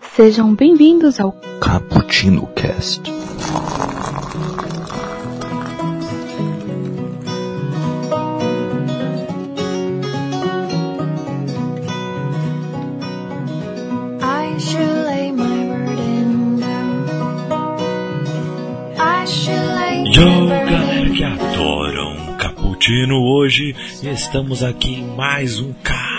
[0.00, 3.02] Sejam bem-vindos ao Cappuccino Cast.
[20.14, 26.11] Yo, galera que adoram Cappuccino, hoje estamos aqui em mais um Cappuccino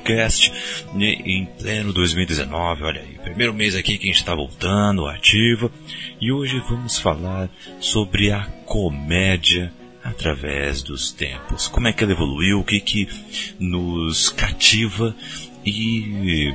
[0.00, 0.52] Cast
[0.94, 5.70] né, em pleno 2019, olha aí, primeiro mês aqui que a gente está voltando, ativa,
[6.20, 7.48] e hoje vamos falar
[7.80, 9.72] sobre a comédia
[10.02, 13.08] através dos tempos, como é que ela evoluiu, o que que
[13.58, 15.14] nos cativa
[15.64, 16.54] e,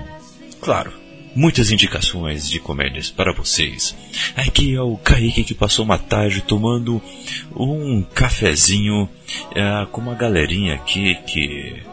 [0.62, 0.92] claro,
[1.36, 3.96] muitas indicações de comédias para vocês.
[4.36, 7.02] Aqui é o Kaique que passou uma tarde tomando
[7.56, 9.10] um cafezinho
[9.54, 11.84] eh, com uma galerinha aqui que,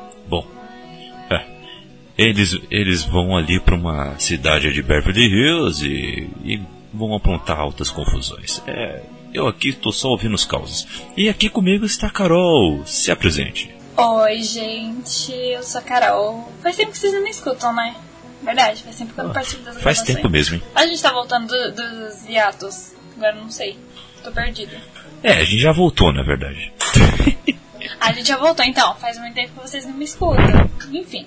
[2.23, 6.61] eles, eles vão ali para uma cidade de Beverly Hills e, e
[6.93, 8.63] vão aprontar altas confusões.
[8.67, 10.87] É, eu aqui estou só ouvindo os causos.
[11.17, 12.83] E aqui comigo está a Carol.
[12.87, 13.71] Se apresente.
[13.97, 16.51] Oi, gente, eu sou a Carol.
[16.63, 17.95] Faz tempo que vocês não me escutam, né?
[18.43, 20.63] Verdade, faz tempo que eu não participo das Faz tempo mesmo, hein?
[20.75, 22.93] A gente tá voltando do- dos hiatos.
[23.17, 23.79] Agora não sei.
[24.25, 24.77] Tô perdida.
[25.23, 26.73] É, a gente já voltou, na verdade.
[28.01, 30.69] A gente já voltou então, faz muito tempo que vocês não me escutam.
[30.93, 31.27] Enfim.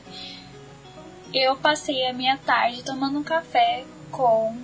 [1.36, 4.58] Eu passei a minha tarde tomando um café com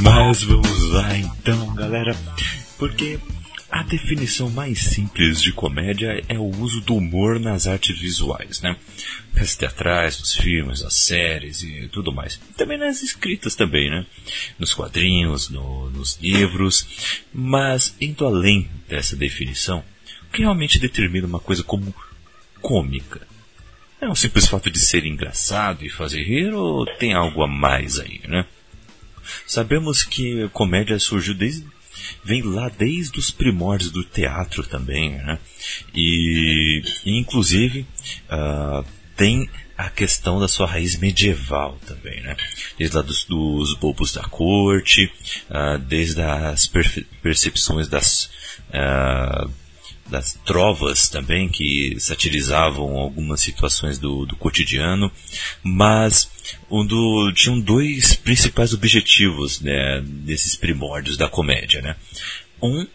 [0.00, 2.16] Mas vamos lá então, galera,
[2.78, 3.18] porque
[3.70, 8.76] a definição mais simples de comédia é o uso do humor nas artes visuais, né?
[9.34, 12.40] Peças teatrais, nos filmes, nas séries e tudo mais.
[12.56, 14.06] Também nas escritas também, né?
[14.58, 17.22] Nos quadrinhos, no- nos livros.
[17.32, 19.84] Mas, indo além dessa definição,
[20.28, 21.94] o que realmente determina uma coisa como
[22.62, 23.26] cômica?
[24.00, 27.98] É um simples fato de ser engraçado e fazer rir ou tem algo a mais
[27.98, 28.46] aí, né?
[29.46, 31.66] Sabemos que comédia surgiu desde
[32.24, 35.38] vem lá desde os primórdios do teatro também, né?
[35.94, 37.86] E, e, inclusive
[38.28, 38.84] ah,
[39.16, 42.36] tem a questão da sua raiz medieval também, né?
[42.76, 45.10] Desde lá dos, dos bobos da corte,
[45.48, 46.66] ah, desde as
[47.22, 48.30] percepções das
[48.72, 49.48] ah,
[50.08, 55.12] das trovas também que satirizavam algumas situações do, do cotidiano,
[55.62, 56.30] mas
[56.70, 61.82] um do, tinham dois principais objetivos né, desses primórdios da comédia.
[61.82, 61.96] Né?
[62.62, 62.86] Um,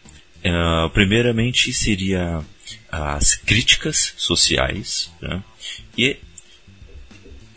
[0.43, 2.43] eh, primeiramente, seria
[2.91, 5.43] as críticas sociais, né?
[5.97, 6.17] e,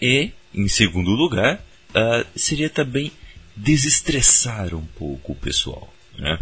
[0.01, 1.65] e, em segundo lugar,
[1.95, 3.13] ah, seria também
[3.55, 5.93] desestressar um pouco o pessoal.
[6.19, 6.39] Né?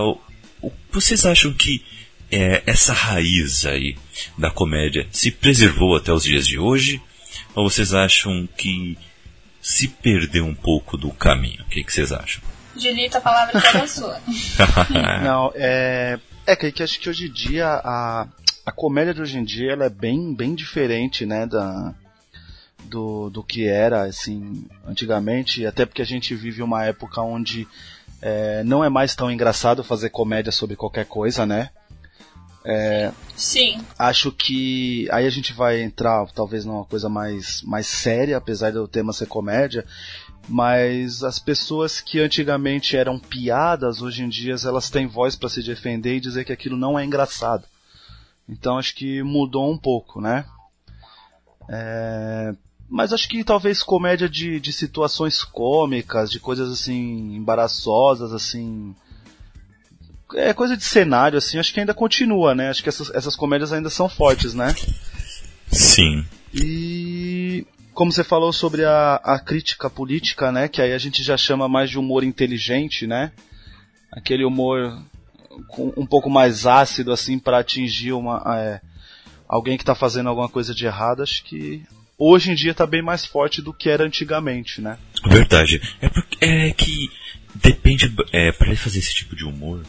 [0.00, 1.84] O- vocês acham que
[2.32, 3.96] é, essa raiz aí
[4.38, 7.00] da comédia se preservou até os dias de hoje?
[7.54, 8.96] Ou vocês acham que
[9.60, 11.62] se perdeu um pouco do caminho?
[11.62, 12.42] O que, que vocês acham?
[12.74, 14.18] Julito, a palavra é toda sua.
[15.22, 16.18] Não, é.
[16.44, 18.26] É que acho que hoje em dia a,
[18.66, 21.94] a comédia de hoje em dia ela é bem, bem diferente, né, da,
[22.84, 27.68] do, do que era, assim, antigamente, até porque a gente vive uma época onde
[28.20, 31.70] é, não é mais tão engraçado fazer comédia sobre qualquer coisa, né?
[32.64, 33.84] É, Sim.
[33.98, 38.86] Acho que aí a gente vai entrar talvez numa coisa mais, mais séria, apesar do
[38.86, 39.84] tema ser comédia,
[40.48, 45.62] mas as pessoas que antigamente eram piadas, hoje em dia elas têm voz para se
[45.62, 47.64] defender e dizer que aquilo não é engraçado.
[48.48, 50.44] Então acho que mudou um pouco, né?
[51.68, 52.54] É,
[52.88, 58.94] mas acho que talvez comédia de, de situações cômicas, de coisas assim embaraçosas, assim,
[60.34, 62.68] é coisa de cenário, assim, acho que ainda continua, né?
[62.70, 64.74] Acho que essas, essas comédias ainda são fortes, né?
[65.70, 66.24] Sim.
[66.54, 70.68] E como você falou sobre a, a crítica política, né?
[70.68, 73.32] Que aí a gente já chama mais de humor inteligente, né?
[74.10, 75.02] Aquele humor
[75.68, 78.80] com, um pouco mais ácido, assim, para atingir uma, é,
[79.48, 81.22] alguém que está fazendo alguma coisa de errado.
[81.22, 81.82] Acho que
[82.18, 84.98] hoje em dia está bem mais forte do que era antigamente, né?
[85.26, 85.80] Verdade.
[86.00, 87.10] É, porque, é que
[87.54, 89.82] depende, é, para ele fazer esse tipo de humor,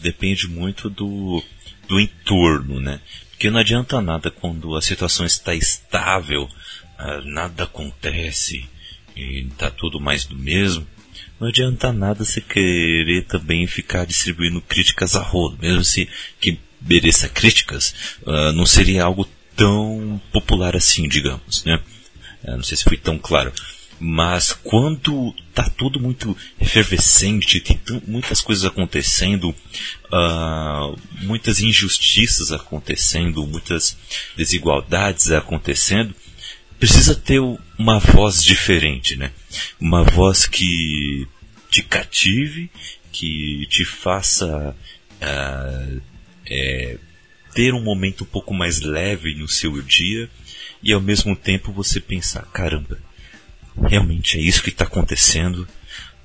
[0.00, 1.42] depende muito do,
[1.88, 3.00] do entorno, né?
[3.30, 8.68] Porque não adianta nada quando a situação está estável, uh, nada acontece
[9.16, 10.86] e está tudo mais do mesmo.
[11.38, 17.28] Não adianta nada você querer também ficar distribuindo críticas a rodo, mesmo se que mereça
[17.28, 21.80] críticas, uh, não seria algo tão popular assim, digamos, né?
[22.44, 23.52] Uh, não sei se foi tão claro.
[24.02, 33.98] Mas quando tá tudo muito efervescente, tem muitas coisas acontecendo, uh, muitas injustiças acontecendo, muitas
[34.34, 36.14] desigualdades acontecendo,
[36.78, 37.40] precisa ter
[37.78, 39.32] uma voz diferente, né?
[39.78, 41.28] Uma voz que
[41.70, 42.70] te cative,
[43.12, 44.74] que te faça
[45.20, 46.00] uh,
[46.46, 46.96] é,
[47.54, 50.30] ter um momento um pouco mais leve no seu dia
[50.82, 52.98] e ao mesmo tempo você pensar, caramba,
[53.76, 55.66] realmente é isso que está acontecendo.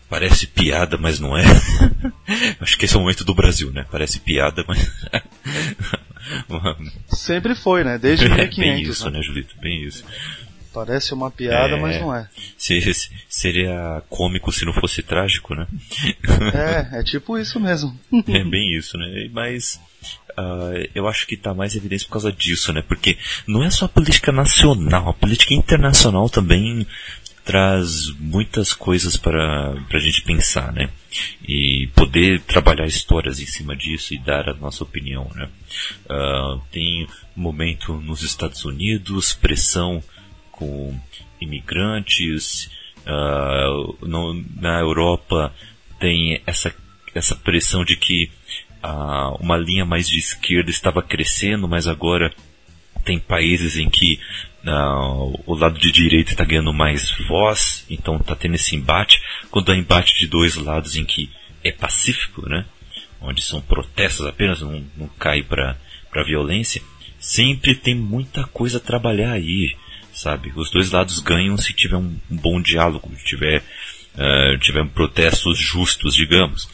[0.09, 1.43] Parece piada, mas não é.
[2.61, 3.85] Acho que esse é o momento do Brasil, né?
[3.89, 4.91] Parece piada, mas.
[7.09, 7.97] Sempre foi, né?
[7.97, 8.55] Desde 1500.
[8.55, 9.55] É bem isso, né, né Julito?
[9.59, 10.05] Bem isso.
[10.75, 12.27] Parece uma piada, é, mas não é.
[13.29, 15.65] Seria cômico se não fosse trágico, né?
[16.53, 17.97] É, é tipo isso mesmo.
[18.27, 19.29] É bem isso, né?
[19.31, 19.79] Mas
[20.37, 22.83] uh, eu acho que está mais evidência por causa disso, né?
[22.85, 26.85] Porque não é só a política nacional, a política internacional também
[27.45, 30.89] traz muitas coisas para a gente pensar, né?
[31.47, 35.47] E poder trabalhar histórias em cima disso e dar a nossa opinião, né?
[36.05, 40.03] Uh, tem momento nos Estados Unidos, pressão
[40.51, 40.99] com
[41.39, 42.69] imigrantes,
[43.05, 45.53] uh, no, na Europa
[45.99, 46.73] tem essa,
[47.13, 48.29] essa pressão de que
[48.83, 52.33] uh, uma linha mais de esquerda estava crescendo, mas agora
[53.05, 54.19] tem países em que
[54.65, 59.21] uh, o lado de direita está ganhando mais voz, então está tendo esse embate.
[59.51, 61.29] Quando há embate de dois lados em que
[61.63, 62.65] é pacífico, né?
[63.21, 65.77] onde são protestos apenas, não, não cai para
[66.25, 66.81] violência,
[67.19, 69.75] sempre tem muita coisa a trabalhar aí,
[70.13, 70.51] sabe?
[70.55, 73.63] Os dois lados ganham se tiver um, um bom diálogo, tiver,
[74.15, 76.65] uh, tiver protestos justos, digamos.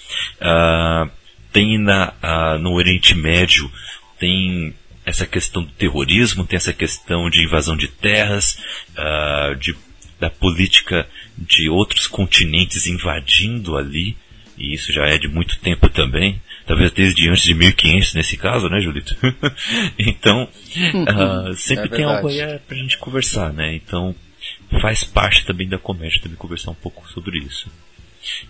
[0.41, 1.09] Uh,
[1.51, 3.71] tem na, uh, no Oriente Médio,
[4.19, 4.73] tem
[5.11, 8.57] essa questão do terrorismo, tem essa questão de invasão de terras,
[8.91, 9.75] uh, de,
[10.19, 14.17] da política de outros continentes invadindo ali,
[14.57, 18.69] e isso já é de muito tempo também, talvez desde antes de 1500 nesse caso,
[18.69, 19.15] né, Julito?
[19.99, 23.75] então, uh, sempre é tem algo aí pra gente conversar, né?
[23.75, 24.15] Então,
[24.81, 27.69] faz parte também da comédia também conversar um pouco sobre isso.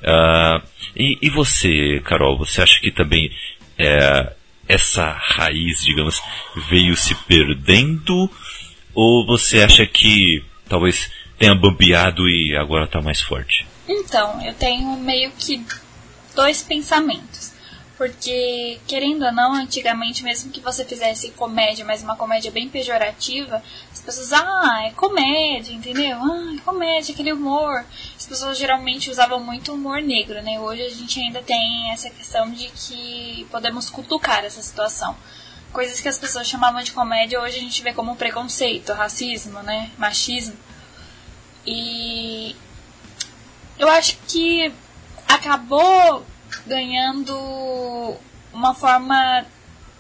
[0.02, 0.62] Uh,
[0.96, 3.32] e, e, você, Carol, você acha que também
[3.78, 4.34] é,
[4.72, 6.22] essa raiz, digamos,
[6.70, 8.30] veio se perdendo?
[8.94, 13.66] Ou você acha que talvez tenha bambeado e agora está mais forte?
[13.88, 15.64] Então, eu tenho meio que
[16.36, 17.51] dois pensamentos.
[18.02, 23.62] Porque, querendo ou não, antigamente, mesmo que você fizesse comédia, mas uma comédia bem pejorativa,
[23.94, 26.18] as pessoas, ah, é comédia, entendeu?
[26.18, 27.86] Ah, é comédia, aquele humor.
[28.18, 30.60] As pessoas geralmente usavam muito humor negro, né?
[30.60, 35.16] Hoje a gente ainda tem essa questão de que podemos cutucar essa situação.
[35.72, 39.92] Coisas que as pessoas chamavam de comédia, hoje a gente vê como preconceito, racismo, né?
[40.00, 40.58] Machismo.
[41.68, 42.56] E
[43.78, 44.74] eu acho que
[45.28, 46.26] acabou
[46.66, 48.18] ganhando
[48.54, 49.46] uma forma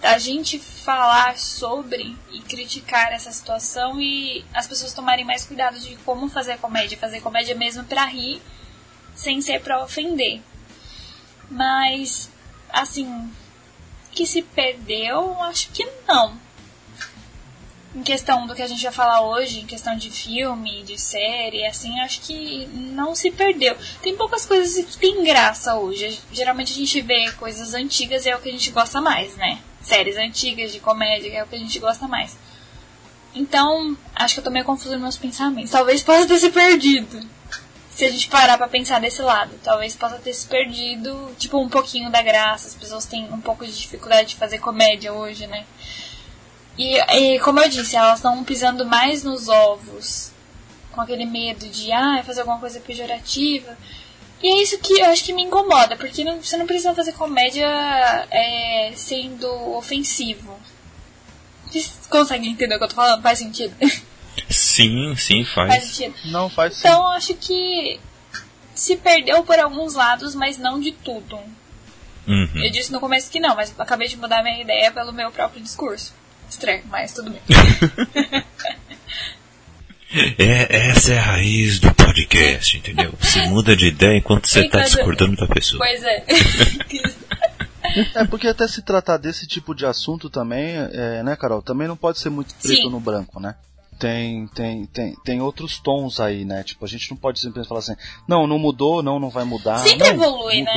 [0.01, 5.95] da gente falar sobre e criticar essa situação e as pessoas tomarem mais cuidado de
[5.97, 8.41] como fazer comédia, fazer comédia mesmo para rir,
[9.13, 10.41] sem ser para ofender.
[11.49, 12.31] Mas
[12.71, 13.31] assim,
[14.11, 16.37] que se perdeu, acho que não.
[17.93, 21.65] Em questão do que a gente vai falar hoje, em questão de filme, de série,
[21.65, 23.75] assim, acho que não se perdeu.
[24.01, 26.17] Tem poucas coisas que tem graça hoje.
[26.31, 29.59] Geralmente a gente vê coisas antigas e é o que a gente gosta mais, né?
[29.81, 32.37] Séries antigas de comédia é o que a gente gosta mais.
[33.35, 35.71] Então, acho que eu tô meio confusa nos meus pensamentos.
[35.71, 37.21] Talvez possa ter se perdido.
[37.89, 39.53] Se a gente parar pra pensar desse lado.
[39.63, 42.67] Talvez possa ter se perdido, tipo, um pouquinho da graça.
[42.67, 45.65] As pessoas têm um pouco de dificuldade de fazer comédia hoje, né?
[46.77, 50.31] E, e como eu disse, elas estão pisando mais nos ovos.
[50.91, 53.77] Com aquele medo de, ah, fazer alguma coisa pejorativa.
[54.43, 57.13] E é isso que eu acho que me incomoda, porque não, você não precisa fazer
[57.13, 57.67] comédia
[58.31, 60.59] é, sendo ofensivo.
[61.67, 63.21] Vocês conseguem entender o que eu tô falando?
[63.21, 63.73] Faz sentido?
[64.49, 65.83] Sim, sim, Faz faz.
[65.83, 66.15] sentido.
[66.25, 66.79] Não faz sim.
[66.79, 67.99] Então, acho que
[68.73, 71.37] se perdeu por alguns lados, mas não de tudo.
[72.27, 72.49] Uhum.
[72.55, 75.61] Eu disse no começo que não, mas acabei de mudar minha ideia pelo meu próprio
[75.61, 76.13] discurso.
[76.51, 77.41] Estranho, mas tudo bem.
[80.37, 83.13] É, essa é a raiz do podcast, entendeu?
[83.17, 85.79] Você muda de ideia enquanto você tá Enquanto- discordando da pessoa.
[85.79, 86.25] pois é.
[88.15, 91.61] É porque até se tratar desse tipo de assunto também, é, né, Carol?
[91.61, 92.89] Também não pode ser muito preto Sim.
[92.89, 93.55] no branco, né?
[93.99, 96.63] Tem, tem, tem, tem outros tons aí, né?
[96.63, 97.95] Tipo, a gente não pode simplesmente falar assim,
[98.27, 99.77] não, não mudou, não, não vai mudar.
[99.79, 100.71] Sempre não, evolui, né?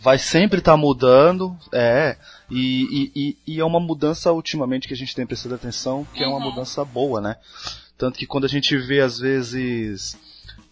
[0.00, 2.16] Vai sempre estar mudando, é.
[2.50, 6.26] E, e, e, é uma mudança ultimamente que a gente tem prestado atenção, que é
[6.26, 6.50] uma Uhum.
[6.50, 7.36] mudança boa, né?
[7.98, 10.16] Tanto que quando a gente vê, às vezes,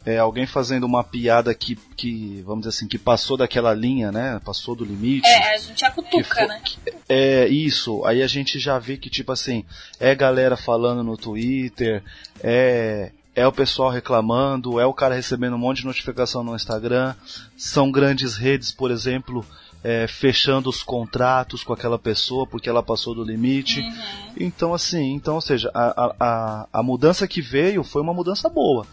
[0.05, 4.41] é, alguém fazendo uma piada que, que, vamos dizer assim, que passou daquela linha, né?
[4.45, 5.29] Passou do limite.
[5.29, 6.61] É, a gente acutuca, fo- né?
[6.65, 6.79] que-
[7.09, 9.65] é isso, aí a gente já vê que, tipo assim,
[10.01, 12.03] é galera falando no Twitter,
[12.43, 17.15] é, é o pessoal reclamando, é o cara recebendo um monte de notificação no Instagram,
[17.55, 19.45] são grandes redes, por exemplo,
[19.85, 23.81] é, fechando os contratos com aquela pessoa porque ela passou do limite.
[23.81, 23.93] Uhum.
[24.39, 28.49] Então, assim, então, ou seja, a, a, a, a mudança que veio foi uma mudança
[28.49, 28.87] boa,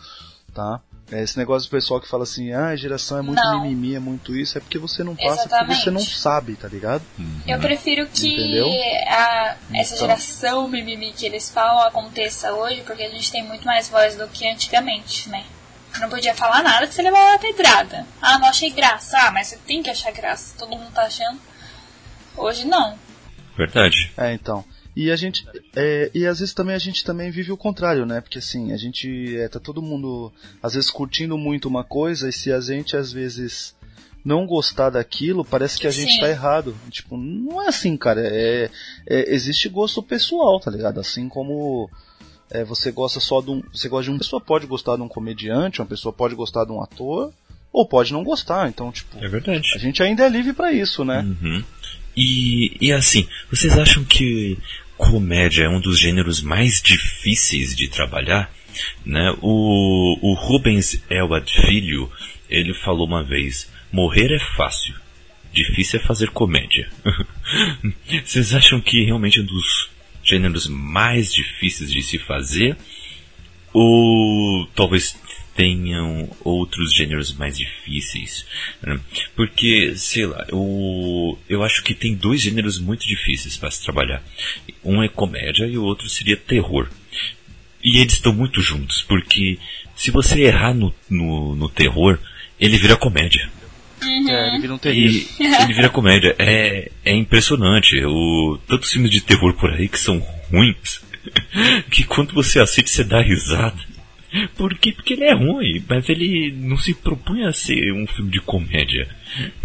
[0.53, 0.81] tá?
[1.13, 3.61] É, Esse negócio do pessoal que fala assim, ah, a geração é muito Não.
[3.61, 6.17] mimimi, é muito isso, é porque você não passa, porque você não Exatamente.
[6.17, 7.03] sabe, tá ligado?
[7.47, 8.67] Eu prefiro que
[9.07, 10.07] a, essa Então.
[10.07, 14.27] geração mimimi que eles falam aconteça hoje, porque a gente tem muito mais voz do
[14.27, 15.43] que antigamente, né?
[15.99, 18.07] Não podia falar nada que você levava pedrada.
[18.19, 19.15] Ah, não achei graça.
[19.19, 20.55] Ah, mas você tem que achar graça.
[20.57, 21.39] Todo mundo tá achando.
[22.35, 22.97] Hoje não.
[23.55, 24.11] Verdade.
[24.17, 24.65] É, então.
[24.95, 25.45] E a gente.
[25.75, 28.21] é, e às vezes também a gente também vive o contrário, né?
[28.21, 29.35] Porque assim, a gente.
[29.37, 30.31] É, tá todo mundo,
[30.61, 33.75] às vezes, curtindo muito uma coisa, e se a gente, às vezes,
[34.23, 36.19] não gostar daquilo, parece que a gente Sim.
[36.21, 36.75] tá errado.
[36.91, 38.21] Tipo, não é assim, cara.
[38.23, 38.69] É,
[39.07, 40.99] é- existe gosto pessoal, tá ligado?
[40.99, 41.89] Assim como.
[42.51, 43.63] é, você gosta só de um.
[43.73, 44.13] Você gosta de um.
[44.13, 47.33] Uma pessoa pode gostar de um comediante, uma pessoa pode gostar de um ator,
[47.71, 48.69] ou pode não gostar.
[48.69, 49.67] Então, tipo, É verdade.
[49.75, 51.21] a gente ainda é livre pra isso, né?
[51.21, 51.63] Uhum.
[52.15, 54.55] E, e assim, vocês acham que
[54.97, 58.51] comédia é um dos gêneros mais difíceis de trabalhar?
[59.05, 59.33] Né?
[59.41, 62.11] O, o Rubens Elwad Filho,
[62.49, 64.95] ele falou uma vez, morrer é fácil,
[65.53, 66.89] difícil é fazer comédia.
[68.25, 69.89] vocês acham que realmente é um dos
[70.23, 72.77] gêneros mais difíceis de se fazer?
[73.71, 75.17] Ou talvez
[75.55, 78.45] tenham outros gêneros mais difíceis?
[78.81, 78.99] né?
[79.35, 84.23] Porque, sei lá, eu, eu acho que tem dois gêneros muito difíceis para se trabalhar.
[84.83, 86.89] Um é comédia e o outro seria terror.
[87.83, 89.59] E eles estão muito juntos, porque
[89.95, 92.17] se você errar no, no, no terror,
[92.59, 93.49] ele vira comédia.
[94.01, 95.27] É, ele vira um terrível.
[95.39, 96.35] Ele vira comédia.
[96.37, 98.03] É, é impressionante.
[98.05, 100.19] O, tantos filmes de terror por aí que são
[100.51, 101.01] ruins,
[101.89, 103.92] que quando você assiste você dá risada.
[104.55, 104.91] Por quê?
[104.91, 109.07] Porque ele é ruim, mas ele não se propõe a ser um filme de comédia,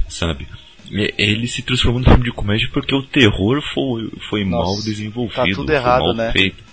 [0.08, 0.46] sabe?
[0.90, 5.34] Ele se transformou num filme de comédia porque o terror foi, foi Nossa, mal desenvolvido,
[5.34, 6.32] tá tudo foi errado, mal né?
[6.32, 6.68] feito.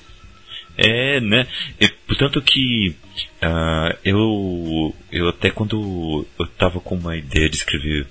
[0.78, 1.48] É, né?
[1.80, 2.96] E, portanto que
[3.42, 8.06] ah, eu eu até quando eu tava com uma ideia de escrever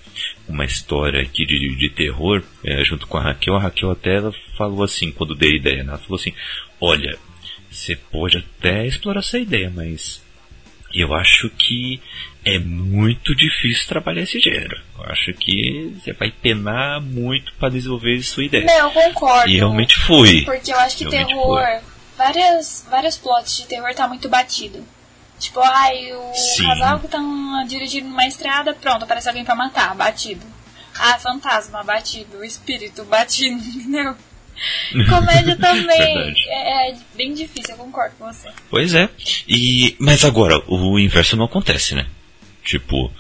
[0.48, 4.32] uma história aqui de, de terror eh, junto com a Raquel, a Raquel até ela
[4.56, 5.90] falou assim quando dei a ideia, né?
[5.90, 6.32] ela falou assim,
[6.80, 7.18] olha,
[7.74, 10.22] você pode até explorar essa ideia, mas
[10.92, 12.00] eu acho que
[12.44, 14.80] é muito difícil trabalhar esse gênero.
[14.96, 18.64] Eu acho que você vai penar muito para desenvolver sua ideia.
[18.64, 19.48] Não, eu concordo.
[19.48, 20.42] E realmente foi.
[20.42, 21.80] Porque eu acho que Realmente terror.
[22.16, 24.86] Várias, vários plots de terror tá muito batido.
[25.38, 26.64] Tipo, ai, o Sim.
[26.64, 27.18] casal que tá
[27.66, 30.46] dirigindo numa estrada, pronto, aparece alguém pra matar, batido.
[30.96, 32.38] Ah, fantasma, batido.
[32.38, 34.16] O espírito, batido, entendeu?
[35.08, 38.48] Comédia também é, é bem difícil, eu concordo com você.
[38.70, 39.08] Pois é.
[39.48, 42.06] E mas agora o inverso não acontece, né?
[42.64, 43.10] Tipo,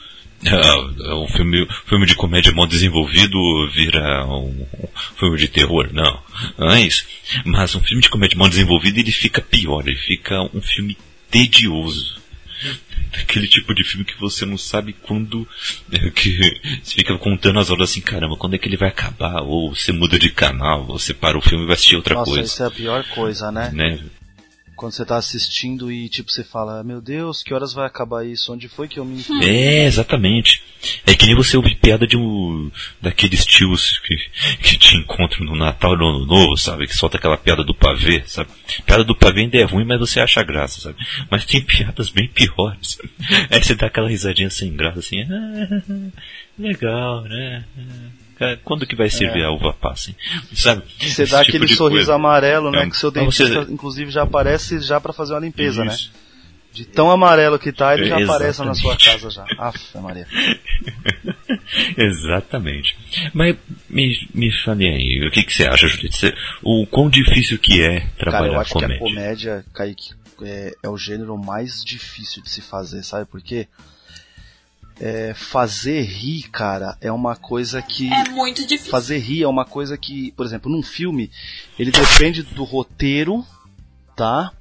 [0.46, 3.38] Ah, um filme, filme de comédia mal desenvolvido
[3.72, 6.20] vira um, um filme de terror, não.
[6.58, 7.04] Não é isso.
[7.44, 10.96] Mas um filme de comédia mal desenvolvido ele fica pior, ele fica um filme
[11.30, 12.22] tedioso.
[13.22, 15.46] Aquele tipo de filme que você não sabe quando.
[16.14, 19.42] que você fica contando as horas assim, caramba, quando é que ele vai acabar?
[19.42, 22.44] Ou você muda de canal, você para o filme e vai assistir outra Nossa, coisa.
[22.44, 23.70] isso é a pior coisa, né?
[23.72, 23.98] Né?
[24.84, 28.52] Quando você tá assistindo e tipo você fala, meu Deus, que horas vai acabar isso?
[28.52, 29.24] Onde foi que eu me?
[29.42, 30.62] É, exatamente.
[31.06, 32.70] É que nem você ouvir piada de um.
[33.00, 34.14] daqueles tios que,
[34.58, 36.86] que te encontram no Natal e no Ano Novo, sabe?
[36.86, 38.50] Que solta aquela piada do pavê, sabe?
[38.84, 40.98] Piada do pavê ainda é ruim, mas você acha graça, sabe?
[41.30, 42.98] Mas tem piadas bem piores.
[43.48, 45.22] Aí você dá aquela risadinha sem graça assim.
[45.22, 46.10] Ah,
[46.58, 47.64] legal, né?
[47.78, 48.23] Ah,
[48.64, 50.16] Quando que vai servir a uva passa, hein?
[50.52, 50.82] Sabe?
[50.98, 52.14] Você Esse dá tipo aquele sorriso coisa.
[52.14, 52.82] amarelo, né?
[52.84, 55.92] É, que seu dentista, você- inclusive, já aparece já pra fazer uma limpeza, né?
[55.94, 56.12] Isso.
[56.72, 58.30] De tão amarelo que tá, ele já Exatamente.
[58.30, 59.44] aparece na sua casa já.
[59.58, 60.26] Aff, Maria.
[61.96, 62.96] Exatamente.
[63.32, 63.56] Mas
[63.88, 66.16] me, me fale aí, o que, que você acha, Judite?
[66.16, 68.96] Você- O quão difícil que é Cara, trabalhar eu acho que comédia?
[68.96, 70.10] a comédia, Kaique,
[70.42, 73.68] é, é o gênero mais difícil de se fazer, sabe por quê?
[75.00, 78.12] É, fazer rir, cara, é uma coisa que.
[78.12, 78.90] É muito difícil.
[78.90, 81.30] Fazer rir é uma coisa que, por exemplo, num filme,
[81.78, 83.44] ele depende do roteiro,
[84.14, 84.52] tá?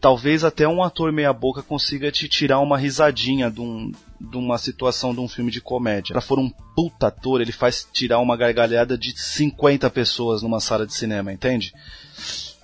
[0.00, 4.56] Talvez até um ator meia boca consiga te tirar uma risadinha de, um, de uma
[4.56, 6.18] situação de um filme de comédia.
[6.18, 10.86] Se for um puta ator, ele faz tirar uma gargalhada de 50 pessoas numa sala
[10.86, 11.74] de cinema, entende?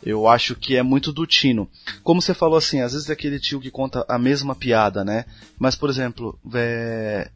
[0.07, 1.69] Eu acho que é muito do tino.
[2.05, 5.25] Como você falou assim, às vezes é aquele tio que conta a mesma piada, né?
[5.59, 7.29] Mas, por exemplo, é...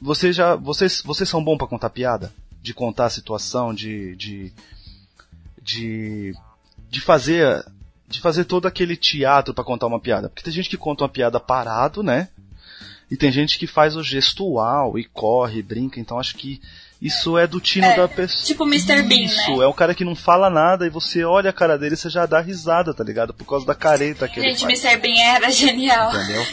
[0.00, 2.32] vocês já, vocês, vocês são bons pra contar piada?
[2.62, 4.50] De contar a situação, de, de,
[5.62, 6.34] de,
[6.88, 7.62] de fazer,
[8.08, 10.30] de fazer todo aquele teatro pra contar uma piada.
[10.30, 12.30] Porque tem gente que conta uma piada parado, né?
[13.10, 16.00] E tem gente que faz o gestual e corre, brinca.
[16.00, 16.62] Então acho que
[17.00, 18.46] isso é do tino É, da pessoa.
[18.46, 19.02] tipo Mr.
[19.02, 19.64] Bean, Isso, né?
[19.64, 22.08] é o cara que não fala nada e você olha a cara dele e você
[22.08, 23.34] já dá risada, tá ligado?
[23.34, 24.84] Por causa da careta que ele Gente, faz.
[24.84, 25.00] Mr.
[25.00, 26.10] Bean era genial.
[26.14, 26.46] Entendeu?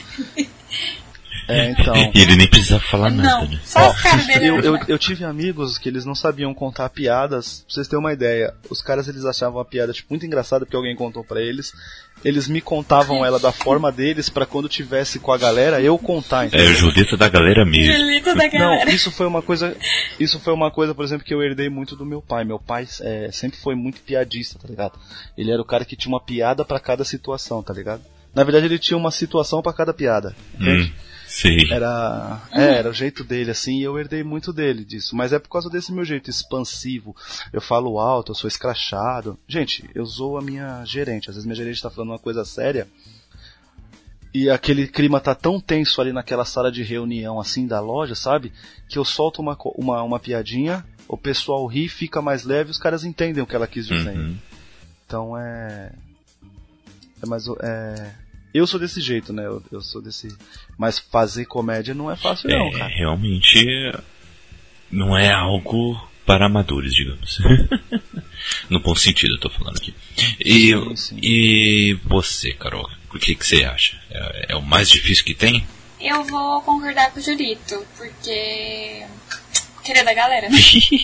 [1.48, 1.94] É, então.
[2.14, 3.60] E ele nem precisava falar nada, Não, né?
[3.64, 3.94] só.
[4.42, 7.64] Eu, eu, eu tive amigos que eles não sabiam contar piadas.
[7.66, 10.76] Pra vocês terem uma ideia, os caras eles achavam a piada tipo, muito engraçada porque
[10.76, 11.74] alguém contou pra eles.
[12.24, 16.44] Eles me contavam ela da forma deles pra quando tivesse com a galera eu contar.
[16.44, 16.72] É entendeu?
[16.72, 17.94] o Judita da galera mesmo.
[17.94, 18.92] Julito da Não, galera.
[18.92, 19.76] isso foi uma coisa.
[20.20, 22.46] Isso foi uma coisa, por exemplo, que eu herdei muito do meu pai.
[22.46, 24.98] Meu pai é, sempre foi muito piadista, tá ligado?
[25.38, 28.02] Ele era o cara que tinha uma piada pra cada situação, tá ligado?
[28.34, 30.36] Na verdade, ele tinha uma situação pra cada piada.
[30.56, 30.90] entende?
[30.96, 31.03] Hum,
[31.34, 31.72] sei.
[31.72, 35.16] Era, é, era o jeito dele, assim, e eu herdei muito dele disso.
[35.16, 37.16] Mas é por causa desse meu jeito expansivo.
[37.52, 39.38] Eu falo alto, eu sou escrachado.
[39.48, 41.30] Gente, eu sou a minha gerente.
[41.30, 42.88] Às vezes minha gerente tá falando uma coisa séria.
[44.34, 48.52] E aquele clima tá tão tenso ali naquela sala de reunião, assim, da loja, sabe?
[48.90, 53.04] Que eu solto uma, uma, uma piadinha, o pessoal ri, fica mais leve, os caras
[53.04, 54.18] entendem o que ela quis dizer.
[54.18, 54.38] Uhum.
[55.06, 55.92] Então é.
[57.22, 57.48] É mais.
[57.48, 58.16] o- É,
[58.54, 59.46] eu sou desse jeito, né?
[59.46, 60.28] Eu, eu sou desse.
[60.78, 62.88] Mas fazer comédia não é fácil, não, É, cara.
[62.88, 63.66] realmente
[64.92, 67.40] não é algo para amadores, digamos.
[68.70, 69.94] no bom sentido, eu tô falando aqui.
[70.40, 71.18] E, Sim, sim.
[71.22, 74.00] e você, Carol, o que, que você acha?
[74.10, 75.66] É, é o mais difícil que tem?
[76.00, 79.06] Eu vou concordar com o Julito, porque.
[79.84, 80.58] Queria da galera, né?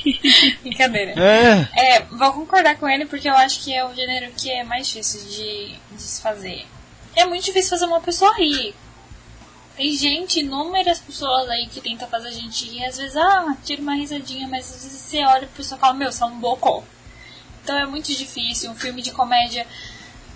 [0.63, 1.11] Brincadeira.
[1.21, 4.63] É, É, vou concordar com ele porque eu acho que é o gênero que é
[4.63, 6.65] mais difícil de, de se fazer.
[7.15, 8.75] É muito difícil fazer uma pessoa rir.
[9.75, 12.85] Tem gente, inúmeras pessoas aí que tenta fazer a gente rir.
[12.85, 15.93] Às vezes, ah, tira uma risadinha, mas às vezes você olha e a pessoa fala,
[15.93, 16.83] meu, você é um bocó.
[17.63, 18.71] Então é muito difícil.
[18.71, 19.65] Um filme de comédia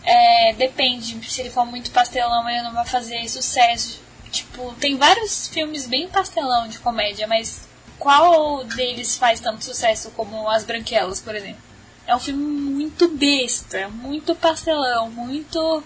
[0.04, 1.20] é, depende.
[1.30, 4.02] Se ele for muito pastelão, ele não vai fazer sucesso.
[4.32, 7.68] Tipo, tem vários filmes bem pastelão de comédia, mas
[8.00, 11.62] qual deles faz tanto sucesso como As Branquelas, por exemplo?
[12.06, 15.84] É um filme muito besta, muito pastelão, muito.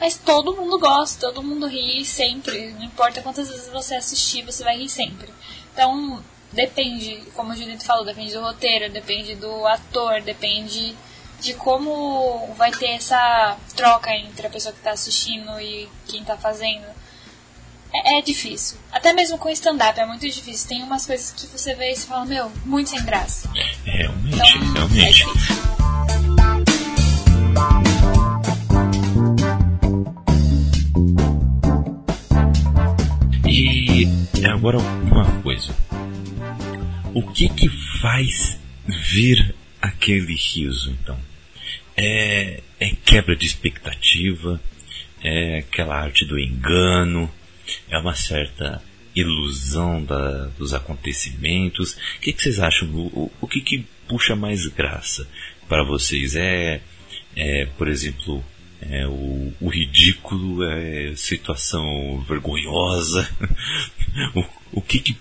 [0.00, 2.72] Mas todo mundo gosta, todo mundo ri sempre.
[2.72, 5.28] Não importa quantas vezes você assistir, você vai rir sempre.
[5.72, 10.94] Então, depende, como o Julito falou, depende do roteiro, depende do ator, depende
[11.40, 16.36] de como vai ter essa troca entre a pessoa que está assistindo e quem está
[16.36, 16.86] fazendo.
[17.92, 18.78] É, é difícil.
[18.90, 20.68] Até mesmo com stand-up é muito difícil.
[20.68, 23.48] Tem umas coisas que você vê e você fala, meu, muito sem graça.
[23.84, 25.24] Realmente, Então, é realmente.
[25.24, 25.64] difícil.
[34.50, 35.74] Agora uma coisa.
[37.14, 37.68] O que que
[38.00, 41.18] faz vir aquele riso, então?
[41.96, 44.60] É, é quebra de expectativa,
[45.22, 47.30] é aquela arte do engano,
[47.88, 48.82] é uma certa
[49.14, 51.92] ilusão da, dos acontecimentos?
[51.92, 52.88] O que, que vocês acham?
[52.88, 55.28] O, o, o que, que puxa mais graça
[55.68, 56.34] para vocês?
[56.34, 56.80] É,
[57.36, 58.44] é por exemplo,
[58.80, 63.28] é, o, o, ridículo, é situação vergonhosa.
[64.34, 65.16] o, o que que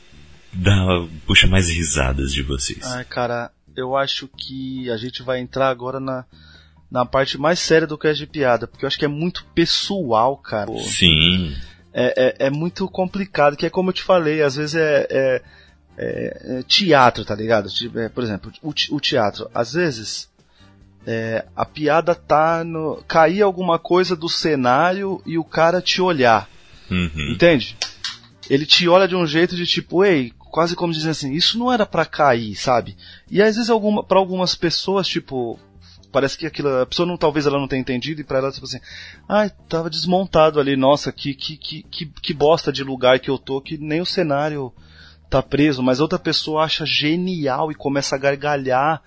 [0.52, 2.84] dá, puxa mais risadas de vocês?
[2.84, 6.26] Ai, cara, eu acho que a gente vai entrar agora na,
[6.92, 9.46] na parte mais séria do que é de piada, porque eu acho que é muito
[9.56, 10.72] pessoal, cara.
[10.80, 11.56] Sim.
[11.94, 15.42] É, é, é muito complicado, que é como eu te falei, às vezes é, é,
[15.98, 17.70] é, é teatro, tá ligado?
[17.96, 20.30] É, por exemplo, o, o teatro, às vezes
[21.06, 23.04] é, a piada tá no.
[23.08, 26.50] cair alguma coisa do cenário e o cara te olhar.
[26.90, 27.32] Uhum.
[27.34, 27.78] Entende?
[28.50, 31.72] Ele te olha de um jeito de tipo, ei, quase como dizendo assim, isso não
[31.72, 32.96] era para cair, sabe?
[33.30, 35.60] E às vezes alguma, para algumas pessoas, tipo,
[36.12, 38.66] parece que aquilo, a pessoa não, talvez ela não tenha entendido e para ela tipo
[38.66, 38.80] assim,
[39.28, 43.30] ai, ah, tava desmontado ali, nossa, que, que, que, que, que bosta de lugar que
[43.30, 44.72] eu tô, que nem o cenário
[45.30, 49.02] tá preso, mas outra pessoa acha genial e começa a gargalhar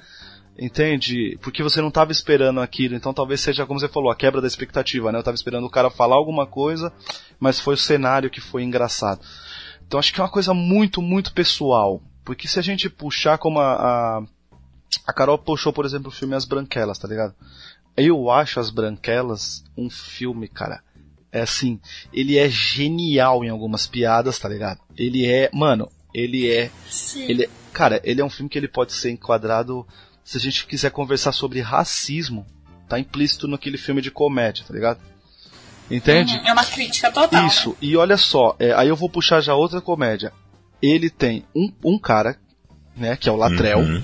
[0.58, 1.38] Entende?
[1.42, 4.46] Porque você não estava esperando aquilo, então talvez seja, como você falou, a quebra da
[4.46, 5.18] expectativa, né?
[5.18, 6.90] Eu estava esperando o cara falar alguma coisa,
[7.38, 9.20] mas foi o cenário que foi engraçado.
[9.86, 12.02] Então acho que é uma coisa muito, muito pessoal.
[12.24, 14.22] Porque se a gente puxar como a, a,
[15.06, 17.34] a Carol puxou, por exemplo, o filme As Branquelas, tá ligado?
[17.94, 20.82] Eu acho As Branquelas um filme, cara.
[21.30, 21.78] É assim,
[22.14, 24.80] ele é genial em algumas piadas, tá ligado?
[24.96, 27.26] Ele é, mano, ele é, Sim.
[27.28, 29.86] ele, cara, ele é um filme que ele pode ser enquadrado
[30.26, 32.44] se a gente quiser conversar sobre racismo,
[32.88, 34.98] tá implícito naquele filme de comédia, tá ligado?
[35.88, 36.36] Entende?
[36.36, 37.46] Uhum, é uma crítica total.
[37.46, 37.76] Isso, né?
[37.80, 40.32] e olha só, é, aí eu vou puxar já outra comédia.
[40.82, 42.36] Ele tem um, um cara,
[42.96, 44.02] né, que é o Latrell, Uhum.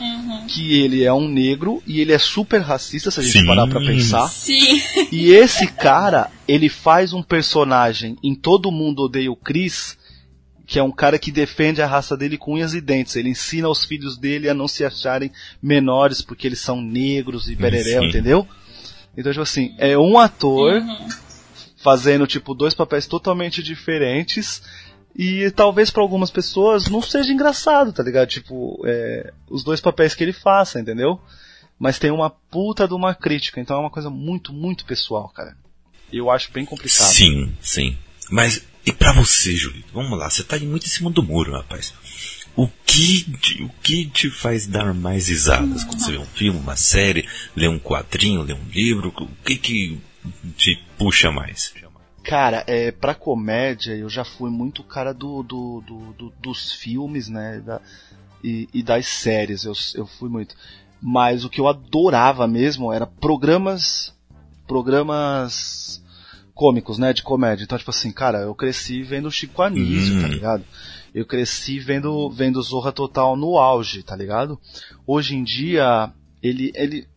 [0.00, 0.46] Uhum.
[0.48, 3.46] que ele é um negro e ele é super racista, se a gente Sim.
[3.46, 4.26] parar pra pensar.
[4.28, 4.82] Sim.
[5.12, 9.96] E esse cara, ele faz um personagem em Todo Mundo Odeia o Chris,
[10.70, 13.16] que é um cara que defende a raça dele com unhas e dentes.
[13.16, 17.56] Ele ensina os filhos dele a não se acharem menores porque eles são negros e
[17.56, 18.08] bereréu, Sim.
[18.08, 18.46] entendeu?
[19.16, 21.08] Então, tipo assim, é um ator Uhum.
[21.82, 24.62] fazendo, tipo, dois papéis totalmente diferentes
[25.12, 28.28] e talvez pra algumas pessoas não seja engraçado, tá ligado?
[28.28, 31.20] Tipo, é, os dois papéis que ele faça, entendeu?
[31.80, 35.56] Mas tem uma puta de uma crítica, então é uma coisa muito, muito pessoal, cara.
[36.12, 37.08] E eu acho bem complicado.
[37.08, 37.98] Sim, sim.
[38.30, 39.88] Mas e pra você, Julito?
[39.92, 41.92] Vamos lá, você tá muito em cima do muro, rapaz.
[42.56, 46.58] O que, te- o que te faz dar mais risadas quando você vê um filme,
[46.58, 49.12] uma série, lê um quadrinho, lê um livro?
[49.16, 49.98] O que que
[50.56, 51.72] te puxa mais?
[52.24, 57.28] Cara, é, pra comédia, eu já fui muito cara do, do, do- do- dos filmes,
[57.28, 57.60] né?
[57.64, 57.80] da-
[58.42, 60.54] e, e das séries, eu, eu fui muito.
[61.00, 64.12] Mas o que eu adorava mesmo era programas.
[64.66, 65.99] Programas
[66.60, 67.14] cômicos, né?
[67.14, 67.64] De comédia.
[67.64, 70.20] Então, tipo assim, cara, eu cresci vendo Chico Anísio, Hum.
[70.20, 70.64] tá ligado?
[71.14, 74.60] Eu cresci vendo, vendo Zorra Total no auge, tá ligado?
[75.06, 76.70] Hoje em dia, ele.
[76.74, 77.08] ele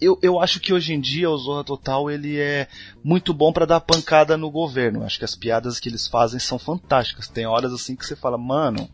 [0.00, 2.66] eu, eu acho que hoje em dia o Zorra Total ele é
[3.04, 5.04] muito bom pra dar pancada no governo.
[5.04, 7.28] Acho que as piadas que eles fazem são fantásticas.
[7.28, 8.88] Tem horas assim que você fala, mano,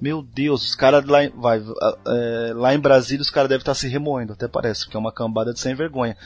[0.00, 3.74] meu Deus, os caras lá, em- vai, é, lá em Brasília os caras devem estar
[3.74, 6.16] se remoendo, até parece, porque é uma cambada de sem vergonha.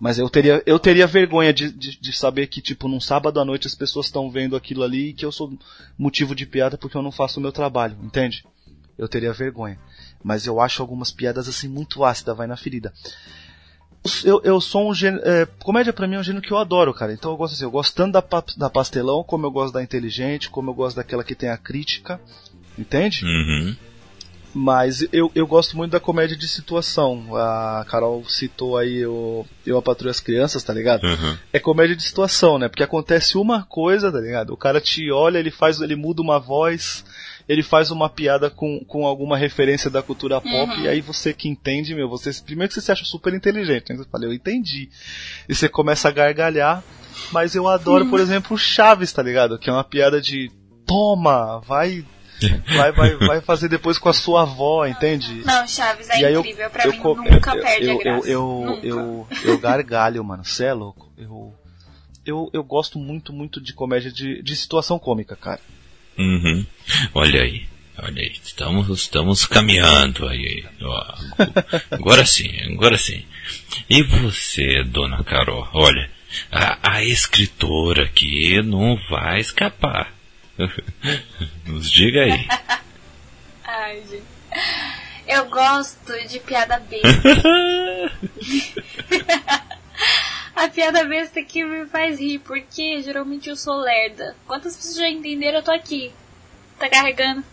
[0.00, 3.44] Mas eu teria, eu teria vergonha de, de, de saber que, tipo, num sábado à
[3.44, 5.52] noite as pessoas estão vendo aquilo ali e que eu sou
[5.98, 8.44] motivo de piada porque eu não faço o meu trabalho, entende?
[8.96, 9.78] Eu teria vergonha.
[10.22, 12.92] Mas eu acho algumas piadas assim muito ácidas, vai na ferida.
[14.24, 15.22] Eu, eu sou um gênero.
[15.28, 17.12] É, comédia pra mim é um gênero que eu adoro, cara.
[17.12, 18.24] Então eu gosto assim, eu gosto tanto da,
[18.56, 22.20] da pastelão, como eu gosto da inteligente, como eu gosto daquela que tem a crítica.
[22.78, 23.24] Entende?
[23.24, 23.76] Uhum.
[24.54, 27.36] Mas eu, eu gosto muito da comédia de situação.
[27.36, 31.04] A Carol citou aí o Eu a Patrulho as Crianças, tá ligado?
[31.04, 31.36] Uhum.
[31.52, 32.68] É comédia de situação, né?
[32.68, 34.52] Porque acontece uma coisa, tá ligado?
[34.52, 37.04] O cara te olha, ele faz, ele muda uma voz,
[37.48, 41.48] ele faz uma piada com, com alguma referência da cultura pop, e aí você que
[41.48, 43.96] entende, meu, você primeiro que você se acha super inteligente, né?
[43.96, 44.88] Você fala, eu entendi.
[45.48, 46.82] E você começa a gargalhar,
[47.30, 49.58] mas eu adoro, por exemplo, o Chaves, tá ligado?
[49.58, 50.50] Que é uma piada de
[50.86, 52.04] toma, vai
[52.76, 55.42] vai, vai, vai fazer depois com a sua avó, entende?
[55.44, 56.70] Não, Chaves é E aí eu- incrível.
[56.70, 58.28] Pra eu mim co- nunca eu, perde eu, a graça.
[58.28, 60.44] Eu, eu, eu, eu gargalho, mano.
[60.44, 61.12] Você é louco.
[61.18, 61.54] Eu,
[62.24, 65.60] eu, eu gosto muito, muito de comédia de, de situação cômica, cara.
[66.18, 66.66] Uhum.
[67.14, 67.66] Olha aí,
[68.02, 70.64] olha aí, estamos, estamos caminhando aí.
[70.82, 71.14] ó.
[71.92, 73.24] Agora sim, agora sim.
[73.88, 75.68] E você, dona Carol?
[75.72, 76.10] Olha,
[76.50, 80.12] a, a escritora aqui não vai escapar.
[81.66, 82.46] Nos diga aí.
[83.64, 84.24] Ai, gente.
[85.26, 87.28] Eu gosto de piada besta.
[90.56, 94.34] A piada besta que me faz rir, porque geralmente eu sou lerda.
[94.46, 95.58] Quantas pessoas já entenderam?
[95.58, 96.12] Eu tô aqui.
[96.78, 97.44] Tá carregando.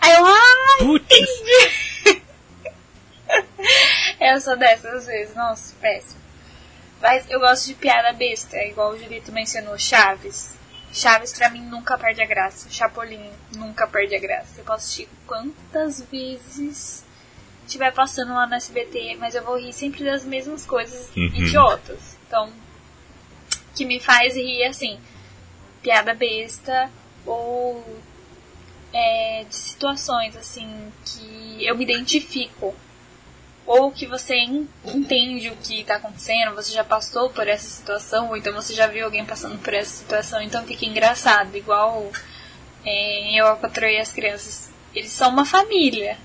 [0.00, 1.16] Aí eu, ai, Putz,
[4.20, 6.20] eu sou dessas vezes, nossa, péssimo.
[7.00, 10.57] Mas eu gosto de piada besta, igual o Julito mencionou, Chaves.
[10.92, 12.68] Chaves pra mim nunca perde a graça.
[12.70, 14.60] Chapolin nunca perde a graça.
[14.60, 17.04] Eu posso assistir quantas vezes
[17.66, 21.26] estiver passando lá no SBT, mas eu vou rir sempre das mesmas coisas Uhum.
[21.26, 22.16] idiotas.
[22.26, 22.50] Então,
[23.74, 24.98] que me faz rir assim,
[25.82, 26.90] piada besta
[27.26, 27.84] ou
[28.92, 32.74] é, de situações assim que eu me identifico
[33.68, 38.28] ou que você en- entende o que está acontecendo, você já passou por essa situação,
[38.30, 42.10] ou então você já viu alguém passando por essa situação, então fica engraçado, igual
[42.84, 43.46] é, Eu,
[43.90, 44.70] e as Crianças.
[44.94, 46.16] Eles são uma família,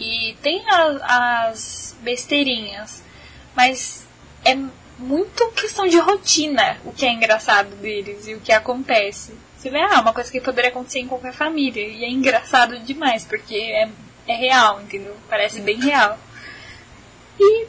[0.00, 3.02] e tem a- as besteirinhas,
[3.54, 4.04] mas
[4.44, 4.56] é
[4.98, 9.32] muito questão de rotina o que é engraçado deles e o que acontece.
[9.56, 13.24] Você vê, ah, uma coisa que poderia acontecer em qualquer família, e é engraçado demais,
[13.24, 13.88] porque é,
[14.26, 15.16] é real, entendeu?
[15.28, 16.18] Parece bem real.
[17.40, 17.66] E.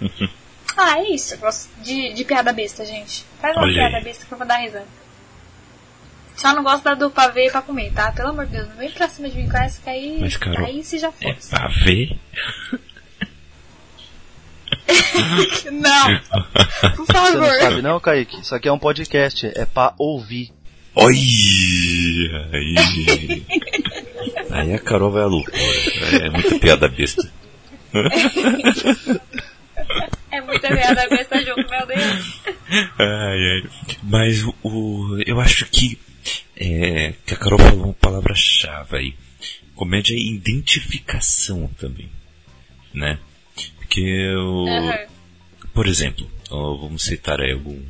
[0.76, 1.34] ah, é isso.
[1.34, 3.24] Eu gosto de, de piada besta, gente.
[3.40, 4.04] Faz uma Olha piada aí.
[4.04, 4.86] besta que eu vou dar risada.
[6.36, 8.10] Só não gosto da do pavê pra comer, tá?
[8.10, 10.18] Pelo amor de Deus, não vem pra cima de mim com essa que aí.
[10.20, 11.50] Mas, Carol, aí se já é fosse.
[11.50, 12.18] pra ver.
[15.70, 16.20] Não!
[16.96, 17.40] Por Você favor.
[17.40, 18.40] não sabe não, Kaique?
[18.40, 20.50] Isso aqui é um podcast, é pra ouvir.
[20.96, 21.14] Oi!
[22.52, 23.44] Aí.
[24.50, 25.56] Aí a Carol vai à loucura.
[26.22, 27.22] É muita piada besta.
[30.30, 32.40] É muita piada besta junto, meu Deus.
[32.98, 33.70] Ai, ai.
[34.02, 35.98] Mas o, o- eu acho que,
[36.56, 39.14] é, que a Carol falou uma palavra-chave aí.
[39.74, 42.08] Comédia é identificação também,
[42.92, 43.18] né?
[43.76, 44.32] Porque,
[44.68, 44.98] Aham.
[45.72, 47.80] por exemplo, vamos citar aí algum,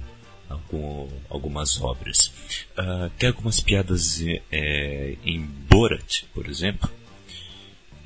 [0.49, 2.33] algum- algumas obras.
[2.77, 6.91] Ah, tem algumas piadas é, em Borat, por exemplo,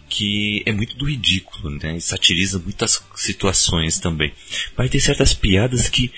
[0.09, 1.97] que é muito do ridículo, né?
[1.97, 4.33] E satiriza muitas situações também.
[4.77, 6.13] Mas tem certas piadas que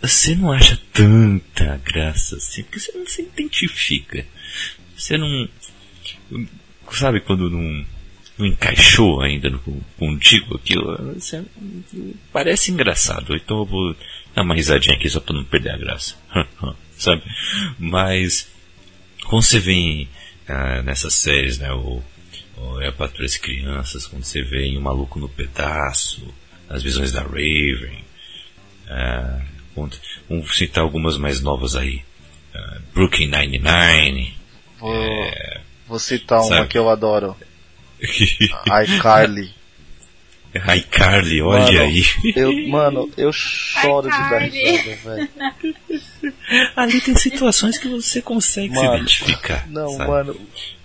[0.00, 4.24] você não acha tanta graça assim, porque você não se identifica.
[4.96, 5.48] Você não.
[6.92, 7.86] Sabe quando não,
[8.38, 9.60] não encaixou ainda no,
[9.98, 11.14] contigo aquilo?
[11.14, 11.44] Você,
[12.32, 13.96] parece engraçado, então eu vou
[14.34, 16.16] dar uma risadinha aqui só pra não perder a graça.
[16.96, 17.22] sabe?
[17.78, 18.48] Mas
[19.24, 20.08] quando você vem
[20.48, 21.72] ah, nessas séries, né?
[21.72, 22.02] O,
[22.80, 26.32] É a Patrulha das Crianças, quando você vê em O Maluco no Pedaço,
[26.68, 28.04] as visões da Raven,
[28.88, 29.40] ah,
[30.28, 32.02] vamos citar algumas mais novas aí.
[32.54, 34.34] Ah, Brooklyn Nine-Nine.
[34.78, 34.94] Vou,
[35.88, 36.68] vou citar uma Sabe?
[36.68, 37.36] que eu adoro.
[38.84, 39.52] iCarly.
[40.54, 42.02] iCarly, olha Mano, aí.
[42.36, 45.28] Eu, mano, eu choro de dar risada, velho.
[46.76, 49.68] Ali tem situações que você consegue se Mano, identificar.
[49.68, 50.10] Não, sabe?
[50.10, 50.40] mano,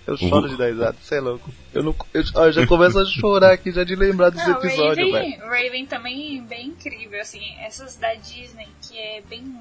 [0.05, 1.49] eu choro de dar risada, você é louco.
[1.73, 5.11] Eu, não, eu, eu já começo a chorar aqui, já de lembrar desse Não, episódio,
[5.11, 5.49] Raven, velho.
[5.49, 9.55] Raven também é bem incrível, assim, essas da Disney, que é bem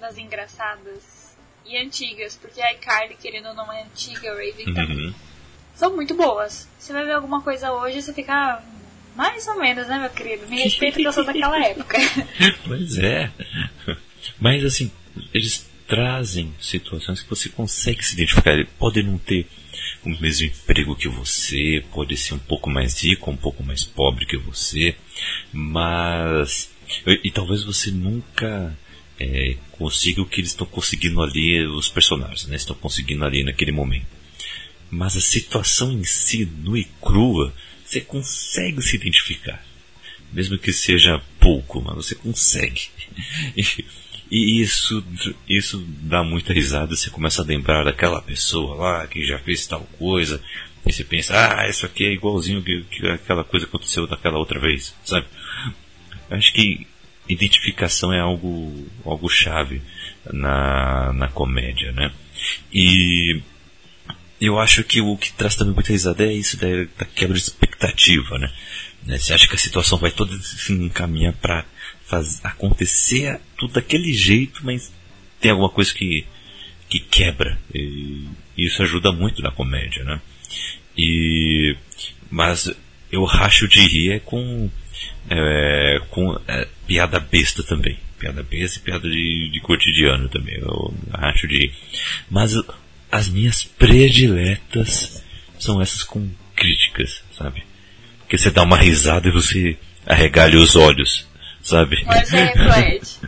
[0.00, 5.06] das engraçadas e antigas, porque a iCarly, querendo ou não, é antiga, a Raven também.
[5.06, 5.14] Uhum.
[5.74, 6.68] São muito boas.
[6.78, 8.62] Você vai ver alguma coisa hoje, você fica ah,
[9.16, 10.46] mais ou menos, né, meu querido?
[10.48, 11.98] Me respeita que eu sou daquela época.
[12.66, 13.30] Pois é.
[14.38, 14.90] Mas assim,
[15.32, 18.52] eles trazem situações que você consegue se identificar.
[18.52, 19.46] Ele pode não ter
[20.04, 24.26] o mesmo emprego que você, pode ser um pouco mais rico, um pouco mais pobre
[24.26, 24.94] que você,
[25.52, 26.70] mas.
[27.06, 28.76] E, e talvez você nunca
[29.18, 32.56] é, consiga o que eles estão conseguindo ali, os personagens, né?
[32.56, 34.06] Estão conseguindo ali naquele momento.
[34.90, 39.64] Mas a situação em si, nua e crua, você consegue se identificar
[40.34, 42.88] mesmo que seja pouco, mas você consegue.
[44.30, 45.04] E, isso,
[45.48, 49.82] isso dá muita risada, você começa a lembrar daquela pessoa lá que já fez tal
[49.98, 50.40] coisa,
[50.86, 54.60] e você pensa, ah, isso aqui é igualzinho que, que aquela coisa aconteceu daquela outra
[54.60, 55.26] vez, sabe?
[56.30, 56.86] Acho que
[57.28, 59.82] identificação é algo, algo chave
[60.32, 62.12] na, na comédia, né?
[62.72, 63.40] E
[64.40, 66.66] eu acho que o que traz também muita risada é isso da,
[66.98, 68.52] da quebra de expectativa, né?
[69.06, 71.64] Né, Você acha que a situação vai toda se encaminhar para
[72.42, 74.92] acontecer tudo daquele jeito, mas
[75.40, 76.26] tem alguma coisa que,
[76.88, 77.58] que quebra.
[77.74, 80.20] E isso ajuda muito na comédia, né?
[80.96, 81.76] E,
[82.30, 82.70] mas
[83.10, 84.70] eu racho de rir é com,
[85.28, 87.98] é, com é, piada besta também.
[88.18, 90.56] Piada besta e piada de, de cotidiano também.
[90.56, 91.74] Eu racho de rir.
[92.30, 92.54] Mas
[93.10, 95.22] as minhas prediletas
[95.58, 97.64] são essas com críticas, sabe?
[98.24, 101.26] Porque você dá uma risada e você arregalha os olhos,
[101.62, 102.04] sabe?
[102.06, 103.18] Um exemplo, Ed.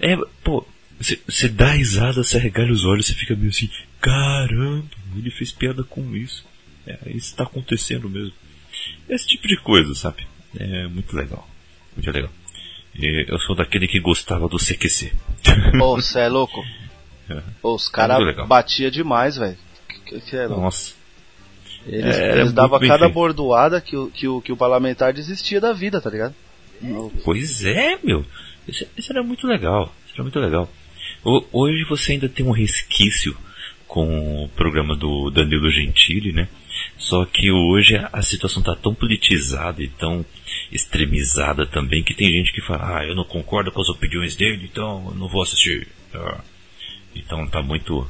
[0.00, 0.66] É, pô,
[1.00, 5.82] você dá risada, você regalha os olhos, você fica meio assim, caramba, ele fez piada
[5.84, 6.44] com isso.
[6.86, 8.32] É, isso tá acontecendo mesmo.
[9.08, 10.26] Esse tipo de coisa, sabe?
[10.58, 11.48] É muito legal.
[11.94, 12.30] Muito legal.
[12.94, 15.12] E eu sou daquele que gostava do CQC.
[15.80, 16.64] Ô, você é louco?
[17.62, 19.58] Ô, os caras batiam demais, velho.
[20.06, 20.62] Que, que é louco?
[20.62, 20.94] Nossa.
[21.86, 23.12] Eles, É, eles davam cada feito.
[23.14, 26.34] bordoada que o, que, o, que o parlamentar desistia da vida, tá ligado?
[27.24, 28.24] Pois é, meu.
[28.66, 29.94] Isso, isso era muito legal.
[30.04, 30.70] Isso era muito legal.
[31.24, 33.36] Ho- Hoje você ainda tem um resquício
[33.86, 36.48] com o programa do Danilo Gentili, né?
[36.98, 40.24] Só que hoje a, situação tá tão politizada e tão
[40.70, 44.68] extremizada também que tem gente que fala, ah, eu não concordo com as opiniões dele,
[44.70, 45.88] então eu não vou assistir.
[46.12, 46.40] Ah.
[47.14, 48.06] Então tá muito,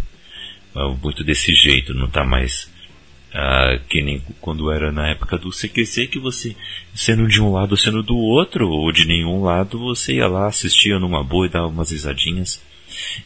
[0.74, 2.70] ah, muito desse jeito, não tá mais
[3.38, 6.56] ah, que nem quando era na época do CQC, que você,
[6.94, 10.46] sendo de um lado ou sendo do outro, ou de nenhum lado, você ia lá,
[10.46, 12.62] assistia numa boa e dava umas risadinhas.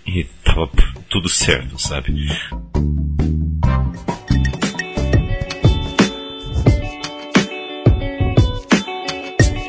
[0.04, 0.68] E tava
[1.08, 2.26] tudo certo, sabe?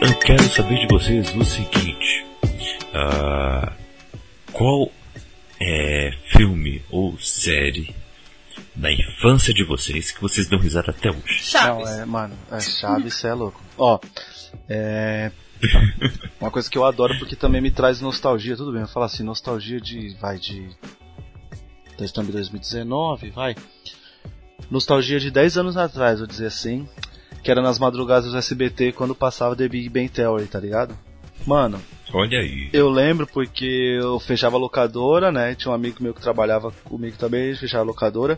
[0.02, 2.26] Eu quero saber de vocês o seguinte:
[2.96, 3.74] ah,
[4.52, 4.92] qual
[5.60, 8.01] é filme ou série
[8.76, 11.44] da infância de vocês que vocês dão risada até hoje?
[11.44, 11.90] Chaves.
[11.90, 13.62] Não, é, mano, é Chaves, cê é louco.
[13.78, 14.00] Ó,
[14.70, 15.32] é.
[16.40, 19.24] Uma coisa que eu adoro porque também me traz nostalgia, tudo bem, eu falo assim,
[19.24, 20.16] nostalgia de.
[20.20, 20.70] Vai, de.
[22.00, 23.56] Em 2019, vai.
[24.70, 26.88] Nostalgia de 10 anos atrás, vou dizer assim.
[27.44, 30.98] Que era nas madrugadas do SBT quando passava The Big Bang Theory, tá ligado?
[31.46, 31.82] Mano,
[32.14, 32.70] Olha aí.
[32.72, 35.56] eu lembro porque eu fechava a locadora, né?
[35.56, 38.38] Tinha um amigo meu que trabalhava comigo também, ele fechava a locadora.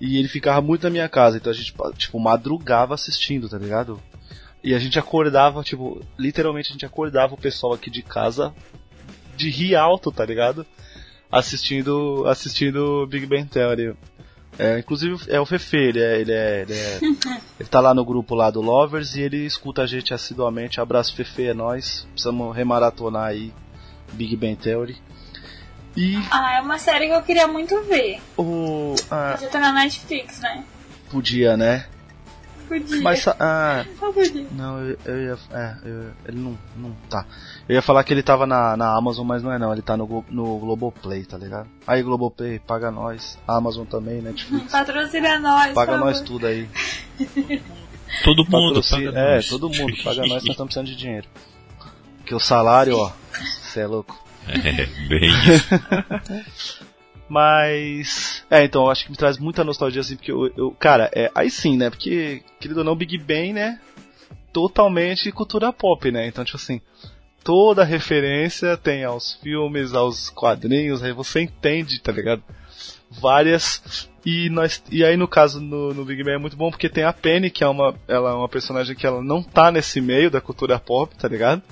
[0.00, 4.00] E ele ficava muito na minha casa, então a gente, tipo, madrugava assistindo, tá ligado?
[4.62, 8.54] E a gente acordava, tipo, literalmente a gente acordava o pessoal aqui de casa
[9.36, 10.66] de rir alto, tá ligado?
[11.30, 13.94] Assistindo, assistindo Big Bang Theory.
[14.58, 16.98] É, inclusive é o Fefe, ele é, ele é, ele é,
[17.60, 20.80] ele tá lá no grupo lá do Lovers e ele escuta a gente assiduamente.
[20.80, 22.06] Abraço Fefe, é nóis.
[22.12, 23.52] Precisamos remaratonar aí
[24.12, 24.96] Big Bang Theory.
[25.96, 28.20] E Ah, é uma série que eu queria muito ver.
[28.36, 28.94] o.
[29.10, 30.64] Ah, Mas na Netflix, né?
[31.10, 31.86] podia, né?
[32.68, 33.00] Podia.
[33.02, 33.26] Mas.
[33.28, 34.46] Ah, Só podia.
[34.52, 35.38] não, eu, eu ia.
[35.52, 37.24] É, eu- ele não, não tá.
[37.68, 39.72] Eu ia falar que ele tava na, na Amazon, mas não é não.
[39.72, 41.68] Ele tá no, no Globoplay, tá ligado?
[41.86, 43.38] Aí, Globoplay, paga nós.
[43.46, 44.70] Amazon também, Netflix.
[44.72, 45.72] Patrocina nós.
[45.74, 46.68] Paga nós tudo aí.
[48.24, 49.48] Todo mundo, Patrocina- paga é, nós.
[49.48, 51.26] todo mundo paga nós, nós estamos precisando de dinheiro.
[52.18, 53.12] Porque o salário, ó,
[53.62, 54.18] você é louco.
[54.48, 55.68] É, bem isso.
[57.28, 58.42] Mas.
[58.50, 60.46] É, então, eu acho que me traz muita nostalgia, assim, porque eu.
[60.56, 61.90] eu- cara, é, aí sim, né?
[61.90, 63.80] Porque, querido ou não, Big Bang, né?
[64.52, 66.26] Totalmente cultura pop, né?
[66.26, 66.80] Então, tipo assim.
[67.44, 72.42] Toda referência tem aos filmes, aos quadrinhos, aí você entende, tá ligado?
[73.10, 74.10] Várias.
[74.26, 77.04] E, nós, e aí, no caso, no, no Big Bang é muito bom porque tem
[77.04, 80.30] a Penny, que é uma, ela é uma personagem que ela não tá nesse meio
[80.30, 81.62] da cultura pop, tá ligado?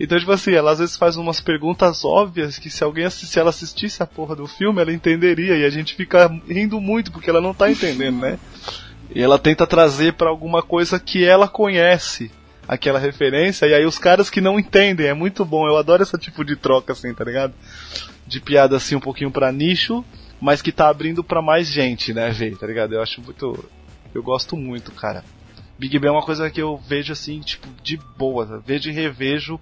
[0.00, 3.50] Então, tipo assim, ela às vezes faz umas perguntas óbvias que se alguém se ela
[3.50, 5.56] assistisse a porra do filme, ela entenderia.
[5.56, 8.38] E a gente fica rindo muito porque ela não tá entendendo, né?
[9.14, 12.30] E ela tenta trazer pra alguma coisa que ela conhece
[12.66, 13.66] aquela referência.
[13.66, 15.66] E aí os caras que não entendem, é muito bom.
[15.66, 17.54] Eu adoro esse tipo de troca, assim, tá ligado?
[18.26, 20.04] De piada assim um pouquinho pra nicho,
[20.40, 22.94] mas que tá abrindo pra mais gente, né, ver, tá ligado?
[22.94, 23.68] Eu acho muito.
[24.14, 25.24] Eu gosto muito, cara.
[25.78, 28.46] Big Bang é uma coisa que eu vejo assim, tipo, de boa.
[28.46, 28.60] tá?
[28.64, 29.58] Vejo e revejo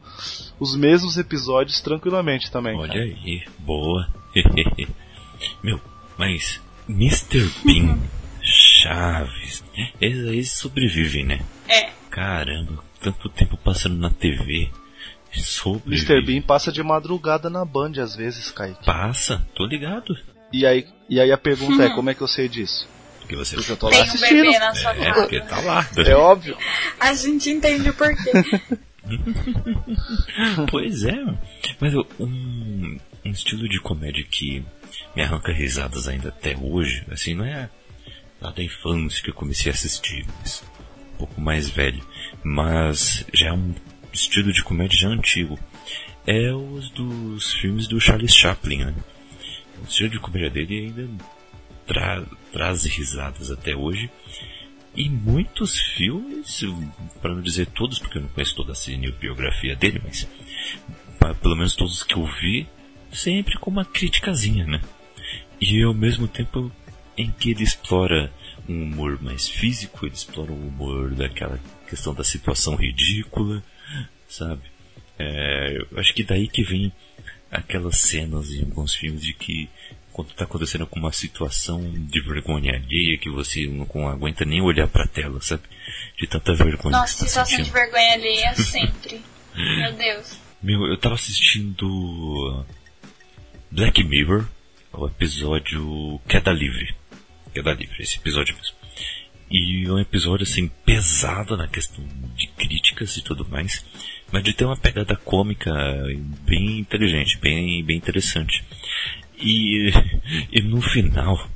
[0.59, 2.77] os mesmos episódios tranquilamente também.
[2.77, 3.05] Olha cara.
[3.05, 4.07] aí, boa.
[5.65, 5.81] Meu,
[6.19, 7.49] mas Mr.
[7.65, 7.99] Bean,
[8.83, 9.63] Chaves,
[10.01, 11.41] esses aí sobrevivem, né?
[11.69, 11.91] É.
[12.11, 14.71] Caramba, tanto tempo passando na TV.
[15.33, 16.13] Sobrevive.
[16.13, 16.27] Mr.
[16.27, 18.85] Bean passa de madrugada na Band às vezes, Kaique.
[18.85, 20.17] Passa, tô ligado.
[20.53, 22.89] E aí, e aí a pergunta é, como é que eu sei disso?
[23.21, 24.43] Porque você Porque eu tô lá Tem um assistindo.
[24.43, 25.21] bebê na sua é, casa.
[25.21, 25.89] porque tá lá.
[26.05, 26.57] É óbvio.
[26.99, 28.33] A gente entende o porquê.
[30.71, 31.17] Pois é,
[31.81, 34.65] mas um, um estilo de comédia que
[35.17, 37.69] me arranca risadas ainda até hoje, assim, não é
[38.41, 40.65] lá da infância que eu comecei a assistir, mas
[41.15, 42.03] um pouco mais velho,
[42.43, 43.75] mas já é um
[44.13, 45.59] estilo de comédia já antigo.
[46.27, 48.95] É os dos filmes do Charles Chaplin, né?
[49.83, 51.09] O estilo de comédia dele ainda
[51.87, 54.11] tra traz risadas até hoje.
[54.95, 56.63] E muitos filmes,
[57.23, 60.29] para não dizer todos, porque eu não conheço toda a cinebiografia dele, mas
[61.41, 62.67] pelo menos todos que eu vi,
[63.13, 64.81] sempre com uma criticazinha, né?
[65.61, 66.73] E ao mesmo tempo
[67.17, 68.33] em que ele explora
[68.71, 71.59] um humor mais físico, ele explora o humor daquela
[71.89, 73.63] questão da situação ridícula,
[74.29, 74.63] sabe?
[75.19, 76.93] É, eu acho que daí que vem
[77.51, 79.69] aquelas cenas em alguns filmes de que
[80.13, 84.87] quando tá acontecendo com uma situação de vergonha alheia que você não aguenta nem olhar
[84.87, 85.63] pra tela, sabe?
[86.19, 89.21] De tanta vergonha Nossa, tá situação de vergonha alheia sempre.
[89.55, 90.39] Meu Deus.
[90.63, 92.65] Meu, eu tava assistindo
[93.71, 94.47] Black Mirror,
[94.93, 97.00] o episódio Queda Livre.
[97.53, 98.75] Queda Livre, esse episódio mesmo.
[99.51, 102.05] E é um episódio assim pesado na questão
[102.37, 103.85] de críticas e tudo mais,
[104.31, 105.73] mas de ter uma pegada cômica
[106.47, 108.65] bem inteligente, bem, bem interessante.
[109.37, 109.91] E,
[110.53, 111.49] e no final,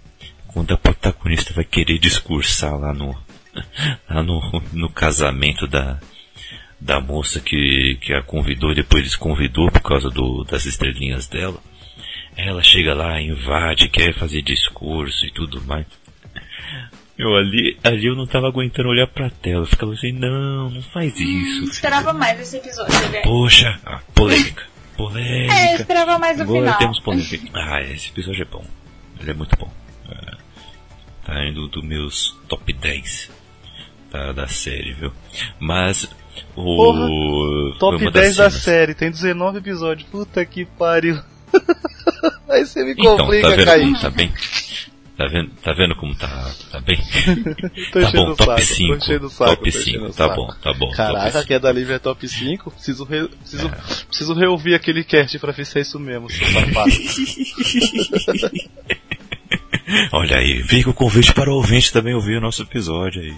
[0.49, 3.17] quando a protagonista vai querer discursar lá no,
[4.11, 4.41] lá no,
[4.73, 6.01] no casamento da,
[6.81, 11.63] da moça que, que a convidou e depois desconvidou por causa do, das estrelinhas dela.
[12.37, 15.87] Ela chega lá, invade, quer fazer discurso e tudo mais.
[17.17, 19.63] Eu ali, ali eu não tava aguentando olhar pra tela.
[19.63, 21.65] Eu ficava assim, não, não faz isso.
[21.65, 23.21] Esperava mais esse episódio, né?
[23.23, 24.65] Poxa, ah, polêmica.
[24.97, 25.55] Polêmica.
[25.55, 26.79] É, eu esperava mais no Agora final.
[26.79, 27.51] temos polêmica.
[27.53, 28.65] Ah, esse episódio é bom.
[29.21, 29.69] Ele é muito bom.
[30.09, 30.37] É,
[31.27, 33.31] tá indo dos meus top 10
[34.13, 35.13] da, da série, viu?
[35.59, 36.09] Mas
[36.55, 36.63] o.
[36.77, 40.09] Porra, Top uma das 10 da série, tem 19 episódios.
[40.09, 41.21] Puta que pariu.
[42.49, 43.85] Aí você me Então, complica, tá vendo Kaique.
[43.87, 44.33] como tá bem?
[45.17, 46.99] Tá vendo, tá vendo como tá, tá bem?
[47.93, 48.89] Tô tá bom, top saco, 5.
[48.89, 50.91] tô enchendo o saco, top tô enchendo 5, o tá bom, tá bom.
[50.91, 52.69] Caraca, a queda livre é top 5.
[52.73, 56.45] Preciso, re- preciso, preciso, preciso reouvir aquele cast pra ver se é isso mesmo, seu
[56.49, 56.91] safado.
[60.13, 63.35] Olha aí, fica o convite para o ouvinte também ouvir o nosso episódio aí.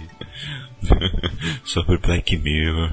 [1.63, 2.91] sobre Black Mirror.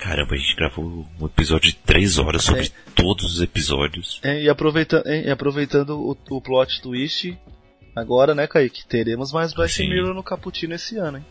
[0.00, 2.70] Caramba, a gente gravou um episódio de 3 horas sobre É.
[2.94, 4.18] todos os episódios.
[4.22, 7.36] É, e, aproveita, é, e aproveitando o, o plot twist,
[7.94, 8.86] agora, né, Kaique?
[8.86, 9.90] Teremos mais Black Sim.
[9.90, 11.26] Mirror no Cappuccino esse ano, hein?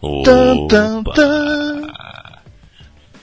[0.00, 1.92] Opa, Tan, tan, tan.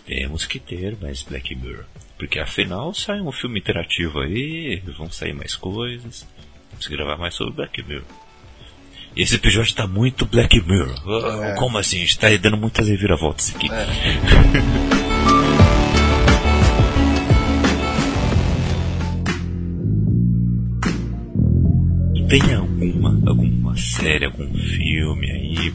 [0.06, 1.86] Temos que ter mais Black Mirror.
[2.18, 6.28] Porque afinal sai um filme interativo aí, vão sair mais coisas.
[6.80, 8.06] Que gravar mais sobre Black Mirror.
[9.18, 10.94] Esse episódio tá muito Black Mirror.
[11.44, 11.56] É.
[11.56, 11.98] Como assim?
[11.98, 13.68] A gente tá dando muitas reviravoltas aqui.
[22.30, 25.74] Tem alguma, alguma série, algum filme aí,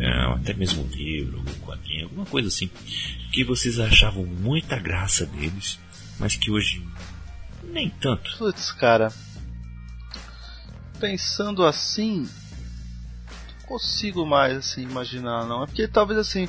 [0.00, 2.68] é, até mesmo um livro, algum quadrinho, alguma coisa assim,
[3.32, 5.78] que vocês achavam muita graça deles,
[6.18, 6.84] mas que hoje
[7.62, 8.36] nem tanto.
[8.36, 9.10] Putz, cara.
[11.00, 12.28] Pensando assim.
[13.68, 15.62] Consigo mais assim imaginar, não.
[15.62, 16.48] É porque talvez assim.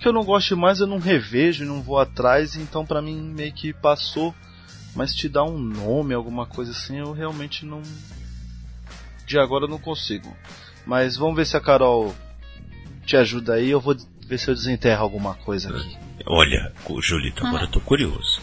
[0.00, 3.52] Que eu não gosto mais eu não revejo, não vou atrás, então pra mim meio
[3.52, 4.34] que passou.
[4.96, 7.82] Mas te dar um nome, alguma coisa assim, eu realmente não.
[9.26, 10.34] De agora eu não consigo.
[10.86, 12.14] Mas vamos ver se a Carol
[13.04, 13.96] te ajuda aí, eu vou
[14.26, 15.98] ver se eu desenterro alguma coisa aqui.
[16.26, 18.40] Olha, Julito, agora eu tô curioso.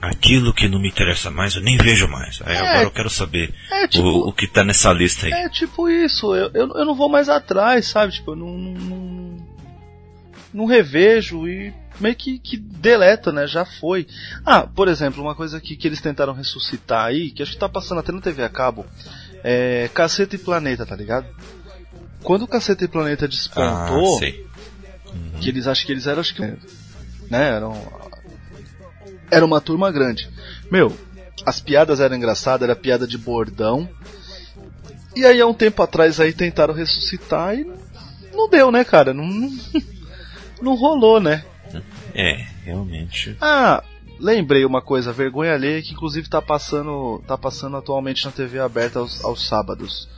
[0.00, 2.40] Aquilo que não me interessa mais, eu nem vejo mais.
[2.44, 4.06] Aí agora eu quero saber É tipo.
[4.06, 5.32] o, o que tá nessa lista aí.
[5.32, 8.12] É tipo isso, eu, eu, eu não vou mais atrás, sabe?
[8.12, 8.56] Tipo, eu não.
[8.56, 9.36] não,
[10.54, 13.46] não, revejo e meio que, que deleta, né?
[13.48, 14.06] Já foi.
[14.46, 17.68] Ah, por exemplo, uma coisa que, que eles tentaram ressuscitar aí, que acho que tá
[17.68, 18.86] passando até na TV a cabo,
[19.42, 21.26] é Caceta e Planeta, tá ligado?
[22.22, 24.46] Quando o Caceta e Planeta Ah, despontou, sei.
[25.40, 27.72] que eles acham que eles eram, acho que, né, eram
[29.30, 30.28] era uma turma grande.
[30.70, 30.96] Meu,
[31.44, 33.88] as piadas eram engraçadas, era piada de bordão.
[35.16, 37.64] E aí há um tempo atrás aí tentaram ressuscitar e
[38.32, 39.12] não deu, né, cara?
[39.12, 39.50] Não, não,
[40.62, 41.44] não rolou, né?
[42.14, 43.36] É, realmente.
[43.40, 43.82] Ah,
[44.18, 48.98] lembrei uma coisa, vergonha alheia que inclusive tá passando, tá passando atualmente na TV aberta
[48.98, 50.08] aos, aos sábados.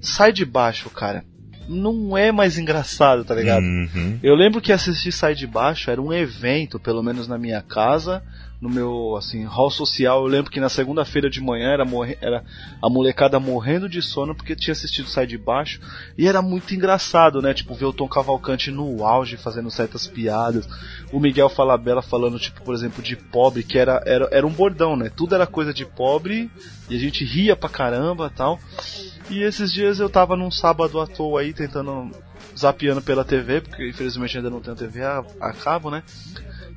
[0.00, 1.24] Sai de baixo, cara.
[1.68, 3.62] Não é mais engraçado, tá ligado?
[3.62, 4.18] Uhum.
[4.22, 8.22] Eu lembro que assistir Sai de Baixo era um evento, pelo menos na minha casa,
[8.60, 10.22] no meu, assim, hall social.
[10.22, 11.84] Eu lembro que na segunda-feira de manhã era,
[12.20, 12.44] era
[12.82, 15.80] a molecada morrendo de sono porque tinha assistido Sai de Baixo.
[16.16, 17.54] E era muito engraçado, né?
[17.54, 20.68] Tipo, ver o Tom Cavalcante no auge fazendo certas piadas.
[21.12, 24.96] O Miguel Falabella falando, tipo, por exemplo, de pobre, que era, era, era um bordão,
[24.96, 25.10] né?
[25.14, 26.50] Tudo era coisa de pobre
[26.90, 28.58] e a gente ria pra caramba tal.
[29.30, 32.10] E esses dias eu tava num sábado à toa aí tentando
[32.56, 36.02] zapeando pela TV, porque infelizmente ainda não tenho TV a, a cabo, né?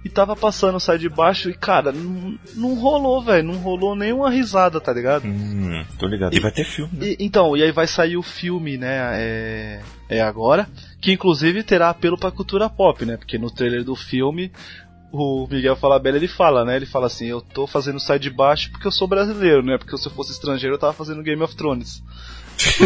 [0.04, 4.30] E tava passando sai de baixo e cara, não, não rolou, velho, não rolou nenhuma
[4.32, 5.26] risada, tá ligado?
[5.28, 6.36] Hum, tô ligado.
[6.36, 7.08] E vai ter filme, né?
[7.08, 8.98] E- então, e aí vai sair o filme, né?
[9.14, 10.68] É, é agora,
[11.00, 13.16] que inclusive terá apelo pra cultura pop, né?
[13.16, 14.52] Porque no trailer do filme
[15.14, 16.78] o Miguel Falabella ele fala, né?
[16.78, 19.78] Ele fala assim: Eu tô fazendo sai de baixo porque eu sou brasileiro, né?
[19.78, 22.02] Porque se eu fosse estrangeiro eu tava fazendo Game of Thrones.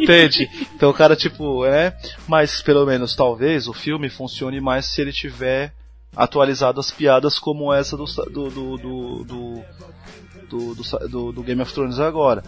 [0.00, 0.48] Entende?
[0.74, 1.96] Então o cara, tipo, é.
[2.26, 5.72] Mas pelo menos talvez o filme funcione mais se ele tiver
[6.16, 9.64] atualizado as piadas como essa do do do
[10.48, 12.42] do, do, Game of Thrones agora.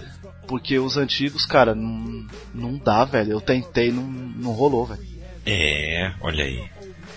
[0.46, 3.32] Porque os antigos, cara, não, não dá, velho.
[3.32, 5.02] Eu tentei, não, não rolou, velho.
[5.44, 6.64] É, olha aí.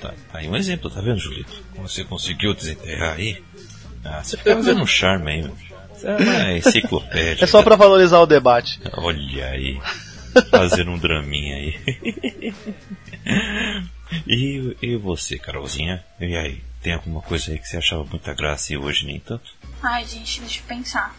[0.01, 1.53] Tá, tá aí um exemplo, tá vendo, Julito?
[1.73, 3.41] Como você conseguiu desenterrar aí?
[4.03, 5.51] Ah, você fica vendo um charme aí,
[6.03, 7.43] é enciclopédia.
[7.43, 8.79] É só pra valorizar o debate.
[8.93, 9.79] Olha aí.
[10.49, 11.79] Fazendo um draminha aí.
[14.27, 16.03] e, e você, Carolzinha?
[16.19, 16.63] E aí?
[16.81, 19.53] Tem alguma coisa aí que você achava muita graça e hoje nem tanto?
[19.83, 21.15] Ai, gente, deixa eu pensar.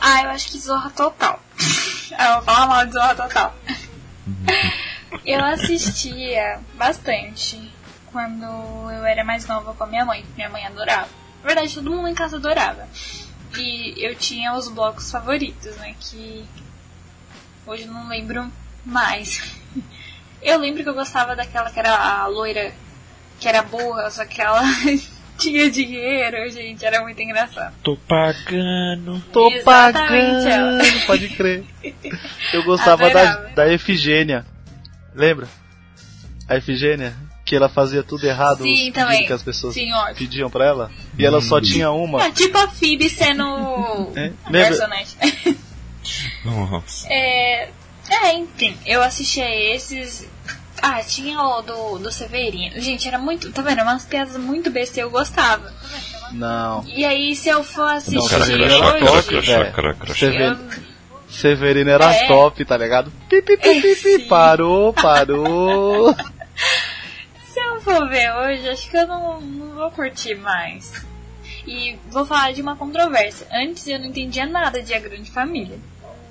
[0.00, 1.42] Ah, eu acho que Zorra Total.
[2.10, 3.54] eu vou falar mal de Zorra Total.
[5.26, 7.70] eu assistia bastante
[8.06, 10.24] quando eu era mais nova com a minha mãe.
[10.34, 11.08] Minha mãe adorava.
[11.42, 12.88] Na verdade, todo mundo em casa adorava.
[13.58, 15.94] E eu tinha os blocos favoritos, né?
[16.00, 16.46] Que
[17.66, 18.50] hoje eu não lembro
[18.84, 19.42] mais.
[20.42, 22.72] Eu lembro que eu gostava daquela que era a loira,
[23.38, 24.62] que era burra, só que ela
[25.38, 27.74] tinha dinheiro, gente, era muito engraçado.
[27.82, 29.20] Tô pagando.
[29.32, 30.78] Tô Exatamente ela.
[30.78, 31.64] pagando, pode crer.
[32.52, 33.48] Eu gostava da, Adorava.
[33.54, 34.44] da Efigênia.
[35.14, 35.48] Lembra?
[36.48, 37.14] A Efigênia?
[37.44, 39.26] Que ela fazia tudo errado, Sim, também.
[39.26, 40.14] que as pessoas Sim, ótimo.
[40.16, 40.90] pediam pra ela.
[41.18, 42.24] E ela só tinha uma.
[42.24, 43.42] É, tipo a Phoebe sendo
[44.14, 45.16] É, a personagem.
[46.44, 47.08] Nossa.
[47.10, 47.70] É,
[48.10, 50.28] é, enfim, eu assisti a esses.
[50.82, 52.80] Ah, tinha o do, do Severino.
[52.80, 53.52] Gente, era muito.
[53.52, 53.82] Tá vendo?
[53.82, 55.72] Umas piadas muito bestas eu gostava.
[56.32, 56.84] Não.
[56.86, 59.22] E aí, se eu for assistir Não, Cara, Severino era top.
[60.14, 60.82] Severino, eu,
[61.28, 62.26] Severino era É.
[62.28, 63.12] top, tá ligado?
[63.28, 64.18] Pi, pi, pi, pi, pi.
[64.26, 66.14] Parou, parou.
[67.52, 70.92] se eu for ver hoje, acho que eu não, não vou curtir mais.
[71.66, 73.46] E vou falar de uma controvérsia.
[73.52, 75.78] Antes eu não entendia nada de A Grande Família.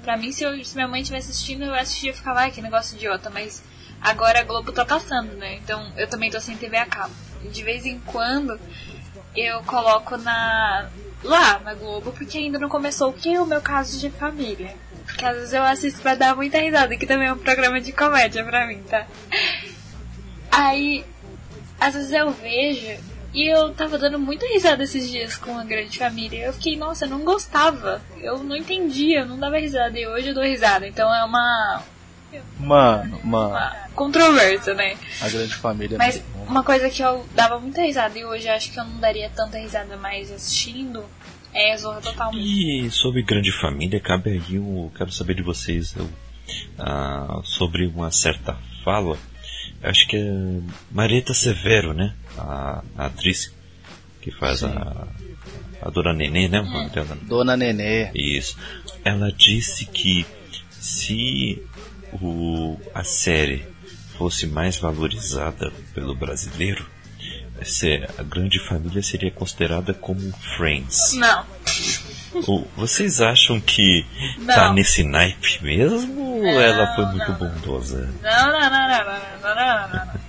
[0.09, 2.63] Pra mim, se, eu, se minha mãe estivesse assistindo, eu assistia e ficava, ai, que
[2.63, 3.29] negócio idiota.
[3.29, 3.63] Mas
[4.01, 5.57] agora a Globo tá passando, né?
[5.57, 7.13] Então eu também tô sem TV a cabo.
[7.51, 8.59] De vez em quando
[9.35, 10.89] eu coloco na
[11.23, 14.75] lá na Globo, porque ainda não começou o que é o meu caso de família.
[15.05, 17.91] Porque às vezes eu assisto pra dar muita risada, que também é um programa de
[17.91, 19.05] comédia pra mim, tá?
[20.49, 21.05] Aí,
[21.79, 22.97] às vezes eu vejo
[23.33, 26.45] e eu tava dando muita risada esses dias com a grande família.
[26.45, 28.01] Eu fiquei, nossa, eu não gostava.
[28.21, 29.97] Eu não entendia, eu não dava risada.
[29.99, 30.87] E hoje eu dou risada.
[30.87, 31.83] Então é uma,
[32.59, 34.95] Mano, mano, uma controvérsia, né?
[35.21, 35.95] a grande família.
[35.95, 36.45] é Mas bom.
[36.47, 39.29] uma coisa que eu dava muita risada e hoje eu acho que eu não daria
[39.35, 41.03] tanta risada mais assistindo
[41.53, 42.31] é Zorra Total.
[42.31, 42.47] mesmo.
[42.47, 46.07] E sobre grande família, cabe aí eu quero saber de vocês eu,
[46.77, 49.17] ah, sobre uma certa fala.
[49.81, 50.61] Acho que é
[50.91, 52.13] Marieta Severo, né?
[52.39, 53.53] a, atriz
[54.21, 55.07] que faz a,
[55.81, 56.61] a Dona Nenê, né?
[56.61, 56.67] Uhum.
[56.67, 57.17] O nome dela.
[57.21, 58.11] Dona Nenê.
[58.13, 58.57] Isso.
[59.03, 60.25] Ela disse que
[60.69, 61.63] se
[62.13, 63.65] o, a série
[64.17, 66.85] fosse mais valorizada pelo brasileiro,
[67.63, 70.19] se a grande família seria considerada como
[70.57, 71.13] Friends.
[71.13, 71.45] Não.
[72.47, 74.55] O, vocês acham que tá não.
[74.55, 76.41] tá nesse naipe mesmo?
[76.41, 78.13] Não, ou ela foi muito não, bondosa?
[78.21, 80.05] não, não, não, não, não, não, não.
[80.05, 80.28] não.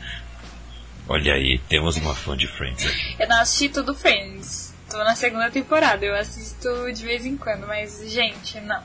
[1.12, 3.16] Olha aí, temos uma fã de Friends aqui.
[3.18, 4.72] Eu não assisti tudo Friends.
[4.88, 8.80] Tô na segunda temporada, eu assisto de vez em quando, mas, gente, não.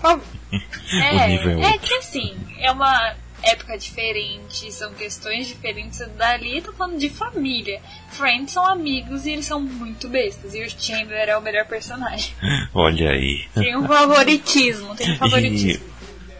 [0.00, 0.24] Por favor.
[0.92, 5.98] O nível é É, é que assim, é uma época diferente, são questões diferentes.
[6.16, 7.80] Dali tô falando de família.
[8.10, 10.54] Friends são amigos e eles são muito bestas.
[10.54, 12.32] E o Chandler é o melhor personagem.
[12.72, 13.48] Olha aí.
[13.52, 15.84] Tem um favoritismo, tem um E, favoritismo.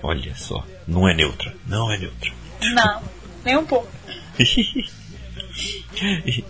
[0.00, 2.30] olha só, não é neutra, não é neutra.
[2.74, 3.02] Não,
[3.44, 3.88] nem um pouco.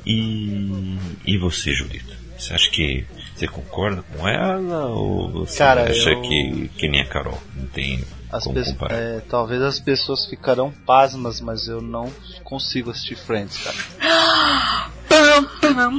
[0.07, 2.13] e, e, você, Julito?
[2.39, 3.05] Você acha que
[3.35, 7.41] você concorda com ela ou você Cara, acha eu- que, que nem a Carol?
[7.55, 8.97] Não tem As como comparar.
[8.97, 12.13] é, talvez as pessoas ficarão pasmas, mas eu não
[12.45, 13.77] consigo assistir Friends, cara.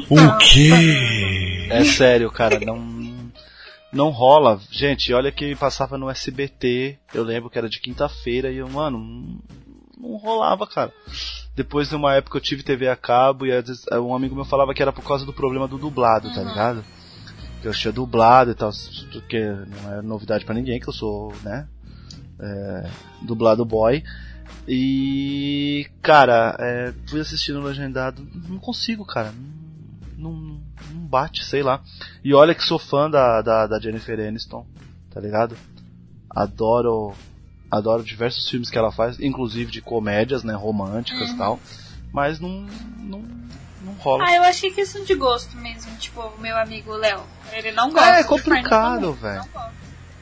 [0.09, 1.67] O quê?
[1.69, 3.03] É sério, cara, não
[3.91, 4.59] não rola.
[4.71, 9.39] Gente, olha que passava no SBT, eu lembro que era de quinta-feira e eu, mano,
[10.03, 10.93] não, rolava, cara.
[11.55, 14.73] Depois de uma época eu tive TV a cabo e vezes, um amigo meu falava
[14.73, 16.83] que era por causa do problema do dublado, tá ligado?
[17.61, 18.71] Que eu tinha dublado e tal,
[19.11, 21.67] porque não é novidade pra ninguém que eu sou, né,
[22.39, 22.89] é,
[23.21, 24.03] dublado boy.
[24.67, 29.33] E, cara, é, fui assistindo legendado, não consigo, cara.
[30.17, 31.81] Não, não, não bate, sei lá.
[32.23, 34.65] E olha que sou fã da, da, da Jennifer Aniston,
[35.09, 35.55] tá ligado?
[36.29, 37.13] Adoro,
[37.73, 41.59] adoro diversos filmes que ela faz, inclusive de comédias, né, românticas e tal.
[42.11, 42.67] Mas não,
[42.99, 43.23] não,
[43.81, 44.25] não rola.
[44.27, 45.95] Ah, eu acho que é questão de gosto mesmo.
[45.97, 47.21] Tipo, o meu amigo Léo.
[47.51, 48.07] Ele não gosta.
[48.07, 49.43] É, é Friends complicado, velho.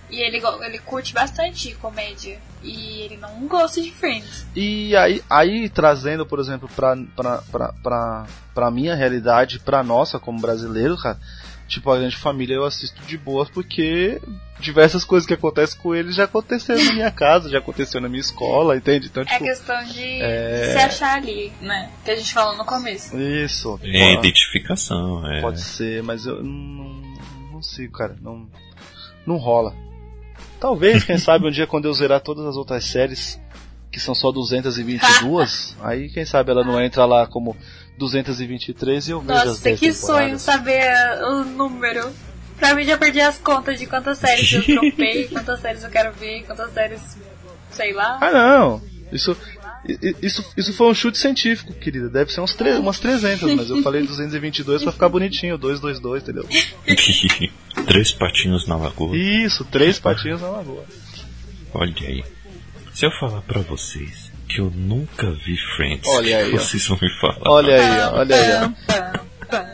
[0.10, 2.40] E ele, ele curte bastante comédia.
[2.64, 4.46] E ele não gosta de Friends.
[4.56, 10.20] E aí, aí trazendo, por exemplo, pra, pra, pra, pra, pra minha realidade, pra nossa
[10.20, 11.18] como brasileiro, cara,
[11.72, 14.22] tipo, a grande família eu assisto de boas porque
[14.60, 18.20] diversas coisas que acontecem com eles já aconteceram na minha casa, já aconteceu na minha
[18.22, 19.08] escola, entende?
[19.08, 21.90] Então, É tipo, questão de é- se achar ali, né?
[22.06, 23.18] Que a gente falou no começo.
[23.20, 23.80] isso.
[23.84, 25.42] É identificação, é.
[25.42, 27.02] Pode ser, mas eu não,
[27.42, 28.16] não consigo, cara.
[28.22, 28.48] Não,
[29.26, 29.74] não rola.
[30.60, 33.42] Talvez, quem sabe, um dia quando eu zerar todas as outras séries,
[33.92, 37.56] que são só 222, aí quem sabe ela não entra lá como
[37.98, 40.92] 223 e eu vejo as Nossa, 10 que sonho saber
[41.24, 42.12] o número.
[42.58, 46.14] Pra mim já perdi as contas de quantas séries eu dropei, quantas séries eu quero
[46.14, 47.18] ver, quantas séries.
[47.72, 48.20] sei lá.
[48.22, 48.82] Ah, não.
[49.12, 49.36] Isso,
[50.22, 52.08] isso, isso foi um chute científico, querida.
[52.10, 56.48] Deve ser uns tre umas 300, mas eu falei 222 pra ficar bonitinho, 222, entendeu?
[57.88, 59.18] Três patinhos na lagoa.
[59.18, 60.86] Isso, três patinhos na lagoa.
[61.74, 62.24] Olha aí.
[62.94, 67.10] Se eu falar pra vocês que eu nunca vi Friends, Olha aí, vocês vão me
[67.20, 67.38] falar?
[67.46, 69.72] Olha aí, olha aí.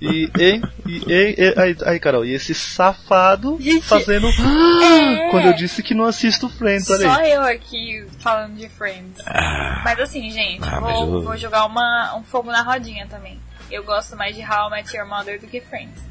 [0.00, 0.62] E, hein?
[0.86, 4.26] E, e, e- aí, aí, Carol, e esse safado Gente, fazendo.
[4.28, 5.28] é.
[5.30, 7.32] Quando eu disse que não assisto Friends, olha Só aí.
[7.32, 9.22] eu aqui falando de Friends.
[9.26, 13.06] Ah, Mas assim, gente, Ah, vou, mas eu- vou jogar uma, um fogo na rodinha
[13.06, 13.38] também.
[13.70, 16.02] Eu gosto mais de How I Met Your Mother do que Friends.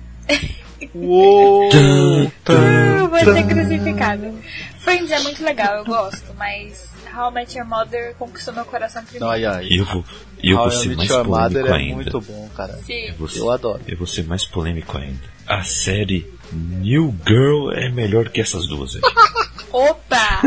[0.96, 1.70] Uou!
[2.44, 3.12] Tan.
[3.26, 4.40] ser crucificado.
[4.80, 9.04] Friends é muito legal, eu gosto, mas How I Met Your Mother conquistou meu coração
[9.04, 9.28] primeiro.
[9.30, 9.68] Ai, ai.
[9.70, 10.04] eu vou,
[10.42, 11.96] e eu How vou ser mais Your Mother polêmico é ainda.
[11.96, 12.74] muito bom, cara.
[12.86, 13.06] Sim.
[13.08, 13.82] Eu vou, Eu adoro.
[13.88, 15.22] eu vou ser mais polêmico ainda.
[15.48, 19.02] A série New Girl é melhor que essas duas aí.
[19.72, 20.42] Opa!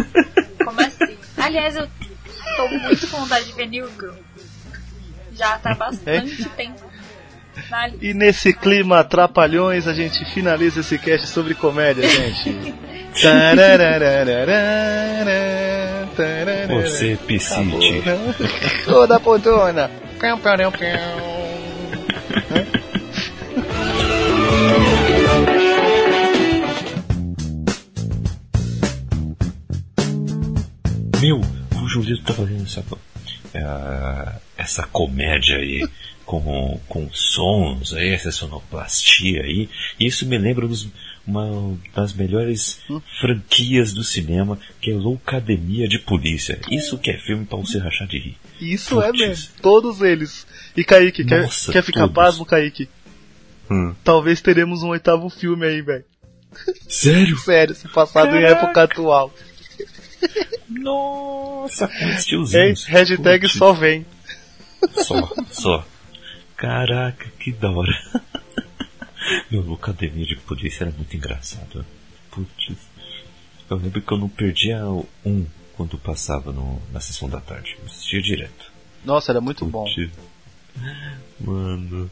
[0.65, 1.17] Como assim?
[1.37, 1.87] Aliás, eu
[2.57, 4.15] tô muito com vontade de ver New Girl.
[5.35, 6.81] Já tá há bastante tempo.
[7.71, 8.05] Na lista.
[8.07, 12.75] E nesse clima trapalhões, a gente finaliza esse cast sobre comédia, gente.
[16.83, 18.03] Você, Piscite.
[18.85, 19.91] Toda potona.
[31.21, 32.85] Meu, o Julito tá fazendo essa,
[33.55, 35.87] eh, essa comédia aí
[36.25, 39.69] com, com sons aí, essa sonoplastia aí.
[39.99, 40.89] E isso me lembra dos,
[41.27, 42.81] uma das melhores
[43.21, 46.59] franquias do cinema, que é Loucademia de Polícia.
[46.71, 48.37] Isso que é filme pra você rachar de rir.
[48.61, 49.49] Isso é mesmo.
[49.61, 50.47] Todos eles.
[50.77, 52.15] E Kaique, quer, Nossa, quer ficar todos.
[52.15, 52.89] pasmo, Kaique?
[53.71, 53.95] Hum.
[54.05, 56.05] Talvez teremos um oitavo filme aí, velho.
[56.89, 57.37] Sério?
[57.43, 59.35] Sério, se passado em época atual.
[60.69, 61.89] Nossa,
[62.25, 62.85] tiozinhos.
[62.85, 63.59] Hashtag Putz.
[63.59, 64.07] só vem.
[64.95, 65.87] Só, só.
[66.57, 67.93] Caraca, que da hora.
[69.51, 71.85] Meu, Loucademia de Polícia era muito engraçado.
[72.31, 72.77] Putz.
[73.69, 74.79] Eu lembro que eu não perdia
[75.25, 75.47] um
[75.77, 77.77] quando passava no, na sessão da tarde.
[77.81, 78.73] Eu assistia direto.
[79.05, 79.85] Nossa, era muito bom.
[79.85, 80.11] Putz.
[81.41, 82.11] Mano.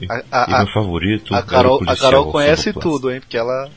[0.00, 3.20] E, A- a- e a- meu favorito A Carol, a policial Carol conhece tudo, hein?
[3.20, 3.70] Porque ela,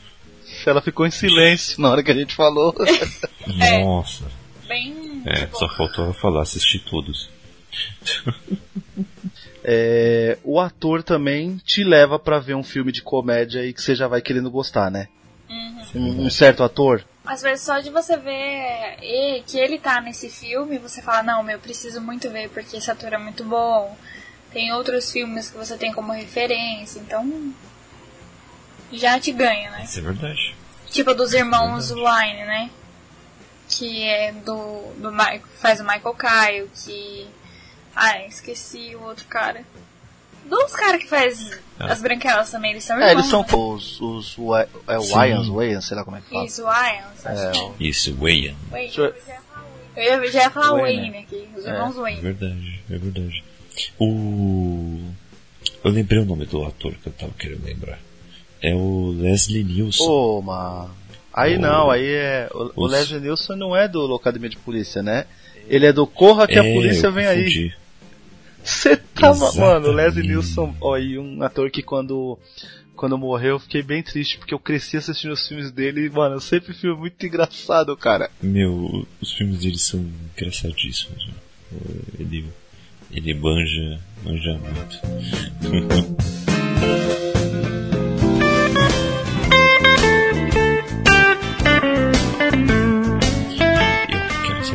[0.66, 2.74] ela ficou em silêncio na hora que a gente falou.
[3.82, 4.24] Nossa.
[4.66, 5.22] Bem.
[5.24, 7.28] É, tipo, só faltou ela falar, assisti todos.
[9.70, 13.94] É, o ator também te leva pra ver um filme de comédia aí que você
[13.94, 15.08] já vai querendo gostar, né?
[15.94, 17.04] Um, um certo ator.
[17.26, 21.42] Às vezes só de você ver e- que ele tá nesse filme, você fala, não,
[21.42, 23.94] meu, eu preciso muito ver porque esse ator é muito bom.
[24.50, 27.52] Tem outros filmes que você tem como referência, então
[28.90, 29.84] já te ganha, né?
[29.84, 30.54] Isso é verdade.
[30.90, 32.70] Tipo dos irmãos Wine, né?
[33.68, 37.28] Que é do, do que faz o Michael Kyle, que.
[37.94, 39.62] Ah, esqueci o outro cara.
[40.44, 41.92] Dos caras que faz Ah.
[41.92, 43.12] as branquelas também, eles são É, irmãos.
[43.18, 43.48] eles são né?
[43.54, 44.36] os, os
[44.88, 44.98] é.
[44.98, 46.44] Wyans, Wyans, sei lá como é que fala.
[46.46, 48.54] Isso, Wyans, acho É, o- Isso, é.
[48.72, 49.14] Deixa eu-
[50.32, 51.10] já ia falar Wayne.
[51.10, 51.70] Wayne aqui, os É.
[51.70, 52.20] irmãos É Wayne.
[52.20, 53.44] verdade, é verdade.
[53.98, 55.00] O.
[55.84, 57.98] Eu lembrei o nome do ator que eu tava querendo lembrar.
[58.62, 60.06] É o Leslie Nielsen.
[60.08, 60.90] Ô, mano.
[61.32, 62.48] Aí O- não, aí é.
[62.52, 65.26] O, o Leslie Nielsen não é do Academia de Polícia, né?
[65.68, 67.72] Ele é do Corra que a É, polícia eu vem aí.
[68.64, 69.36] Você tava.
[69.46, 69.58] Exatamente.
[69.60, 72.38] Mano, Leslie Nielsen, ó, aí um ator que quando.
[72.96, 76.34] Quando morreu, eu fiquei bem triste, porque eu cresci assistindo os filmes dele e, mano,
[76.34, 78.28] eu sempre fui muito engraçado, cara.
[78.42, 80.04] Meu, os filmes dele são
[80.36, 81.28] engraçadíssimos.
[82.18, 82.46] Ele,
[83.12, 85.00] ele manja, manja muito.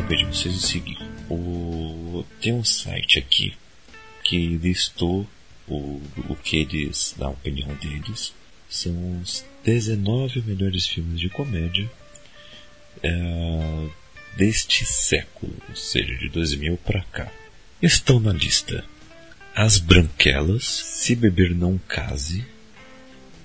[0.04, 3.54] saber de vocês o seguinte: o, tem um site aqui
[4.22, 5.26] que listou
[5.66, 8.34] o, o que eles, da opinião deles,
[8.68, 11.90] são os 19 melhores filmes de comédia
[13.02, 13.88] é,
[14.36, 17.32] deste século, ou seja, de 2000 para cá.
[17.80, 18.84] Estão na lista
[19.54, 22.44] As Branquelas, Se Beber Não Case,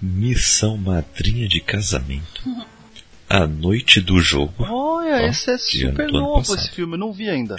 [0.01, 2.43] Missão Madrinha de Casamento,
[3.29, 4.53] A Noite do Jogo.
[4.67, 6.57] Olha, Ó, esse é de super novo passado.
[6.59, 7.55] esse filme, eu não vi ainda.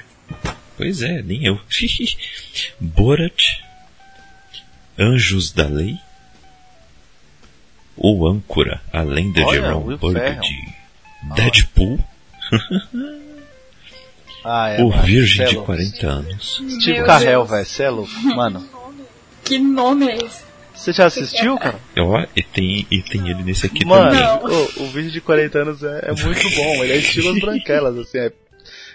[0.76, 1.60] Pois é, nem eu.
[2.80, 3.40] Borat,
[4.98, 5.96] Anjos da Lei,
[7.96, 11.34] O Âncora, a lenda de Olha, Ron Will Burgundy, Ferrell.
[11.36, 11.98] Deadpool,
[14.42, 14.82] Ah, é.
[14.82, 15.66] O mano, Virgem cê é de louco.
[15.66, 16.62] 40 anos.
[16.80, 18.10] Steve Carrell, velho, você é louco.
[18.22, 18.66] Mano,
[19.44, 20.44] Que nome é esse?
[20.80, 21.78] Você já assistiu, cara?
[21.98, 24.56] Ó, e tem, e tem ele nesse aqui Mano, também.
[24.78, 26.84] O, o vídeo de 40 anos é, é muito bom.
[26.84, 28.18] Ele é estilo as branquelas, assim.
[28.18, 28.32] É,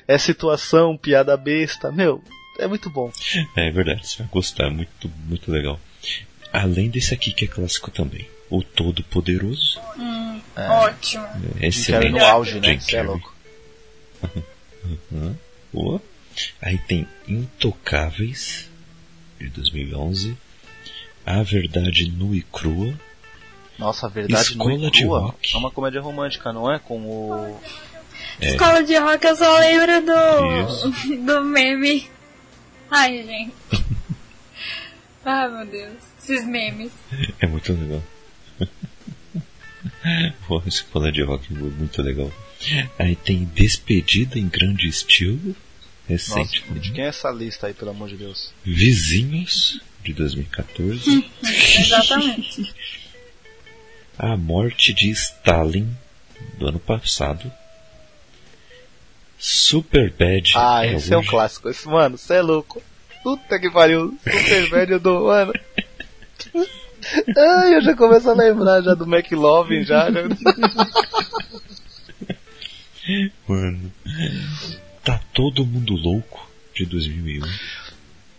[0.07, 1.91] é situação, piada besta.
[1.91, 2.23] Meu,
[2.59, 3.11] é muito bom.
[3.55, 5.79] É verdade, você vai gostar, muito, muito legal.
[6.51, 8.27] Além desse aqui que é clássico também.
[8.49, 9.79] O Todo Poderoso.
[10.55, 11.27] Ótimo.
[11.27, 12.11] Que era Excelente.
[12.11, 12.79] no auge, né?
[12.79, 13.35] Você é louco.
[15.13, 15.35] Hã?
[15.71, 16.01] Boa.
[16.61, 18.69] Aí tem Intocáveis,
[19.39, 20.35] de 2011.
[21.25, 22.93] A Verdade Nua e Crua.
[23.77, 25.53] Nossa, a verdade Escola nua e de crua rock.
[25.53, 26.79] é uma comédia romântica, não é?
[26.79, 27.59] Com o.
[28.39, 30.91] Escola de rock, eu só lembro do, Isso.
[31.25, 32.09] do meme.
[32.89, 33.53] Ai, gente.
[35.25, 35.93] Ai, meu Deus.
[36.21, 36.91] Esses memes.
[37.39, 38.01] É muito legal.
[40.47, 42.31] Pô, escola de rock é muito legal.
[42.97, 45.55] Aí tem Despedida em Grande Estilo,
[46.07, 46.63] recente.
[46.67, 48.53] Nossa, de quem é essa lista aí, pelo amor de Deus?
[48.63, 51.25] Vizinhos, de 2014.
[51.43, 52.73] Exatamente.
[54.17, 55.89] A Morte de Stalin,
[56.57, 57.51] do ano passado.
[59.37, 60.53] Super Bad.
[60.55, 61.69] Ah, esse é um clássico.
[61.69, 62.81] Esse, mano, você é louco.
[63.21, 64.17] Puta que pariu.
[64.23, 65.25] Super velho do.
[65.25, 65.53] Mano.
[67.37, 70.09] Ai, eu já começo a lembrar já do McLovin já.
[70.11, 70.21] já.
[73.47, 73.91] Mano.
[75.05, 77.45] Tá todo mundo louco, de 2001.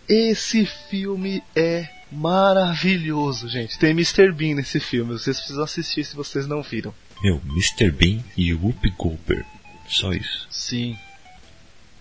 [0.09, 3.79] Esse filme é maravilhoso, gente.
[3.79, 4.33] Tem Mr.
[4.33, 5.13] Bean nesse filme.
[5.13, 6.93] Vocês precisam assistir se vocês não viram.
[7.23, 7.89] Meu, Mr.
[7.89, 9.45] Bean e Whoopi Goldberg.
[9.87, 10.45] Só isso.
[10.51, 10.97] Sim.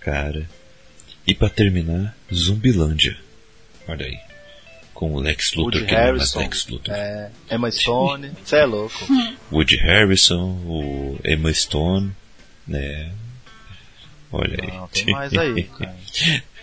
[0.00, 0.50] Cara.
[1.24, 3.16] E pra terminar, Zumbilândia.
[3.86, 4.18] Olha aí.
[4.92, 6.38] Com o Lex Luthor, Woody que não é mais Harrison.
[6.40, 6.94] Lex Luthor.
[6.94, 8.32] É, Emma Stone.
[8.44, 8.98] Você é louco.
[9.52, 12.10] Woody Harrison, o Emma Stone,
[12.66, 13.12] né?
[14.32, 14.72] Olha aí.
[14.76, 15.94] Não, tem mais aí, cara.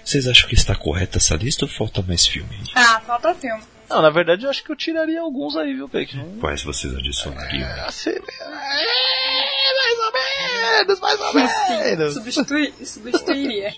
[0.03, 2.49] Vocês acham que está correta essa lista ou falta mais filme?
[2.75, 3.63] Ah, falta filme.
[3.89, 6.15] Não, na verdade eu acho que eu tiraria alguns aí, viu, Peck?
[6.17, 6.37] Não...
[6.39, 7.69] Quais vocês adicionariam?
[7.85, 12.13] Assim, é, mais ou menos, mais ou menos.
[12.15, 13.73] Substitui, substituiria.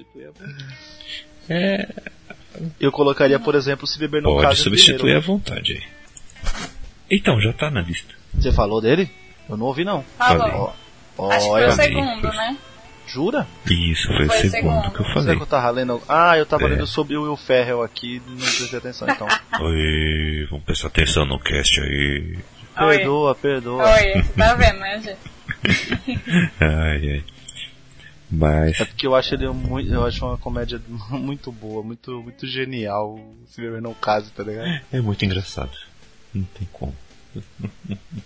[1.49, 1.87] É,
[2.79, 5.19] Eu colocaria, por exemplo, se beber no pode caso substituir primeiro.
[5.19, 5.83] à vontade aí.
[7.11, 8.13] Então, já tá na lista.
[8.33, 9.09] Você falou dele?
[9.49, 10.03] Eu não ouvi não.
[10.17, 10.73] Falou.
[11.17, 12.57] Ó, Acho que foi o segundo, foi- né?
[13.07, 13.47] Jura?
[13.69, 14.91] Isso, foi, Foi o segundo segundo.
[14.91, 15.35] que eu Será falei.
[15.37, 16.01] que eu tava lendo?
[16.07, 16.67] Ah, eu tava É.
[16.67, 19.27] lendo sobre o Will Ferrell aqui, não prestei atenção então.
[19.61, 22.37] Oi, vamos prestar atenção no cast aí.
[22.81, 22.97] Oi.
[22.97, 23.83] perdoa, perdoa.
[23.93, 25.19] Oi, você tá vendo, né, gente?
[26.59, 27.23] Ai, ai.
[28.29, 30.81] Mas, É porque eu acho ele muito, eu acho uma comédia
[31.11, 33.19] muito boa, muito, muito genial.
[33.47, 34.81] Se beber não case, tá ligado?
[34.91, 35.71] é muito engraçado.
[36.33, 36.93] Não tem como.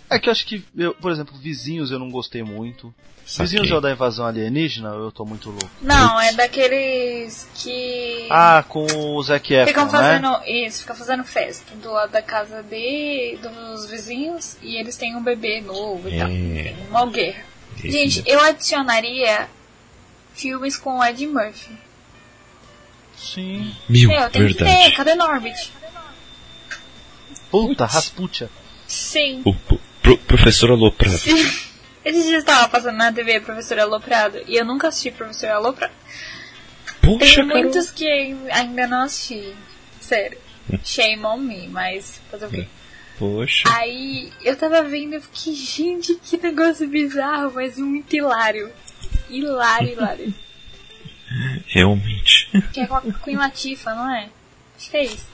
[0.08, 2.92] É que eu acho que, eu, por exemplo, Vizinhos eu não gostei muito.
[3.24, 3.46] Saquei.
[3.46, 5.70] Vizinhos é o da invasão alienígena ou eu tô muito louco?
[5.80, 8.84] Não, é daqueles que Ah, com
[9.14, 9.90] o Zac Efron, ficam né?
[9.90, 15.14] fazendo isso, ficam fazendo festa do lado da casa de, dos vizinhos e eles têm
[15.14, 16.28] um bebê novo e tal.
[16.28, 16.32] É.
[16.32, 17.44] Enfim, Uma guerra.
[17.78, 19.48] Esse Gente, ainda- eu adicionaria
[20.34, 21.70] filmes com o Ed Murphy.
[23.16, 23.76] Sim.
[23.88, 24.96] Mil, Meu, tem que ter, verdade.
[24.96, 25.72] cadê Norbit?
[27.50, 27.84] Puta.
[27.86, 28.50] Rasputia.
[28.90, 29.42] Sim.
[29.44, 31.16] O pro- pro- professor Aloprado.
[31.16, 31.36] Sim.
[32.04, 35.92] Esses dias estava passando na TV Professor Aloprado e eu nunca assisti Professor Aloprado.
[37.02, 37.60] Poxa, Tem cara.
[37.60, 38.06] muitos que
[38.50, 39.54] ainda não assisti.
[40.00, 40.38] Sério.
[40.84, 42.66] Shame on me, mas fazer o quê?
[43.18, 43.64] Poxa.
[43.74, 48.70] Aí eu tava vendo e fiquei, gente, que negócio bizarro, mas muito hilário.
[49.28, 50.34] Hilário, hilário.
[51.68, 52.50] Realmente.
[52.72, 54.28] que é com a Queen Latifa, não é?
[54.76, 55.29] Acho que é isso.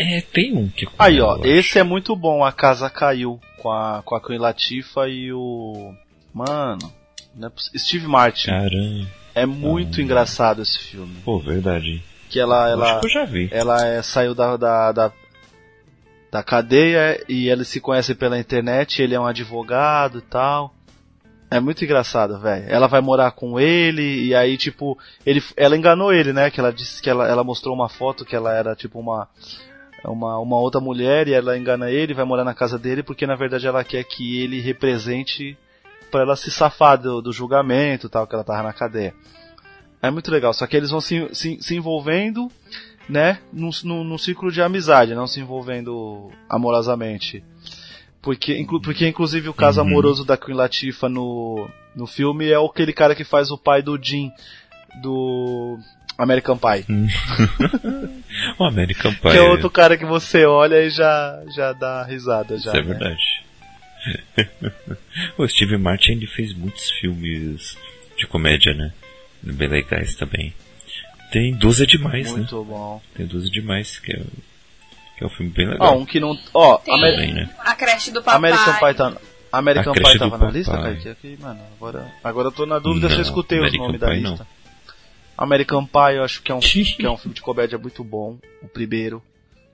[0.00, 0.86] É, tem um que.
[0.98, 1.78] Aí, ó, esse acho.
[1.78, 5.94] é muito bom, A Casa Caiu, com a, com a Queen Latifa e o...
[6.32, 6.92] Mano,
[7.42, 8.50] é Steve Martin.
[8.50, 9.20] Caramba.
[9.34, 11.16] É muito engraçado esse filme.
[11.24, 12.02] Pô, verdade.
[12.28, 13.48] Que ela, ela, Acho que eu já vi.
[13.52, 15.12] ela é, saiu da, da, da,
[16.30, 20.74] da cadeia e eles se conhecem pela internet, ele é um advogado e tal.
[21.50, 22.64] É muito engraçado, velho.
[22.68, 24.96] Ela vai morar com ele e aí, tipo,
[25.26, 26.48] ele, ela enganou ele, né?
[26.48, 29.28] Que ela disse que ela, ela mostrou uma foto que ela era, tipo, uma.
[30.08, 33.34] Uma, uma outra mulher e ela engana ele, vai morar na casa dele porque na
[33.34, 35.56] verdade ela quer que ele represente
[36.10, 39.14] para ela se safar do, do julgamento tal, que ela tava na cadeia.
[40.02, 42.50] É muito legal, só que eles vão se, se, se envolvendo,
[43.08, 47.44] né, num, num, num ciclo de amizade, não se envolvendo amorosamente.
[48.22, 49.86] Porque, inclu, porque inclusive o caso Uhum.
[49.88, 53.98] amoroso da Queen Latifah no, no filme é aquele cara que faz o pai do
[54.02, 54.30] Jim
[55.02, 55.78] do
[56.22, 56.84] American Pie.
[58.58, 59.30] O American Pie.
[59.32, 62.56] Que é outro cara que você olha e já, já dá risada.
[62.58, 62.88] Já, Isso é né?
[62.94, 63.44] verdade.
[65.36, 67.76] o Steve Martin ele fez muitos filmes
[68.16, 68.92] de comédia, né?
[69.42, 70.54] Bem legais também.
[71.32, 72.38] Tem 12 é demais, né?
[72.38, 73.00] Muito bom.
[73.14, 74.22] Tem 12 é demais, que é,
[75.16, 75.98] que é um filme bem Ó, legal.
[75.98, 76.38] um que não.
[76.54, 77.50] Ó, Tem Amer- Também, né?
[77.58, 78.36] a creche do papai.
[78.50, 79.12] American Pie tá.
[79.52, 80.72] American Pie tava na lista.
[80.80, 81.08] Kaique?
[81.08, 84.00] Aqui, mano, agora, agora eu tô na dúvida se eu Não, escutei os American nomes
[84.00, 84.59] da Pie não.
[85.40, 88.38] American Pie eu acho que é, um, que é um filme de comédia muito bom.
[88.62, 89.22] O primeiro.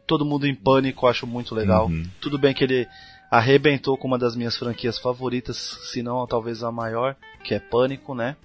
[0.06, 1.86] Todo mundo em pânico, eu acho muito legal.
[1.88, 2.04] Uhum.
[2.20, 2.86] Tudo bem que ele
[3.30, 8.14] arrebentou com uma das minhas franquias favoritas, se não talvez a maior, que é Pânico,
[8.14, 8.36] né?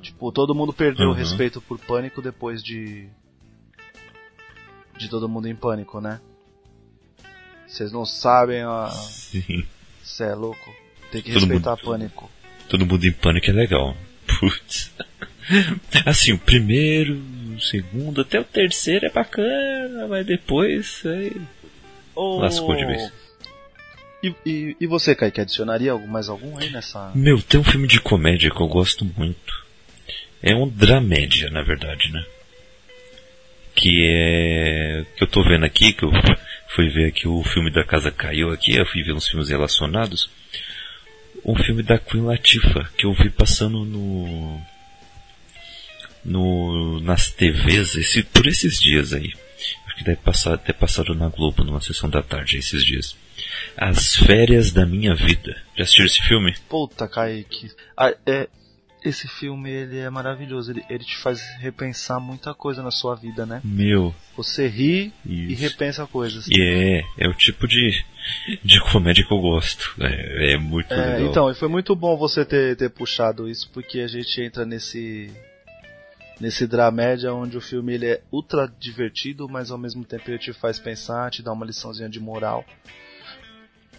[0.00, 1.14] Tipo, todo mundo perdeu o Uhum.
[1.16, 3.06] respeito por Pânico depois de.
[4.96, 6.20] De todo mundo em pânico, né?
[7.66, 8.88] Vocês não sabem, ó.
[8.88, 9.64] Sim.
[10.02, 10.70] Você é louco.
[11.10, 12.30] Tem que Todo respeitar mundo- Pânico.
[12.68, 13.94] Todo mundo em pânico é legal.
[14.42, 14.90] Putz.
[16.04, 17.14] Assim, o primeiro,
[17.56, 21.30] o segundo, até o terceiro é bacana, mas depois aí
[22.12, 23.12] Ô, lascou de vez.
[24.20, 27.12] E, e, e você, Kaique, adicionaria mais algum aí nessa.
[27.14, 29.62] Meu, tem um filme de comédia que eu gosto muito.
[30.42, 32.24] É um dramédia, na verdade, né?
[33.76, 35.04] Que é.
[35.16, 36.10] Que eu tô vendo aqui, que eu
[36.74, 40.28] fui ver aqui o filme da Casa Caiu aqui, eu fui ver uns filmes relacionados.
[41.44, 44.60] Um filme da Queen Latifah, que eu vi passando no.
[46.24, 49.32] no nas TVs esse, por esses dias aí.
[49.86, 53.16] Acho que deve passar, ter passado na Globo numa sessão da tarde esses dias.
[53.76, 55.56] As Férias da Minha Vida.
[55.76, 56.54] Já assistiu esse filme?
[56.68, 57.70] Puta, Kaique.
[57.96, 58.48] Ah, é,
[59.04, 60.70] esse filme ele é maravilhoso.
[60.70, 63.60] Ele, ele te faz repensar muita coisa na sua vida, né?
[63.64, 65.62] Meu, Você ri e Isso.
[65.62, 66.46] repensa coisas.
[66.48, 68.04] E é, é o tipo de,
[68.62, 69.94] de comédia que eu gosto.
[70.00, 71.30] É, é muito É, legal.
[71.30, 75.30] então, e foi muito bom você ter, ter puxado isso, porque a gente entra nesse
[76.40, 80.52] nesse dramédia onde o filme ele é ultra divertido, mas ao mesmo tempo ele te
[80.52, 82.64] faz pensar, te dá uma liçãozinha de moral.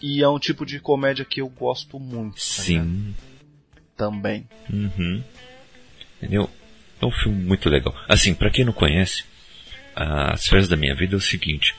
[0.01, 2.33] E é um tipo de comédia que eu gosto muito.
[2.35, 2.41] tá?
[2.41, 3.15] Sim.
[3.95, 4.45] Também.
[4.69, 5.23] Uhum.
[6.17, 6.49] Entendeu?
[7.01, 7.95] É um filme muito legal.
[8.09, 9.23] Assim, pra quem não conhece,
[9.95, 11.73] As Férias da Minha Vida é o seguinte.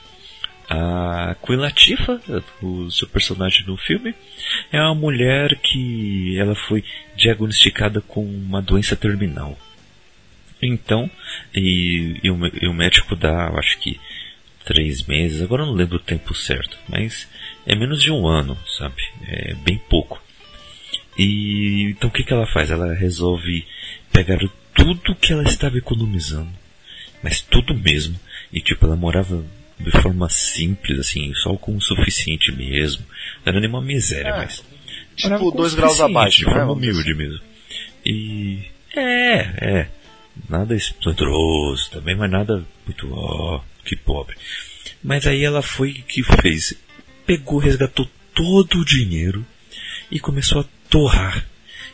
[0.69, 2.19] A Queen Latifah,
[2.61, 4.15] o seu personagem no filme,
[4.71, 6.83] é uma mulher que ela foi
[7.15, 9.57] diagnosticada com uma doença terminal.
[10.61, 11.09] Então,
[11.53, 13.99] e, e, o, e o médico dá, acho que
[14.63, 17.27] três meses, agora eu não lembro o tempo certo, mas
[17.65, 19.01] é menos de um ano, sabe?
[19.27, 20.21] É bem pouco.
[21.17, 22.71] E então o que, que ela faz?
[22.71, 23.65] Ela resolve
[24.11, 24.39] pegar
[24.73, 26.51] tudo que ela estava economizando,
[27.23, 28.19] mas tudo mesmo.
[28.51, 29.45] E tipo, ela morava
[29.79, 33.05] de forma simples, assim, só com o suficiente mesmo.
[33.45, 34.63] Não era nenhuma miséria, É, mas.
[35.15, 37.41] Tipo, dois graus abaixo, De né, forma dizer humilde mesmo.
[38.05, 38.63] E.
[38.95, 39.87] É, é.
[40.49, 44.35] Nada esplendoroso também, mas nada muito, ó, que pobre.
[45.03, 46.73] Mas aí ela foi que fez.
[47.25, 49.45] Pegou, resgatou todo o dinheiro
[50.11, 51.45] e começou a torrar.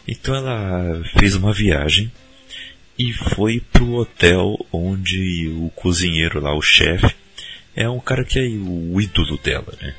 [0.07, 2.11] Então ela fez uma viagem
[2.97, 7.15] e foi pro hotel onde o cozinheiro lá, o chefe,
[7.75, 9.95] é um cara que é o ídolo dela, né?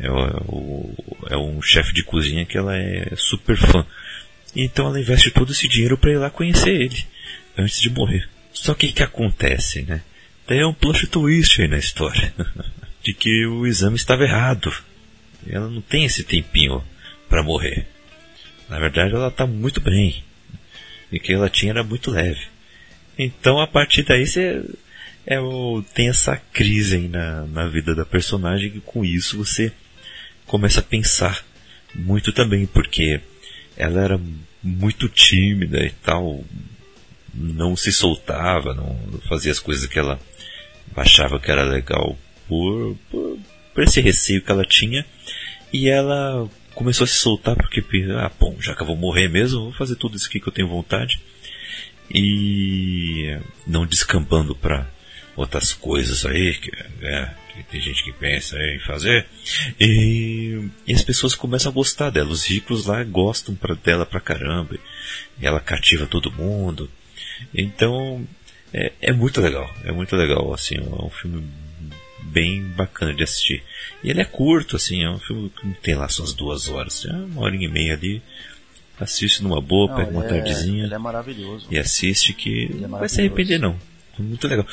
[0.00, 0.94] É, o-
[1.28, 3.86] é um chefe de cozinha que ela é super fã.
[4.56, 7.04] Então ela investe todo esse dinheiro para ir lá conhecer ele
[7.56, 8.28] antes de morrer.
[8.52, 10.02] Só que o que acontece, né?
[10.46, 12.32] Tem um plot twist aí na história.
[13.02, 14.72] de que o exame estava errado.
[15.48, 16.82] Ela não tem esse tempinho
[17.28, 17.86] para morrer.
[18.68, 20.22] Na verdade, ela está muito bem.
[21.10, 22.40] E que ela tinha era muito leve.
[23.18, 24.62] Então, a partir daí, você
[25.26, 28.72] é o, tem essa crise aí na, na vida da personagem.
[28.76, 29.72] E com isso, você
[30.46, 31.44] começa a pensar
[31.94, 33.20] muito também, porque
[33.76, 34.20] ela era
[34.62, 36.44] muito tímida e tal.
[37.34, 38.96] Não se soltava, não
[39.28, 40.20] fazia as coisas que ela
[40.94, 43.38] achava que era legal por, por,
[43.72, 45.06] por esse receio que ela tinha.
[45.72, 47.82] E ela começou a se soltar porque,
[48.18, 50.52] ah, bom, já que eu vou morrer mesmo, vou fazer tudo isso aqui que eu
[50.52, 51.20] tenho vontade.
[52.10, 54.86] E não descambando para
[55.36, 56.70] outras coisas aí, que,
[57.02, 59.26] é, que tem gente que pensa em fazer.
[59.80, 62.30] E, e as pessoas começam a gostar dela.
[62.30, 64.76] Os ricos lá gostam pra, dela pra caramba.
[65.40, 66.90] Ela cativa todo mundo.
[67.54, 68.26] Então,
[68.72, 69.68] é, é muito legal.
[69.84, 71.44] É muito legal, assim, é um filme
[72.22, 73.62] bem bacana de assistir.
[74.02, 77.04] E ele é curto, assim, é um filme que não tem lá suas duas horas,
[77.04, 78.22] é uma hora e meia ali.
[78.98, 81.66] Assiste numa boa, Não, pega uma é- tardezinha Ele é maravilhoso.
[81.70, 83.76] e assiste que é não vai se arrepender não.
[84.18, 84.66] É muito legal.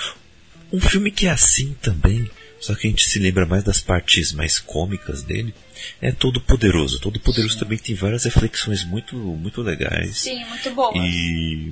[0.72, 4.32] Um filme que é assim também, só que a gente se lembra mais das partes
[4.34, 5.54] mais cômicas dele,
[6.02, 7.00] é Todo Poderoso.
[7.00, 10.18] Todo Poderoso também tem várias reflexões muito muito legais.
[10.18, 10.92] Sim, muito boa.
[10.96, 11.72] E,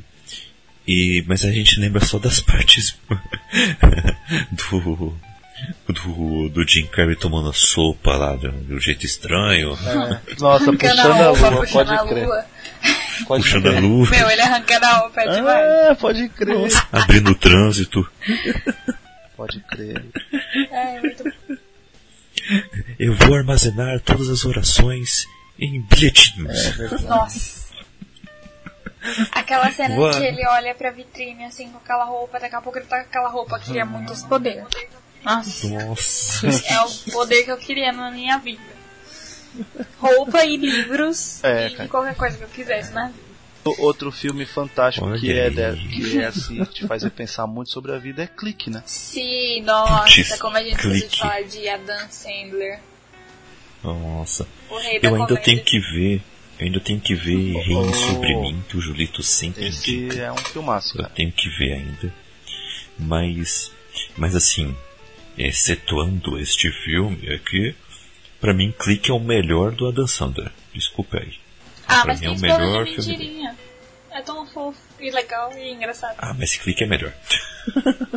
[0.88, 2.98] e mas a gente lembra só das partes
[4.52, 5.18] do
[5.88, 10.36] do, do Jim Carrey tomando sopa lá de um de um jeito estranho, É.
[10.40, 12.26] Nossa, Arrancando puxando a a roupa, lua, puxando pode a crer.
[12.26, 12.46] lua.
[13.28, 13.82] Pode puxando a crer.
[13.82, 15.66] lua, Meu, ele arrancando a roupa é demais.
[15.92, 16.72] Ah, pode crer.
[16.92, 18.08] abrindo o trânsito.
[19.36, 20.06] Pode crer.
[20.72, 21.24] É, muito
[23.00, 25.26] Eu vou armazenar todas as orações
[25.60, 26.80] em bilhetinhos.
[26.80, 27.68] É Nossa.
[29.32, 30.12] Aquela cena Boa.
[30.12, 33.10] que ele olha pra vitrine assim com aquela roupa, daqui a pouco ele tá com
[33.10, 34.66] aquela roupa, queria muito esse poder.
[35.36, 36.48] Nossa, Nossa.
[36.74, 38.62] é o poder que eu queria na minha vida.
[40.00, 41.90] Roupa e livros É, e cara.
[41.90, 43.14] qualquer coisa que eu quisesse, né?
[43.66, 45.76] O- Outro filme fantástico Olha que é, aí.
[45.76, 48.82] de- que é assim, te faz pensar muito sobre a vida é Clique, né?
[48.86, 51.20] Sim, nossa, Putz, como a gente precisa clique.
[51.20, 52.80] falar de Adam Sandler,
[53.84, 54.48] Nossa.
[54.70, 55.38] Eu ainda comédia.
[55.38, 56.22] tenho que ver.
[56.60, 57.94] Eu ainda tenho que ver Oh.
[57.94, 60.22] sobre mim, que o Julito sempre Esse indica.
[60.22, 61.14] é um filmaço, Eu cara.
[61.14, 62.14] tenho que ver ainda.
[62.98, 63.72] Mas,
[64.18, 64.76] mas assim,
[65.38, 67.76] excetuando este filme, é que
[68.40, 70.52] pra mim Clique é o melhor do Adam Sandler.
[70.74, 71.34] Desculpa aí.
[71.88, 73.50] Ah, pra mas mim é o esposa melhor de filme.
[74.12, 76.16] É tão fofo e legal e engraçado.
[76.18, 77.14] Ah, mas Clique é melhor.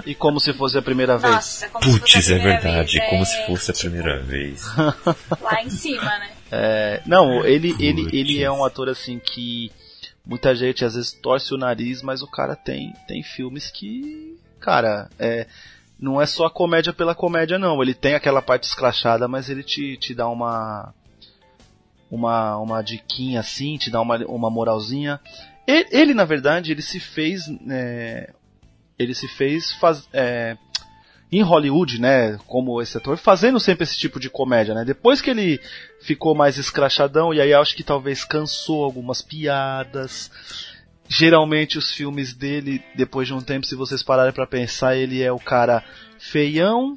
[0.07, 1.35] E como se fosse a primeira vez.
[1.35, 2.99] Nossa, como se fosse Putz, a é verdade.
[2.99, 4.65] vez, Como é, se fosse a tipo, primeira vez.
[5.43, 6.31] Lá em cima, né?
[6.51, 9.71] É, não, ele, ele, ele é um ator assim que
[10.25, 15.09] muita gente às vezes torce o nariz, mas o cara tem, tem filmes que, cara,
[15.19, 15.47] é,
[16.01, 17.83] não é só a comédia pela comédia não.
[17.83, 20.95] Ele tem aquela parte escrachada, mas ele te, te dá uma
[22.11, 25.21] uma uma diquinha assim, te dá uma, uma moralzinha.
[25.67, 28.33] Ele, ele, na verdade, ele se fez é,
[28.99, 30.57] ele se fez faz, é,
[31.31, 34.85] em Hollywood, né, como esse ator, fazendo sempre esse tipo de comédia, né?
[34.85, 35.61] Depois que ele
[36.01, 40.31] ficou mais escrachadão, e aí acho que talvez cansou algumas piadas.
[41.13, 45.33] Geralmente os filmes dele, depois de um tempo, se vocês pararem pra pensar, ele é
[45.33, 45.83] o cara
[46.21, 46.97] feião,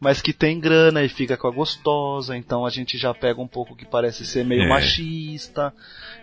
[0.00, 3.46] mas que tem grana e fica com a gostosa, então a gente já pega um
[3.46, 4.66] pouco que parece ser meio É.
[4.68, 5.74] machista,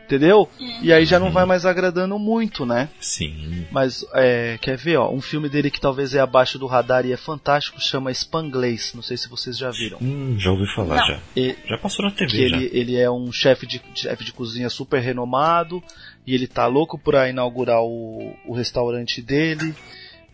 [0.03, 0.49] entendeu?
[0.81, 2.89] E aí já não vai mais agradando muito, né?
[2.99, 3.67] Sim.
[3.71, 7.11] Mas, é, quer ver, ó, um filme dele que talvez é abaixo do radar e
[7.13, 9.99] é fantástico, chama Spanglês, não sei se vocês já viram.
[10.01, 11.05] Hum, já ouvi falar Não.
[11.05, 11.19] já.
[11.35, 12.57] E- Já passou na TV que já.
[12.57, 15.83] ele, ele é um chefe de, chefe de cozinha super renomado,
[16.27, 19.73] e ele tá louco pra inaugurar o, o restaurante dele,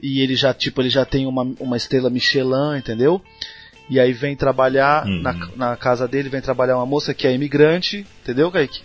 [0.01, 3.21] e ele já, tipo, ele já tem uma, uma estrela Michelin, entendeu?
[3.89, 5.21] E aí vem trabalhar Uhum.
[5.21, 8.81] na, na casa dele, vem trabalhar uma moça que é imigrante, entendeu, Kaique?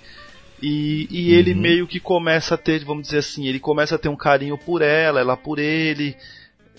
[0.61, 1.61] E, e ele Uhum.
[1.61, 4.83] meio que começa a ter, vamos dizer assim, ele começa a ter um carinho por
[4.83, 6.17] ela, ela por ele,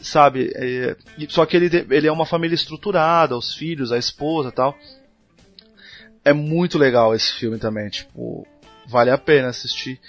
[0.01, 0.51] sabe?
[0.55, 0.95] É,
[1.29, 4.77] só que ele, ele é uma família estruturada, os filhos, a esposa tal.
[6.23, 8.45] É muito legal esse filme também, tipo,
[8.89, 9.99] vale a pena assistir.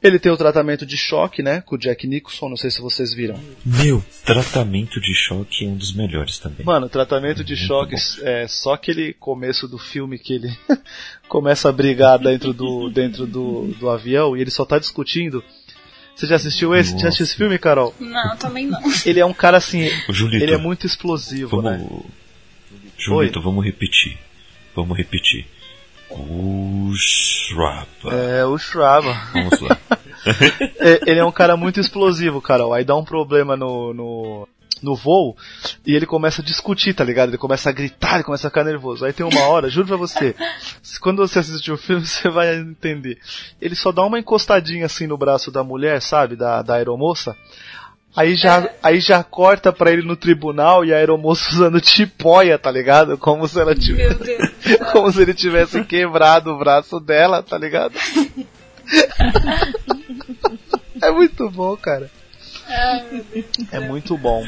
[0.00, 3.12] Ele tem o tratamento de choque, né, com o Jack Nicholson, não sei se vocês
[3.12, 3.34] viram.
[3.66, 6.64] Meu, tratamento de choque é um dos melhores também.
[6.64, 10.56] Mano, o tratamento de Muito choque é só aquele começo do filme que ele
[11.28, 15.42] começa a brigar dentro do dentro do, do avião e ele só tá discutindo.
[16.14, 16.90] Você já assistiu esse?
[16.90, 17.08] Já Nossa.
[17.08, 17.92] assistiu esse filme, Carol?
[17.98, 18.80] Não, também não.
[19.04, 21.80] Ele é um cara assim, Julito, ele é muito explosivo, vamos...
[21.80, 22.00] né?
[22.96, 24.16] Julito, vamos repetir.
[24.76, 25.46] Vamos repetir.
[26.10, 28.10] O Shrapa.
[28.12, 29.12] É, o Shraba.
[29.32, 29.78] Vamos lá.
[30.78, 32.74] É, ele é um cara muito explosivo, Carol.
[32.74, 34.48] Aí dá um problema no, no,
[34.82, 35.36] no voo
[35.86, 37.30] e ele começa a discutir, tá ligado?
[37.30, 39.04] Ele começa a gritar, ele começa a ficar nervoso.
[39.04, 40.34] Aí tem uma hora, juro pra você,
[41.00, 43.18] quando você assistir o filme, você vai entender.
[43.60, 46.36] Ele só dá uma encostadinha assim no braço da mulher, sabe?
[46.36, 47.36] Da, da aeromoça.
[48.16, 52.70] Aí já, aí já corta pra ele no tribunal e a aeromoça usando tipóia, tá
[52.70, 53.16] ligado?
[53.16, 54.18] Como se ela tivesse.
[54.18, 54.50] Meu Deus.
[54.92, 57.94] Como se ele tivesse quebrado o braço dela, tá ligado?
[61.00, 62.10] é muito bom, cara.
[63.72, 64.44] É muito bom.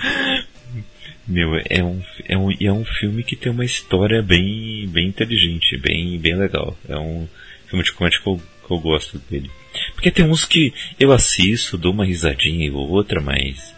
[1.26, 5.78] Meu, é um, é um, é um filme que tem uma história bem, bem inteligente,
[5.78, 6.76] bem, bem legal.
[6.88, 7.28] É um
[7.68, 9.50] filme de comédia que eu, que eu gosto dele.
[9.94, 13.74] Porque tem uns que eu assisto, dou uma risadinha ou outra, mas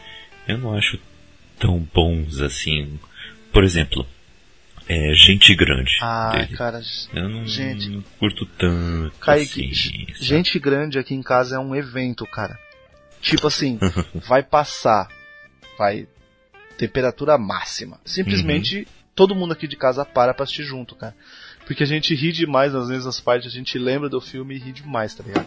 [0.46, 0.98] eu não acho
[1.58, 2.98] tão bons assim.
[3.52, 4.06] Por exemplo,
[4.88, 5.96] é Gente Grande.
[6.00, 6.56] Ah, dele.
[6.56, 6.80] cara.
[7.14, 7.88] Eu não, gente.
[7.88, 9.16] não curto tanto.
[9.18, 12.58] Kaique, assim, gente grande aqui em casa é um evento, cara.
[13.20, 13.78] Tipo assim,
[14.26, 15.08] vai passar,
[15.78, 16.06] vai
[16.76, 18.00] temperatura máxima.
[18.04, 21.14] Simplesmente todo mundo aqui de casa para pra assistir junto, cara.
[21.66, 24.58] Porque a gente ri demais, às vezes as partes a gente lembra do filme e
[24.58, 25.46] ri demais, tá ligado?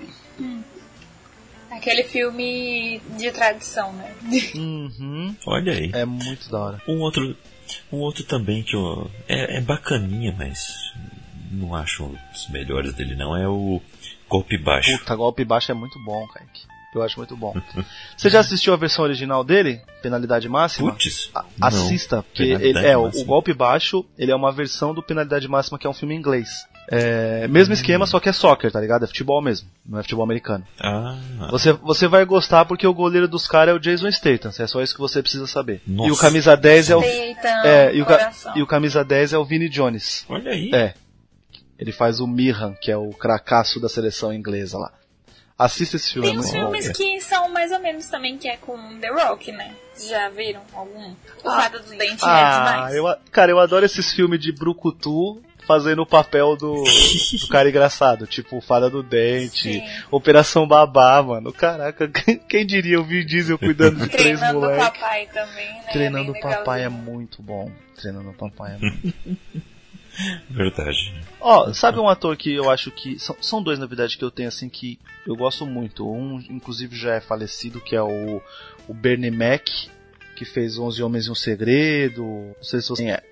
[1.69, 4.15] Aquele filme de tradição, né?
[4.55, 5.35] Uhum.
[5.45, 5.91] Olha aí.
[5.93, 6.81] É muito da hora.
[6.87, 7.35] Um outro,
[7.91, 10.93] um outro também que eu, é, é bacaninha, mas
[11.51, 13.81] não acho os melhores dele não, é o
[14.29, 14.97] Golpe Baixo.
[14.99, 16.74] Puta, golpe baixo é muito bom, Kaique.
[16.95, 17.53] Eu acho muito bom.
[18.15, 19.81] Você já assistiu a versão original dele?
[20.01, 20.91] Penalidade máxima?
[20.91, 21.67] Putz, A- não.
[21.67, 23.23] Assista, porque ele, é, o, Máxima.
[23.23, 26.17] o Golpe Baixo, ele é uma versão do Penalidade Máxima, que é um filme em
[26.17, 26.65] inglês.
[26.87, 27.73] É, mesmo Hum.
[27.73, 29.03] esquema, só que é soccer, tá ligado?
[29.03, 30.63] É futebol mesmo, não é futebol americano.
[30.79, 31.17] Ah,
[31.49, 34.81] Você, você vai gostar porque o goleiro dos caras é o Jason Statham, é só
[34.83, 35.81] isso que você precisa saber.
[35.87, 36.09] Nossa.
[36.09, 38.05] E o camisa 10 é o, é, e o,
[38.55, 40.25] e o camisa 10 é o Vini Jones.
[40.29, 40.69] olha aí.
[40.73, 40.93] É.
[41.79, 44.91] Ele faz o Miran, que é o cracaço da seleção inglesa lá.
[45.57, 46.51] Assista esse filme, Tem é uns bom.
[46.51, 49.71] filmes que são mais ou menos também, que é com The Rock, né?
[49.97, 51.11] Já viram algum?
[51.43, 52.95] O Fada do Dente é Ah, demais.
[52.95, 56.83] eu, cara, eu adoro esses filmes de brucutu fazendo o papel do,
[57.41, 59.83] do cara engraçado, tipo Fada do Dente, Sim.
[60.11, 61.53] Operação Babá, mano.
[61.53, 64.89] Caraca, quem, quem diria o Vin Diesel cuidando de três Treinando o moleques?
[64.89, 65.83] papai também, né?
[65.93, 67.71] Treinando o Bem papai é muito bom.
[67.95, 69.13] Treinando o papai é muito
[70.49, 71.13] Verdade.
[71.39, 73.19] Ó, sabe um ator que eu acho que.
[73.19, 76.09] São, são dois, na verdade, que eu tenho assim que eu gosto muito.
[76.09, 78.41] Um, inclusive, já é falecido, que é o,
[78.87, 79.67] o Bernie Mac,
[80.35, 82.23] que fez 11 Homens e um Segredo.
[82.23, 83.23] Não sei se você é.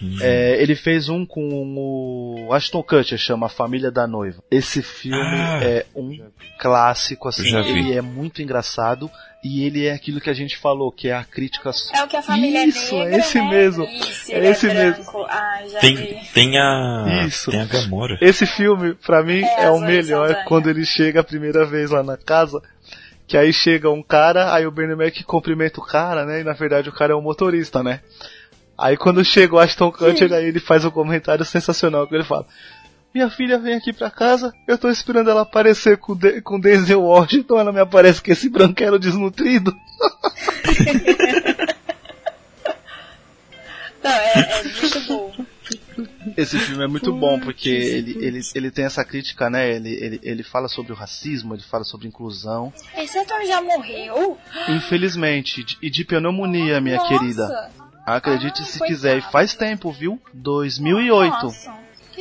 [0.00, 0.16] Hum.
[0.20, 4.42] É, ele fez um com o Ashton Kutcher, chama A Família da Noiva.
[4.50, 5.60] Esse filme Ah.
[5.62, 6.16] é um
[6.58, 7.54] clássico, assim.
[7.56, 9.10] Ele é muito engraçado
[9.42, 11.70] e ele é aquilo que a gente falou, que é a crítica.
[11.94, 13.50] É o que a família Isso, é negra, é esse né?
[13.50, 13.84] mesmo.
[13.84, 15.26] Isso, É ele esse é mesmo.
[15.28, 16.20] Ah, já Tem, vi.
[16.34, 17.24] tem a.
[17.26, 17.50] Isso.
[17.50, 18.18] Tem a Gamora.
[18.20, 20.44] Esse filme, pra mim, É, é, o melhor Saldanha.
[20.46, 22.60] quando ele chega a primeira vez lá na casa.
[23.26, 26.40] Que aí chega um cara, aí o Bernie Mac cumprimenta o cara, né?
[26.40, 28.00] E na verdade o cara é o motorista, né?
[28.76, 32.46] Aí quando chega o Ashton Kutcher, aí ele faz um comentário sensacional que ele fala:
[33.18, 37.02] Minha filha vem aqui pra casa, eu tô esperando ela aparecer com, de com Denzel
[37.02, 39.74] Washington, ela me aparece com esse branquelo desnutrido.
[44.04, 45.34] Não, é, é muito bom.
[46.36, 49.68] Esse filme é muito bom porque ele, ele, ele tem essa crítica, né?
[49.68, 52.72] Ele, ele, ele fala sobre o racismo, ele fala sobre inclusão.
[52.96, 54.38] Esse ator já morreu?
[54.68, 57.08] Infelizmente, de- e de pneumonia, minha Nossa.
[57.18, 57.70] querida.
[58.06, 58.92] Acredite Ah, se coitado.
[58.92, 60.22] quiser, e faz tempo, viu?
[60.32, 61.32] 2008.
[61.32, 61.74] Nossa,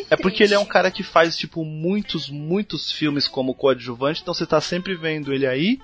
[0.04, 4.22] que É porque ele é um cara que faz, tipo, muitos, muitos filmes como coadjuvante,
[4.22, 5.80] então você tá sempre vendo ele aí.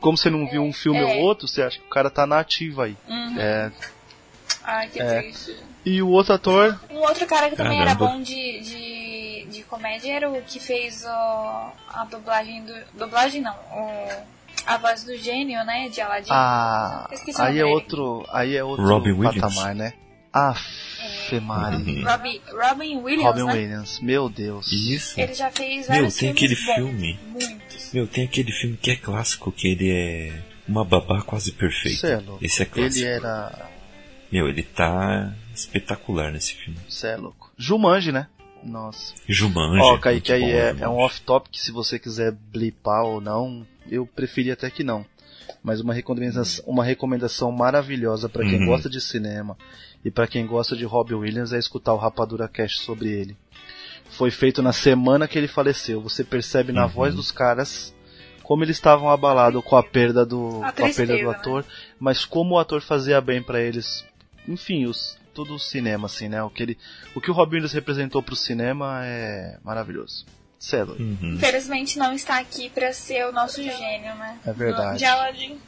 [0.00, 1.04] Como você não viu um filme É.
[1.04, 2.96] ou outro, você acha que o cara tá na ativa aí.
[3.08, 3.38] Uhum.
[3.38, 3.72] É.
[4.64, 5.20] Ai, que É.
[5.22, 5.56] triste.
[5.84, 8.12] E o outro ator, Um outro cara que também era Caramba.
[8.16, 12.74] bom de, de, de comédia era o que fez o, a dublagem do.
[12.94, 14.08] Dublagem não, o,
[14.66, 15.88] a voz do gênio, né?
[15.88, 16.28] De Aladdin.
[16.30, 17.74] ah, Eu esqueci o aí nome é dele.
[17.74, 19.40] outro, aí é outro Robin Williams.
[19.40, 19.94] patamar, né?
[20.32, 22.04] Aff, Maria.
[22.10, 23.52] Robin, Robin Williams, Robin né?
[23.52, 24.70] Williams, meu Deus.
[24.72, 25.18] Isso.
[25.20, 27.20] Ele já fez Meu, vários tem filmes aquele filme.
[27.28, 27.92] Muitos.
[27.92, 31.98] Meu, tem aquele filme que é clássico, que ele é uma babá quase perfeita.
[31.98, 32.44] Cê é louco.
[32.44, 33.04] Esse é clássico.
[33.04, 33.68] Ele era.
[34.30, 36.78] Meu, ele tá espetacular nesse filme.
[36.88, 37.50] Cê é louco.
[37.56, 38.28] Jumanji, né?
[38.62, 39.14] Nossa.
[39.26, 39.80] Jumanji.
[39.80, 44.04] Ó, Kaique, aí bom, é, é um off-topic, se você quiser blipar ou não, eu
[44.06, 45.06] preferi até que não.
[45.62, 48.66] Mas uma recomendação, uma recomendação maravilhosa pra quem Uhum.
[48.66, 49.56] gosta de cinema
[50.04, 53.36] e pra quem gosta de Robbie Williams é escutar o Rapadura Cast sobre ele.
[54.10, 56.00] Foi feito na semana que ele faleceu.
[56.00, 56.88] Você percebe na Uhum.
[56.88, 57.94] voz dos caras
[58.42, 61.36] como eles estavam abalados com a perda do, A com a perda do né?
[61.36, 61.64] ator,
[62.00, 64.06] mas como o ator fazia bem pra eles.
[64.48, 66.42] Enfim, os, todo o cinema, assim, né?
[66.42, 66.78] O que, ele,
[67.14, 70.24] o que o Robin Williams representou pro cinema é maravilhoso.
[70.58, 70.84] Cê é.
[70.84, 71.34] Uhum.
[71.34, 74.38] Infelizmente não está aqui pra ser o nosso gênio, né?
[74.46, 74.98] É verdade.
[74.98, 75.58] De Aladdin.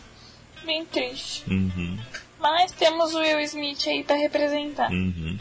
[0.65, 1.45] Bem triste.
[1.51, 1.99] Uhum.
[2.41, 4.91] Mas temos o Will Smith aí pra representar.
[4.91, 5.39] Uhum.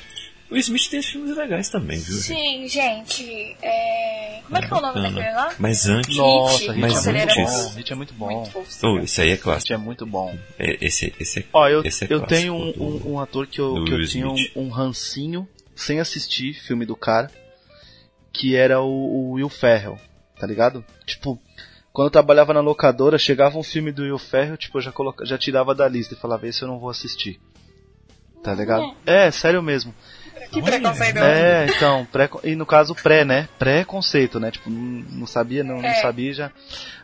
[0.52, 2.18] O Smith tem filmes legais também, viu?
[2.18, 3.56] Sim, gente.
[3.62, 4.42] É...
[4.46, 5.54] Como é que é o nome daquele lá?
[5.60, 6.18] Mas antes.
[6.18, 7.70] Nossa, Hit Mas é muito antes- bom.
[7.76, 8.26] Hit é muito bom.
[8.32, 8.88] Muito fofo.
[8.88, 9.74] Oh, esse aí é Hit clássico.
[9.74, 10.36] é muito bom.
[10.58, 13.46] É, Esse, esse é, Ó, eu, esse é eu tenho um, do- um, um ator
[13.46, 17.30] que eu, que eu tinha um, um rancinho sem assistir filme do cara,
[18.34, 20.00] que era o, o Will Ferrell,
[20.40, 20.84] tá ligado?
[21.06, 21.40] Tipo,
[22.00, 25.26] quando eu trabalhava na locadora, chegava um filme do Will Ferrell, tipo, eu já, coloca,
[25.26, 27.42] já tirava da lista e falava, esse eu não vou assistir.
[28.42, 28.96] Tá ligado?
[29.06, 29.94] É, sério mesmo.
[30.50, 31.18] Que preconceito.
[31.18, 33.50] É, então, pré, e no caso pré, né?
[33.60, 34.50] Pré-conceito, né?
[34.50, 35.96] Tipo, não, não sabia, não, não É.
[35.96, 36.52] sabia já.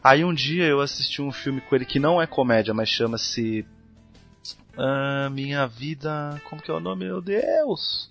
[0.02, 3.66] Aí um dia eu assisti um filme com ele que não é comédia, mas chama-se
[4.78, 6.42] ah, Minha Vida.
[6.46, 7.04] Como que é o nome?
[7.04, 8.10] Meu Deus!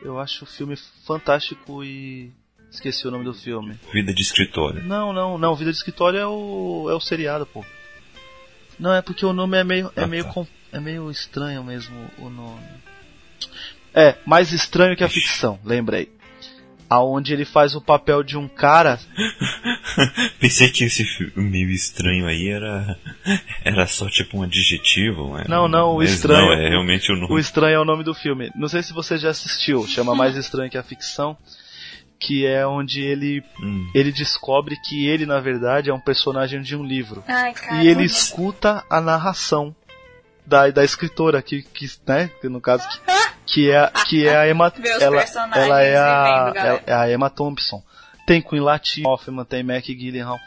[0.00, 2.32] Eu acho o filme fantástico e.
[2.70, 3.78] Esqueci o nome do filme.
[3.92, 4.82] Vida de escritório.
[4.84, 6.86] Não, não, não, Vida de Escritório é o.
[6.90, 7.64] é o seriado, pô.
[8.78, 9.90] Não, é porque o nome é meio.
[9.96, 10.24] É Ah, meio.
[10.24, 10.46] tá.
[10.72, 12.62] é meio estranho mesmo o nome.
[13.94, 16.10] É, mais estranho que a ficção, lembrei.
[16.90, 18.98] Aonde ele faz o papel de um cara.
[20.40, 22.98] Pensei que esse filme meio estranho aí era
[23.64, 26.46] era só tipo um adjetivo, mas Não, não, o estranho.
[26.46, 27.32] Não, é realmente o nome.
[27.32, 28.50] O estranho é o nome do filme.
[28.54, 31.36] Não sei se você já assistiu, chama Mais Estranho que a Ficção.
[32.18, 33.90] Que é onde ele, Hum.
[33.94, 37.22] ele descobre que ele, na verdade, é um personagem de um livro.
[37.28, 37.82] Ai, cara.
[37.82, 39.74] e ele escuta a narração
[40.44, 43.00] da, da escritora, que, que, né, que no caso, que,
[43.46, 46.82] que é, que é a Emma, Vê os ela, personagens ela é a, galera.
[46.86, 47.82] é a Emma Thompson.
[48.26, 50.38] Tem Queen Latifah, Hoffman, tem Mac Gyllenhaal.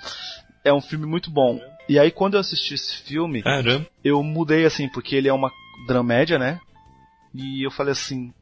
[0.64, 1.60] É um filme muito bom.
[1.88, 3.88] E aí quando eu assisti esse filme, Caramba.
[4.03, 5.49] eu mudei assim, porque ele é uma
[5.88, 6.60] dramédia, né?
[7.34, 8.34] E eu falei assim,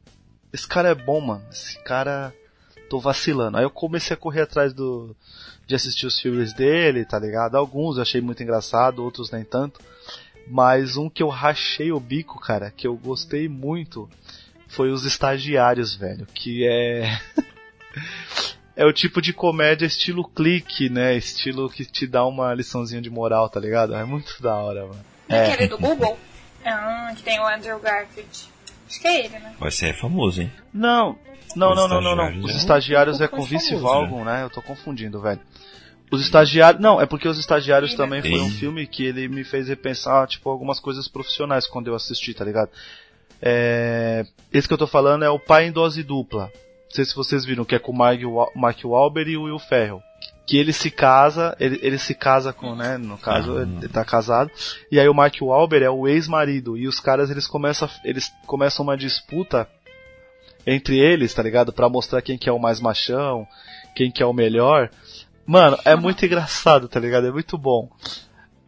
[0.52, 1.42] esse cara é bom, mano.
[1.50, 2.34] Esse cara
[2.90, 3.56] tô vacilando.
[3.56, 5.16] Aí eu comecei a correr atrás do
[5.64, 7.54] de assistir os filmes dele, tá ligado?
[7.54, 9.80] Alguns eu achei muito engraçado, outros nem tanto.
[10.48, 14.10] Mas um que eu rachei o bico, cara, que eu gostei muito,
[14.66, 17.20] foi os estagiários, velho, que é
[18.74, 21.16] é o tipo de comédia estilo clique, né?
[21.16, 23.94] Estilo que te dá uma liçãozinha de moral, tá ligado?
[23.94, 25.04] É muito da hora, mano.
[25.28, 25.52] É.
[25.52, 26.18] Aquele do Google.
[26.64, 28.28] Ah, que tem o Andrew Garfield.
[28.88, 29.54] Acho que é ele, né?
[29.60, 30.52] Vai ser famoso, hein?
[30.74, 31.16] Não,
[31.56, 32.24] não, não, não, não, não.
[32.24, 34.42] estagiários Os estagiários é com famoso, Valgon, né?
[34.44, 35.40] Eu tô confundindo, velho.
[36.10, 36.82] Os estagiários.
[36.82, 38.28] Não, é porque os estagiários Sim, também né?
[38.28, 42.34] foi um filme que ele me fez repensar, tipo, algumas coisas profissionais quando eu assisti,
[42.34, 42.70] tá ligado?
[43.40, 44.24] É...
[44.52, 46.44] Esse que eu tô falando é o Pai em Dose Dupla.
[46.44, 49.44] Não sei se vocês viram, que é com o Mark, Wa- Mark Wahlberg e o
[49.44, 50.02] Will Ferrell.
[50.46, 53.62] Que ele se casa, ele, ele se casa com, né, no caso, Ah.
[53.62, 54.50] ele tá casado.
[54.90, 56.76] E aí o Mark Wahlberg é o ex-marido.
[56.76, 59.68] E os caras, eles começam, eles começam uma disputa
[60.66, 61.72] entre eles, tá ligado?
[61.72, 63.46] Pra mostrar quem que é o mais machão,
[63.94, 64.90] quem que é o melhor.
[65.46, 67.26] Mano, é muito engraçado, tá ligado?
[67.26, 67.88] É muito bom.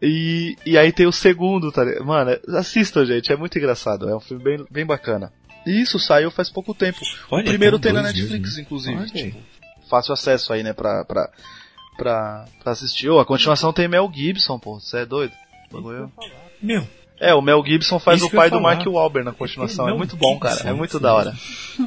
[0.01, 2.05] E, e aí tem o segundo, tá ligado?
[2.05, 4.09] Mano, assistam, gente, é muito engraçado.
[4.09, 5.31] É um filme bem, bem bacana.
[5.65, 6.99] E isso saiu faz pouco tempo.
[7.31, 8.61] Olha, o primeiro tem na Netflix, mesmo, né?
[8.63, 9.05] inclusive.
[9.07, 9.39] Tipo,
[9.89, 11.29] fácil acesso aí, né, pra, pra,
[11.95, 13.09] pra, pra assistir.
[13.09, 14.79] Ô, a continuação tem Mel Gibson, pô.
[14.79, 15.33] Você é doido?
[15.71, 16.11] Bagulho.
[16.61, 16.85] Meu,
[17.23, 18.59] É, o Mel Gibson faz Isso o pai do.
[18.61, 19.87] Mark Wahlberg na continuação.
[19.89, 20.61] É muito bom, cara.
[20.69, 21.33] É muito da hora.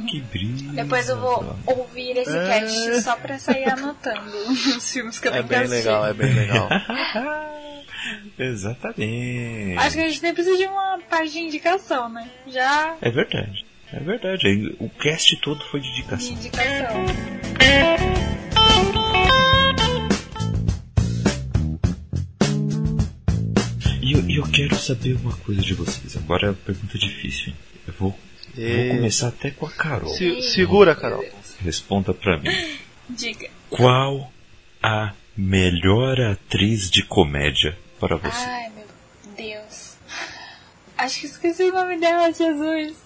[0.08, 0.72] que brilho.
[0.72, 2.60] Depois eu vou ouvir esse É.
[2.60, 4.30] cast só pra sair anotando
[4.76, 5.76] os filmes que eu É tenho que bem assistir.
[5.88, 6.68] legal, é bem legal.
[8.38, 9.78] Exatamente.
[9.78, 12.28] Acho que a gente nem precisa de uma parte de indicação, né?
[12.46, 13.64] Já É verdade.
[13.92, 14.76] É verdade.
[14.80, 17.04] O cast todo foi de de indicação.
[24.06, 26.16] E eu, eu quero saber uma coisa de vocês.
[26.16, 27.56] Agora é uma pergunta difícil, hein?
[27.88, 28.10] Eu vou,
[28.54, 30.10] vou começar até com a Carol.
[30.14, 31.24] Se- segura, Carol.
[31.60, 32.50] Responda pra mim.
[33.10, 33.48] Diga.
[33.70, 34.32] Qual
[34.82, 38.44] a melhor atriz de comédia para você?
[38.48, 38.86] Ai, meu
[39.36, 39.94] Deus.
[40.96, 42.96] Acho que esqueci o nome dela, Jesus.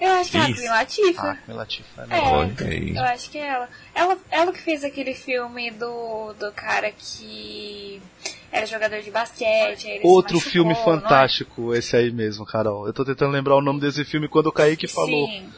[0.00, 0.64] Eu acho que é a Isso.
[0.68, 1.30] Latifah.
[1.30, 2.96] Ah, Queen Latifah é É, aí.
[2.96, 3.68] eu acho que é ela.
[3.94, 4.18] ela.
[4.30, 8.00] Ela que fez aquele filme do, do cara que
[8.56, 10.00] era jogador de basquete.
[10.02, 10.76] Outro machucou, filme é?
[10.76, 12.86] fantástico, esse aí mesmo, Carol.
[12.86, 15.48] Eu tô tentando lembrar o nome desse filme quando o Kaique falou Sim,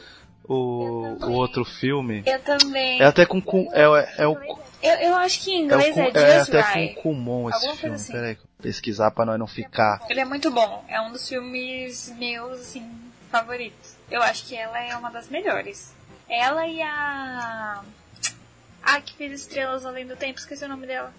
[0.47, 2.23] o, o outro filme.
[2.25, 3.01] eu também.
[3.01, 3.41] É até com.
[3.41, 4.37] com é, é, é o.
[4.81, 6.95] Eu, eu acho que em É, o, inglês é, com- é Just até Right.
[6.95, 7.95] com Kumon esse Alguma filme.
[7.95, 8.11] assim.
[8.13, 10.01] Peraí, pesquisar pra nós não ficar.
[10.09, 10.83] Ele é muito bom.
[10.87, 12.89] É um dos filmes meus, assim,
[13.29, 13.95] favoritos.
[14.09, 15.93] Eu acho que ela é uma das melhores.
[16.29, 17.81] Ela e a.
[18.81, 21.13] A que fez Estrelas Além do Tempo, esqueci o nome dela.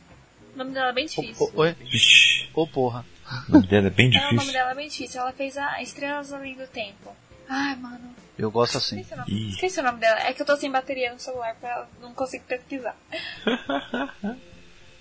[0.54, 1.46] O nome dela é bem difícil.
[1.54, 1.72] Ô, oi?
[1.80, 3.04] Vixe, Ô porra.
[3.48, 4.52] o nome dela é bem É, o nome difícil.
[4.52, 5.20] dela é bem difícil.
[5.20, 7.14] Ela fez a Estrelas Além do Tempo.
[7.48, 8.14] Ai, mano.
[8.38, 9.00] Eu gosto assim.
[9.00, 10.20] Esqueci o esqueci o nome dela.
[10.20, 12.96] É que eu tô sem bateria no celular, pra não consigo pesquisar.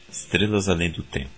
[0.09, 1.29] Estrelas Além do Tempo.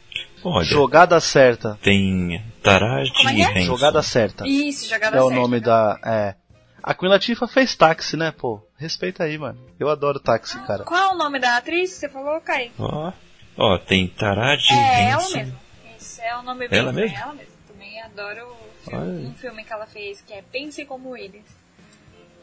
[0.44, 1.78] Olha, Jogada certa.
[1.84, 3.62] tem Taraji Como é é?
[3.62, 4.48] Jogada certa.
[4.48, 5.40] Isso, jogada É o certa.
[5.42, 6.00] nome da.
[6.04, 6.36] É.
[6.82, 8.60] A Queen Latifah fez táxi, né, pô?
[8.76, 9.64] Respeita aí, mano.
[9.80, 10.84] Eu adoro táxi, cara.
[10.84, 11.92] Qual é o nome da atriz?
[11.92, 12.72] Você falou, Kai?
[12.80, 13.12] Ó,
[13.58, 15.38] ó, tem Taraji É ela Henson.
[15.38, 15.60] mesmo.
[16.00, 17.18] Isso, é o nome bem Ela é mesmo?
[17.18, 17.52] ela mesmo.
[17.68, 21.46] Também adoro o filme- um filme que ela fez que é Pense Como Eles.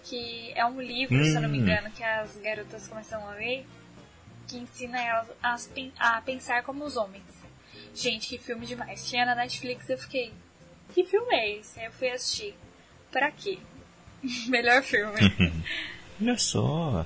[0.04, 1.62] Que é um livro, se eu não me Hum.
[1.62, 3.66] engano, que as garotas começam a ler,
[4.46, 7.24] que ensina elas a, a pensar como os homens.
[7.94, 9.06] Gente, que filme demais.
[9.08, 10.32] Tinha na Netflix eu fiquei.
[10.94, 11.78] Que filme é esse?
[11.80, 12.54] Aí eu fui assistir.
[13.10, 13.58] Pra quê?
[14.48, 15.18] Melhor filme.
[16.22, 17.04] Olha só.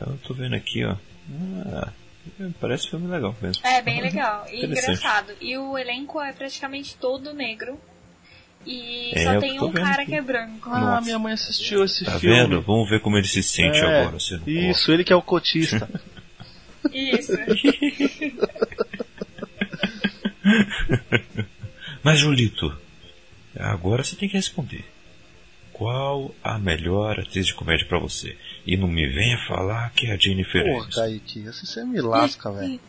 [0.00, 0.96] Eu tô vendo aqui, ó.
[1.66, 1.92] Ah,
[2.60, 3.66] parece filme legal mesmo.
[3.66, 4.46] É, bem legal.
[4.50, 5.32] E engraçado.
[5.40, 7.78] E o elenco é praticamente todo negro.
[8.66, 10.12] E É, só tem um cara aqui.
[10.12, 10.70] que é branco.
[10.70, 11.02] Ah, Nossa.
[11.02, 12.34] minha mãe assistiu esse Tá filme.
[12.36, 12.62] vendo?
[12.62, 15.88] Vamos ver como ele se sente É, agora Isso, ele que é o cotista.
[16.92, 17.32] Isso.
[22.02, 22.76] Mas, Julito,
[23.58, 24.84] agora você tem que responder.
[25.72, 28.36] qual a melhor atriz de comédia pra você.
[28.66, 31.00] E não me venha falar que é a Jennifer Porra, Aniston.
[31.00, 32.80] Kaique, assim você me lasca, velho.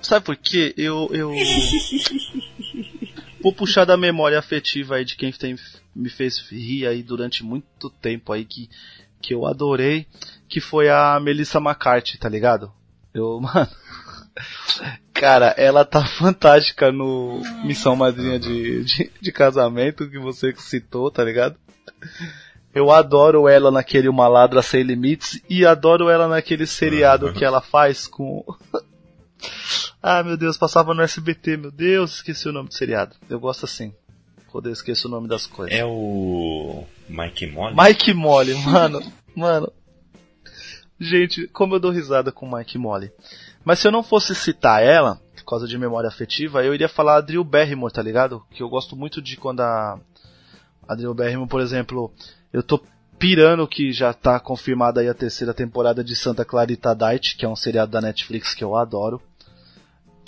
[0.00, 0.72] Sabe por quê?
[0.76, 1.32] Eu, eu.
[3.42, 5.56] Vou puxar da memória afetiva aí de quem tem,
[5.94, 8.70] me fez rir aí durante muito tempo aí que,
[9.20, 10.06] que eu adorei,
[10.48, 12.72] que foi a Melissa McCarthy, tá ligado?
[13.12, 13.68] Eu, mano.
[15.12, 21.22] Cara, ela tá fantástica no Missão Madrinha de, de, de Casamento que você citou, tá
[21.22, 21.56] ligado?
[22.74, 27.60] Eu adoro ela naquele Uma Ladra Sem Limites e adoro ela naquele seriado que ela
[27.60, 28.44] faz com.
[30.02, 33.14] ah, meu Deus, passava no SBT, meu Deus, esqueci o nome do seriado.
[33.28, 33.92] Eu gosto assim.
[34.48, 35.78] Quando eu esqueço o nome das coisas.
[35.78, 37.74] É o Mike Molly?
[37.76, 39.00] Mike Molly, mano.
[39.34, 39.72] mano.
[40.98, 43.10] Gente, como eu dou risada com Mike Molly.
[43.64, 47.16] Mas se eu não fosse citar ela, por causa de memória afetiva, eu iria falar
[47.16, 48.42] a Drew Barrymore, tá ligado?
[48.50, 49.98] Que eu gosto muito de quando a,
[50.86, 52.12] a Drew Barrymore, por exemplo,
[52.52, 52.80] eu tô
[53.18, 57.48] pirando que já tá confirmada aí a terceira temporada de Santa Clarita Diet, que é
[57.48, 59.22] um seriado da Netflix que eu adoro.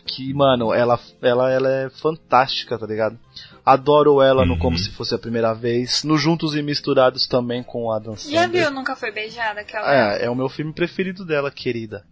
[0.06, 3.18] Que, mano, ela, ela, ela é fantástica, tá ligado?
[3.64, 4.59] Adoro ela no Uhum.
[4.59, 8.42] Como Se Fosse a Primeira Vez, no Juntos e Misturados também com o Adam Sandler.
[8.42, 9.62] Já viu Nunca Foi Beijada?
[9.62, 9.92] Aquela...
[9.92, 12.05] É, é o meu filme preferido dela, querida.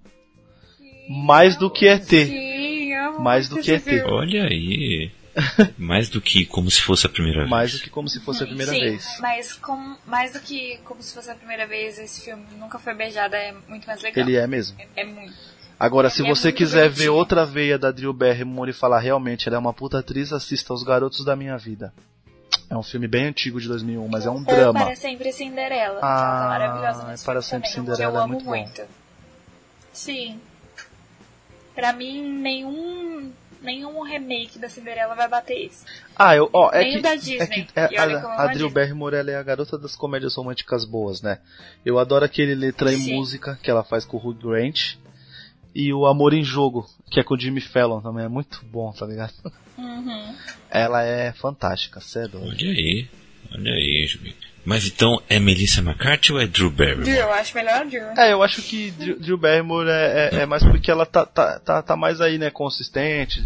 [1.08, 2.02] Mais do que ET.
[2.04, 4.10] Sim, amo Mais do que filme.
[4.10, 5.12] Olha aí.
[5.78, 7.84] Mais do que como se fosse a primeira Mais do vez.
[7.84, 9.16] que como se fosse a primeira Sim, vez.
[9.20, 12.94] mas com, mais do que como se fosse a primeira vez, esse filme Nunca Foi
[12.94, 14.26] Beijada é muito mais legal.
[14.26, 14.76] Ele é mesmo.
[14.94, 15.32] É muito.
[15.80, 17.14] Agora, se É você quiser ver bonitinho.
[17.14, 20.82] outra veia da Drew Barrymore e falar realmente ela é uma puta atriz, assista Os
[20.84, 21.92] Garotos da Minha Vida.
[22.70, 24.84] É um filme bem antigo de 2001, mas é um Ou drama.
[24.84, 25.98] Para Sempre Cinderela.
[25.98, 28.50] que Ah, maravilhosa Para Sempre também, Cinderela é muito bom.
[28.50, 28.82] muito.
[29.92, 30.40] Sim.
[31.74, 35.84] Pra mim, nenhum, nenhum remake da Cinderela vai bater isso.
[36.16, 37.64] Ah, eu, ó, é Nem que, o da é Disney.
[37.64, 38.70] que é, E que eu a, a a Drew.
[38.70, 41.38] Barrymore ela é a garota das comédias românticas boas, né?
[41.84, 43.14] Eu adoro aquele Letra Sim.
[43.14, 44.96] Música que ela faz com o Hugh Grant.
[45.74, 48.92] E o Amor em Jogo, que é com o Jimmy Fallon também, é muito bom,
[48.92, 49.32] tá ligado?
[49.78, 50.34] Uhum.
[50.70, 52.48] Ela é fantástica, é doido.
[52.48, 53.08] Olha aí.
[53.54, 54.34] Olha aí, Júlio.
[54.64, 57.04] Mas então é Melissa McCarthy ou é Drew Barrymore?
[57.04, 58.02] Drew, eu acho melhor Drew.
[58.16, 61.58] É, eu acho que Drew, Drew Barrymore é, é- é mais porque ela tá, tá,
[61.58, 63.44] tá, tá mais aí, né, consistente.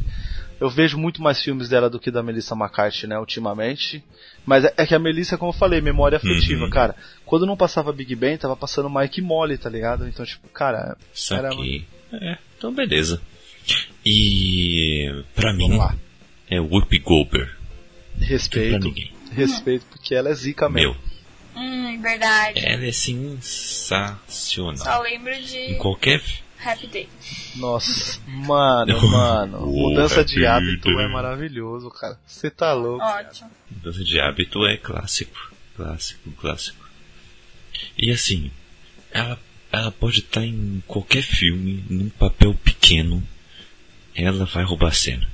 [0.61, 4.03] Eu vejo muito mais filmes dela do que da Melissa McCarthy, né, ultimamente.
[4.45, 6.71] Mas é, é que a Melissa, como eu falei, memória afetiva, Uhum.
[6.71, 6.95] cara.
[7.25, 10.07] Quando não passava Big Bang, tava passando Mike Molly, tá ligado?
[10.09, 11.85] Então, tipo, cara, Saquei.
[12.13, 13.21] É, então beleza.
[14.05, 15.95] E pra mim vamos lá.
[16.51, 17.51] é Whoopi Goldberg.
[18.19, 18.79] Pra Respeito.
[18.87, 19.13] ninguém.
[19.37, 20.93] Respeito, porque ela é zica mesmo.
[20.95, 21.07] Meu,
[21.63, 22.59] Hum, verdade.
[22.65, 24.77] ela é sensacional.
[24.77, 26.23] Só lembro Em de qualquer
[26.65, 27.09] Happy Day.
[27.57, 29.59] Nossa, mano, mano.
[29.63, 31.09] Oh, Mudança de hábito é day.
[31.09, 32.19] maravilhoso, cara.
[32.27, 33.03] Você tá louco.
[33.05, 33.51] Ótimo.
[33.71, 35.51] mudança de hábito é clássico.
[35.77, 36.85] Clássico, clássico.
[37.97, 38.51] E assim,
[39.11, 39.39] ela,
[39.71, 43.23] ela pode estar em qualquer filme, num papel pequeno,
[44.15, 45.27] ela vai roubar a cena.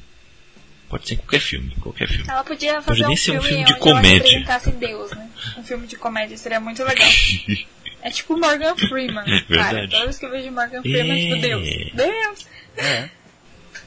[0.93, 2.25] Pode ser qualquer filme, qualquer filme.
[2.29, 4.45] Ela podia Pode fazer nem um ser um filme, filme de onde comédia.
[4.79, 5.31] Deus, né?
[5.57, 7.09] Um filme de comédia seria muito legal.
[8.05, 9.45] É tipo Morgan Freeman, cara.
[9.49, 9.91] Verdade.
[9.93, 11.39] Toda vez que eu vejo Morgan Freeman, tipo, É.
[11.39, 11.69] Deus.
[11.95, 12.47] Deus!
[12.77, 13.09] É.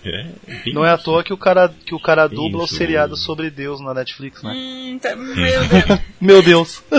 [0.05, 0.25] É,
[0.63, 3.49] bem Não é à toa que o cara, que o cara dubla o seriado sobre
[3.51, 4.53] Deus na Netflix, né?
[4.55, 6.01] Hum, tá- meu Deus.
[6.21, 6.81] Meu Deus.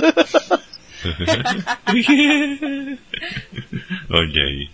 [4.10, 4.68] Olha aí.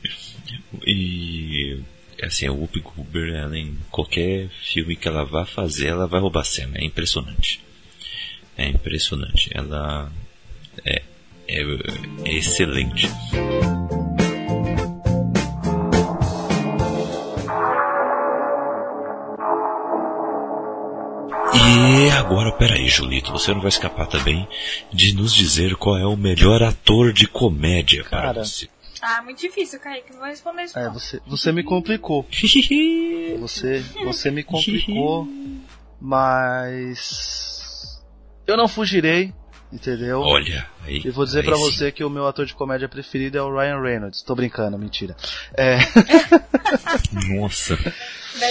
[0.86, 1.78] E
[2.26, 6.44] assim, a Whoopi Goldberg, ela, em qualquer filme que ela vá fazer, ela vai roubar
[6.44, 6.78] cena.
[6.78, 7.60] É impressionante.
[8.56, 9.50] É impressionante.
[9.52, 10.10] Ela
[10.84, 11.02] é,
[11.48, 11.62] é,
[12.24, 13.08] é excelente.
[21.54, 24.46] E agora, peraí, Julito, você não vai escapar também
[24.92, 28.44] de nos dizer qual é o melhor ator de comédia para Cara.
[28.44, 28.68] você.
[29.02, 30.12] Ah, muito difícil, Kaique.
[30.12, 32.24] Não vou responder isso, É, você, você me complicou.
[33.40, 35.26] Você, você me complicou,
[36.00, 38.00] mas
[38.46, 39.32] eu não fugirei,
[39.72, 40.20] entendeu?
[40.20, 41.00] Olha, aí.
[41.04, 41.50] E vou dizer sim.
[41.50, 44.22] você que o meu ator de comédia preferido é o Ryan Reynolds.
[44.22, 45.16] Tô brincando, mentira.
[45.54, 45.78] É,
[47.38, 47.76] Nossa.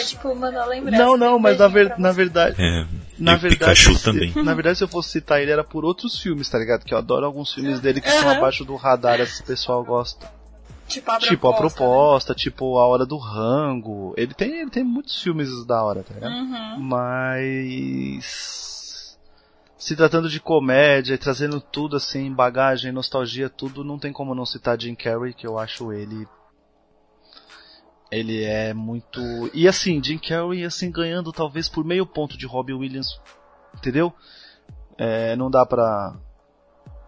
[0.08, 1.04] Tipo, mandou lembrança.
[1.04, 2.86] não, não, mas na, ver- na verdade, É,
[3.18, 4.34] na e verdade, Pikachu se- também.
[4.44, 6.84] na verdade, se eu fosse citar ele era por outros filmes, tá ligado?
[6.86, 8.38] Que eu adoro alguns filmes dele que são Aham.
[8.38, 10.30] abaixo do radar, esse pessoal gosta.
[10.92, 11.36] Tipo, a proposta.
[11.36, 11.58] tipo a né?
[11.58, 14.14] proposta, tipo a hora do rango.
[14.18, 16.34] Ele tem, ele tem muitos filmes da hora, tá ligado?
[16.34, 16.80] Uhum.
[16.80, 19.18] Mas
[19.78, 24.46] se tratando de comédia e trazendo tudo assim, bagagem, nostalgia, tudo, não tem como não
[24.46, 26.28] citar Jim Carrey, que eu acho ele
[28.12, 29.22] ele é muito
[29.54, 33.20] e assim, Jim Carrey assim ganhando talvez por meio ponto de Robbie Williams,
[33.76, 34.14] entendeu?
[34.98, 36.14] É, não dá pra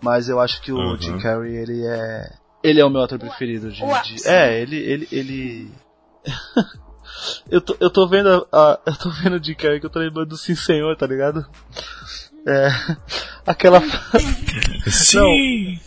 [0.01, 0.99] Mas eu acho que o Uhum.
[0.99, 2.33] Jim Carrey, ele é.
[2.63, 3.81] Ele é o meu ator preferido de.
[4.03, 4.77] de- é, ele.
[4.77, 5.71] ele, ele...
[7.51, 9.89] eu, tô, eu tô vendo a, a- Eu tô vendo o Jim Carrey que eu
[9.89, 11.45] tô lembrando do Sim Senhor, tá ligado?
[12.47, 12.69] É.
[13.45, 13.81] Aquela.
[14.87, 15.77] Sim!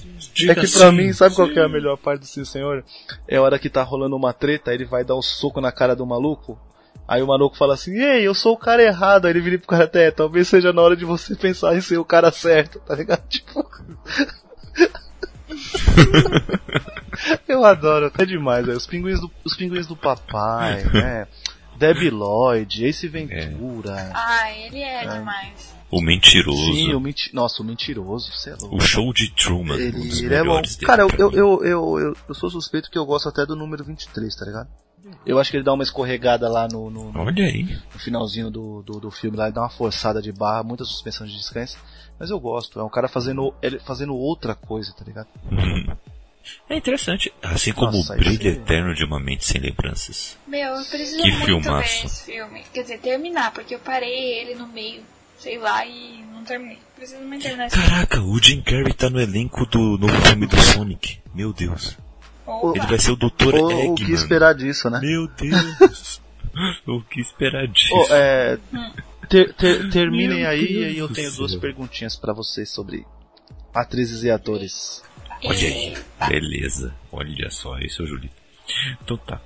[0.49, 2.85] É que pra mim, sabe qual que é a melhor parte do Sim Senhor?
[3.27, 5.97] É a hora que tá rolando uma treta, ele vai dar um soco na cara
[5.97, 6.59] do maluco.
[7.09, 9.27] Aí o maluco fala assim, ei, eu sou o cara errado.
[9.27, 11.97] Aí ele vira pro cara até, talvez seja na hora de você pensar em ser
[11.99, 13.27] o cara certo, tá ligado?
[13.29, 13.67] Tipo.
[17.49, 18.77] eu adoro, é demais, velho.
[18.79, 21.27] Os pinguins do, os pinguins do papai, né?
[21.79, 24.11] Debbie Lloyd, Ace Ventura.
[24.15, 25.75] Ah, ele é, demais.
[25.91, 26.59] O mentiroso.
[26.75, 27.33] Sim, o menti...
[27.35, 28.77] Nossa, o mentiroso, você é louco.
[28.77, 29.75] O show de Truman.
[29.77, 30.61] um Ele, dos ele é bom.
[30.85, 33.85] Cara, eu, eu, eu, eu, eu, eu sou suspeito que eu gosto até do número
[33.85, 34.69] 23, tá ligado?
[35.25, 37.63] Eu acho que ele dá uma escorregada lá no, no, no- Olha aí.
[37.95, 41.25] no finalzinho do, do, do filme, lá ele dá uma forçada de barra, muita suspensão
[41.25, 41.79] de descanso.
[42.19, 45.29] Mas eu gosto, é um cara fazendo, ele fazendo outra coisa, tá ligado?
[45.51, 45.97] Uhum.
[46.71, 47.33] É interessante.
[47.43, 50.39] Assim como Nossa, o brilho esse- eterno de uma mente sem lembranças.
[50.47, 52.01] Meu, eu preciso Que muito filmaço.
[52.01, 52.63] ver esse filme.
[52.73, 55.03] Quer dizer, terminar, porque eu parei ele no meio,
[55.39, 56.79] sei lá, e não terminei.
[56.95, 57.91] Preciso muito terminar esse filme.
[57.91, 61.19] Caraca, o Jim Carrey tá no elenco do novo filme do Sonic.
[61.35, 61.99] Meu Deus.
[62.47, 62.79] Opa.
[62.79, 63.55] Ele vai ser o Dr.
[63.57, 63.95] O, o Eggman.
[63.97, 65.01] que esperar disso, né?
[65.01, 66.21] Meu Deus.
[66.87, 67.93] o que esperar disso?
[67.93, 68.57] Ô, é,
[69.29, 73.07] ter- ter- terminem Meu aí Deus e aí eu tenho duas perguntinhas pra vocês sobre
[73.75, 75.03] atrizes e atores.
[75.45, 75.97] Olha aí.
[76.29, 76.95] Beleza.
[77.13, 78.35] Olha só, esse é o Julito.
[79.03, 79.41] Então tá.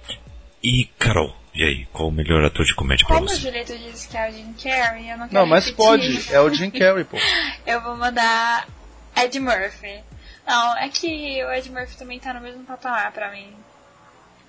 [0.63, 1.87] E, Carol, e aí?
[1.87, 3.41] Qual o melhor ator de comédia pra Como o você?
[3.41, 5.85] Julito disse que é o Jim Carrey, eu não quero Não, mas repetir.
[5.87, 7.17] pode, é o Jim Carrey, pô.
[7.67, 8.69] Eu vou mandar
[9.17, 10.01] Ed Murphy.
[10.47, 13.49] Não, é que o Ed Murphy também tá no mesmo patamar pra mim.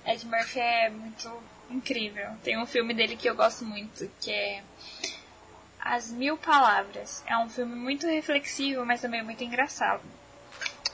[0.06, 1.30] Ed Murphy é muito
[1.70, 2.26] incrível.
[2.44, 4.62] Tem um filme dele que eu gosto muito, que é
[5.84, 7.22] As Mil Palavras.
[7.26, 10.00] É um filme muito reflexivo, mas também muito engraçado.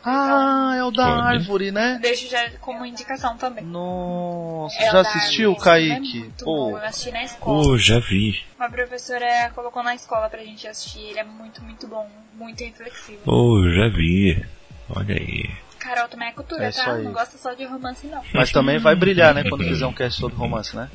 [0.05, 1.99] Ah, é o da árvore, né?
[2.01, 3.65] Deixo já como indicação também.
[3.65, 5.65] Nossa, É já assistiu, Árvore.
[5.87, 6.17] Filme Kaique?
[6.19, 7.63] É muito Pô, bom, eu assisti na escola.
[7.65, 8.43] Pô, já vi.
[8.57, 11.01] Uma professora colocou na escola pra gente assistir.
[11.01, 12.09] Ele é muito, muito bom.
[12.35, 13.19] Muito reflexivo.
[13.25, 14.47] Pô, já vi.
[14.89, 15.51] Olha aí.
[15.81, 16.95] Carol também é cultura, É tá?
[16.99, 18.23] Não gosta só de romance, não.
[18.33, 20.89] mas também vai brilhar, né, quando fizer um cast sobre romance, né?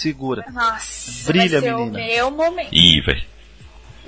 [0.00, 0.44] Segura.
[0.52, 1.88] Nossa, Brilha, vai ser menina.
[1.90, 2.68] o meu momento.
[2.72, 3.26] Ih, vai.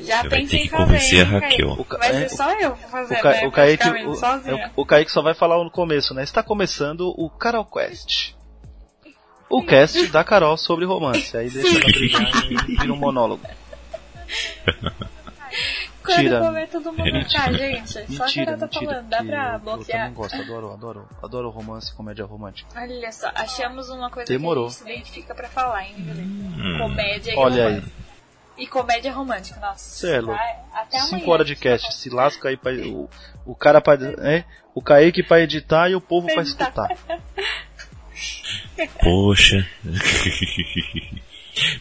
[0.03, 1.71] Já Você vai ter que fazer, convencer a Raquel.
[1.73, 3.47] O Ca- Vai é, ser só eu O, fazer, Ca- né?
[3.47, 6.23] o, Kaique, o, o, o Kaique só vai falar no começo, né?
[6.23, 8.33] Está começando o Carol Quest.
[9.51, 11.37] O cast da Carol sobre romance.
[11.37, 13.43] Aí deixa ela brilhar e vira um monólogo.
[16.03, 16.43] Quando Tira.
[16.43, 17.43] for ver todo mundo Mentira.
[17.45, 17.93] cá, gente.
[17.93, 18.87] Só que Mentira, ela tá mentira.
[18.93, 19.99] falando, dá pra eu, eu bloquear.
[20.01, 22.81] também gosto, adoro, adoro, adoro romance e comédia romântica.
[22.81, 24.69] Olha só, achamos uma coisa Demorou.
[24.69, 25.95] que a gente se identifica pra falar, hein?
[25.99, 26.79] Hum.
[26.79, 27.75] Comédia e Olha aí.
[27.75, 27.93] romance.
[28.57, 29.79] E comédia romântica, nossa.
[29.79, 31.19] Cê é Até amanhã.
[31.19, 33.09] Cinco horas de cast, se lasca aí pra, o,
[33.47, 34.45] o cara pra, é,
[34.75, 36.89] o Kaique pra editar e o povo pra escutar.
[39.03, 39.67] Poxa.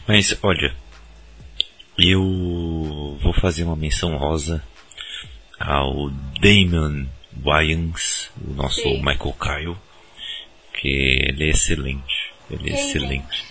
[0.06, 0.74] Mas, olha.
[2.02, 4.64] Eu vou fazer uma menção rosa
[5.58, 6.08] ao
[6.40, 7.06] Damon
[7.44, 9.02] Wayans, o nosso Sim.
[9.02, 9.76] Michael Kyle,
[10.72, 12.32] que ele é excelente.
[12.50, 12.88] Ele é Sim, sim.
[12.88, 13.44] excelente.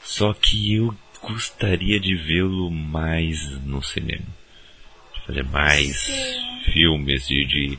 [0.00, 4.26] Só que eu gostaria de vê-lo mais no cinema.
[5.26, 6.72] Fazer mais Sim.
[6.72, 7.78] filmes de, de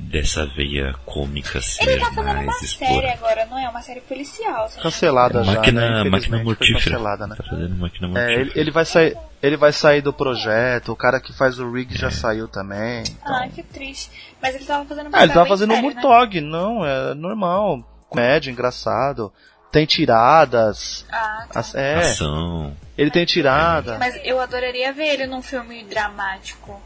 [0.00, 3.12] dessa veia cômica ser Ele tá fazendo mais uma série explorada.
[3.12, 3.68] agora, não é?
[3.68, 4.70] Uma série policial.
[4.76, 6.10] me Cancelada já, Máquina, né?
[6.10, 6.78] máquina mortífera.
[6.78, 7.36] cancelada, né?
[7.36, 8.40] Tá fazendo máquina É, mortífera.
[8.40, 11.96] ele, ele vai sair, ele vai sair do projeto, o cara que faz o Rig
[11.96, 13.02] já saiu também.
[13.02, 13.34] Então...
[13.34, 14.10] Ah, que triste.
[14.40, 15.82] Mas ele tava fazendo um Ah, ele tava fazendo um né?
[15.82, 17.82] Murtog, não, é normal.
[18.08, 19.32] Comédia, engraçado.
[19.70, 21.04] Tem tiradas.
[21.12, 21.60] Ah, tá.
[21.60, 22.74] as- é, Ação.
[22.96, 23.98] ele tem tirada.
[23.98, 26.80] Mas eu adoraria ver ele num filme dramático.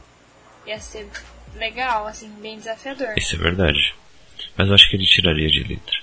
[0.67, 1.09] Ia ser
[1.55, 3.15] legal, assim, bem desafiador.
[3.17, 3.95] Isso é verdade.
[4.57, 5.97] Mas eu acho que ele tiraria de letra.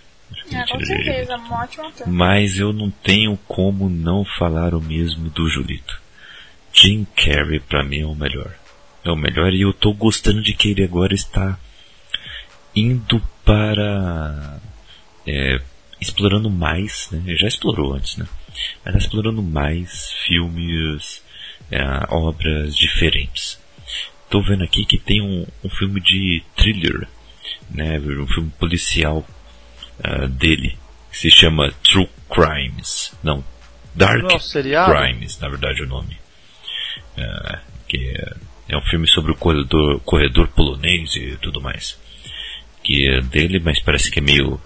[0.53, 1.37] Ah, com certeza, letra.
[1.37, 2.07] um ótimo ator.
[2.07, 6.01] Mas eu não tenho como não falar o mesmo do Julito.
[6.73, 8.53] Jim Carrey pra mim é o melhor.
[9.03, 11.57] É o melhor e eu tô gostando de que ele agora está
[12.75, 14.59] indo para
[15.25, 15.59] é,
[15.99, 17.21] explorando mais, né?
[17.25, 18.27] Ele já explorou antes, né?
[18.85, 21.23] Mas explorando mais filmes,
[21.71, 23.59] é, obras diferentes.
[24.29, 27.07] Tô vendo aqui que tem um, um filme de thriller,
[27.69, 27.99] né?
[27.99, 29.25] Um filme policial
[30.03, 30.77] ah, dele
[31.11, 33.43] que se chama True Crimes, não
[33.95, 34.93] Dark Não, seriado?
[34.93, 36.17] Crimes, na verdade é o nome.
[37.17, 38.35] Ah, que é,
[38.69, 41.99] é um filme sobre o corredor, corredor polonês e tudo mais.
[42.83, 44.61] Que é dele, mas parece que é meio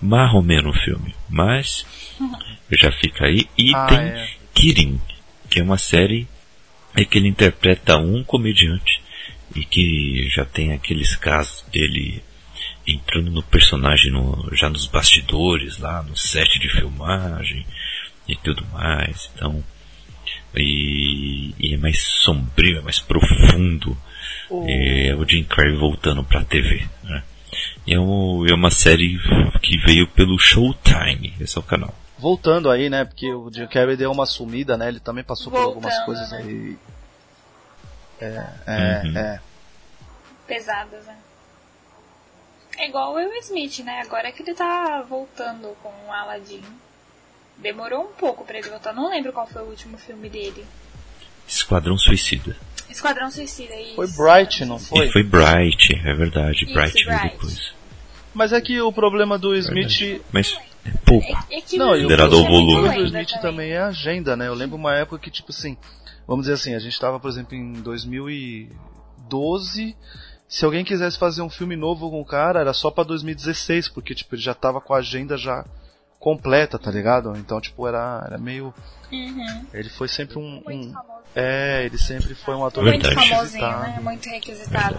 [0.00, 1.14] marromeno o filme.
[1.28, 1.84] Mas
[2.70, 3.48] já fica aí.
[3.56, 4.28] E Ah, tem é.
[4.54, 5.00] Kirin,
[5.50, 6.28] que é uma série
[7.00, 9.00] em que ele interpreta um comediante
[9.54, 12.22] e que já tem aqueles casos dele
[12.86, 17.64] entrando no personagem no, já nos bastidores, lá no set de filmagem
[18.26, 19.30] e tudo mais.
[19.34, 19.62] Então,
[20.56, 23.96] e, e é mais sombrio, é mais profundo.
[24.66, 26.86] É o Jim Carrey voltando pra TV.
[27.04, 27.22] Né?
[27.86, 29.18] É, um, é uma série
[29.62, 31.94] que veio pelo Showtime, esse é o canal.
[32.18, 33.04] Voltando aí, né?
[33.04, 34.88] Porque o Jim Carrey deu uma sumida, né?
[34.88, 36.38] Ele também passou por algumas Voltando, coisas né?
[36.38, 36.78] aí.
[38.20, 39.18] É, é, Uhum.
[39.18, 39.40] é.
[40.46, 41.16] Pesadas, né?
[42.78, 44.00] É igual o Will Smith, né?
[44.04, 46.62] Agora que ele tá voltando com o Aladdin.
[47.56, 48.92] Demorou um pouco pra ele voltar.
[48.92, 50.64] Não lembro qual foi o último filme dele.
[51.46, 52.56] Esquadrão Suicida.
[52.88, 53.96] Esquadrão Suicida, isso.
[53.96, 55.06] Foi Bright, não foi?
[55.06, 56.64] E foi Bright, é verdade.
[56.64, 57.34] Isso, Bright veio Bright.
[57.36, 57.72] depois.
[58.32, 59.54] Mas é que o problema do.
[59.56, 60.22] Smith.
[60.32, 60.56] Mas
[61.04, 61.26] pouco.
[61.50, 62.88] É, é que Não, o e o Considerado muito volume.
[62.88, 64.46] O do Smith também é a agenda, né?
[64.48, 65.76] Eu lembro uma época que, tipo assim,
[66.26, 69.96] vamos dizer assim, a gente tava, por exemplo, em 2012.
[70.48, 74.14] Se alguém quisesse fazer um filme novo com o cara, era só pra 2016, porque,
[74.14, 75.64] tipo, ele já tava com a agenda já
[76.18, 77.36] completa, tá ligado?
[77.36, 78.72] Então, tipo, era, era meio.
[79.12, 79.66] Uhum.
[79.74, 80.62] Ele foi sempre um.
[80.66, 80.94] Um-
[81.36, 83.28] é, ele sempre foi um ator Muito Verdade.
[83.28, 84.00] famosinho, né?
[84.02, 84.96] Muito requisitado.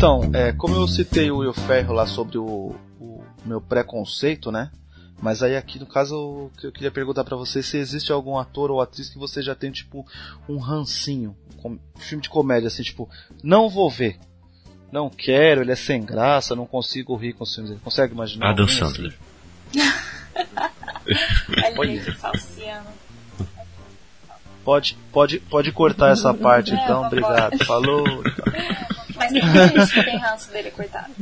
[0.00, 4.70] Então, é, como eu citei o Will Ferro lá sobre o, o meu preconceito, né?
[5.20, 8.80] Mas aí aqui no caso eu queria perguntar pra você se existe algum ator ou
[8.80, 10.06] atriz que você já tem tipo
[10.48, 13.10] um rancinho, com, filme de comédia assim, tipo,
[13.44, 14.18] não vou ver.
[14.90, 17.82] Não quero, ele é sem graça, não consigo rir com os filmes dele.
[17.84, 18.52] Consegue imaginar?
[18.52, 18.78] Adam assim?
[18.78, 19.18] Sandler.
[22.02, 22.88] De falciano.
[24.64, 27.06] Pode, pode, pode cortar essa parte É, então, vambora.
[27.06, 27.64] obrigado.
[27.66, 28.02] Falou.
[29.20, 31.12] Mas tem muita gente que tem ranço dele, coitado.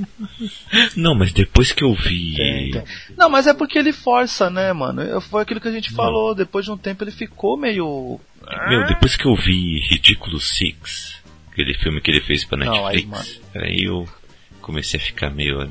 [0.97, 2.35] Não, mas depois que eu vi.
[2.37, 2.85] Tem, tem.
[3.17, 5.03] Não, mas é porque ele força, né, mano?
[5.03, 5.97] Eu- Foi aquilo que a gente Não.
[5.97, 6.35] falou.
[6.35, 8.19] Depois de um tempo ele ficou meio.
[8.69, 11.17] Meu, depois que eu vi Ridiculous Six,
[11.53, 14.09] aquele filme que ele fez pra Não, aí, Netflix, aí, eu
[14.63, 15.59] comecei a ficar meio.
[15.59, 15.71] né,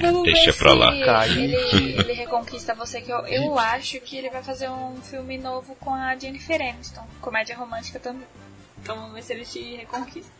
[0.00, 1.26] Vamos deixa pra lá.
[1.26, 1.54] Ele,
[1.98, 5.92] ele reconquista você, que eu, eu acho que ele vai fazer um filme novo com
[5.94, 7.06] a Jennifer Aniston.
[7.20, 8.26] Comédia romântica também.
[8.82, 10.30] Então vamos ver se ele te reconquista.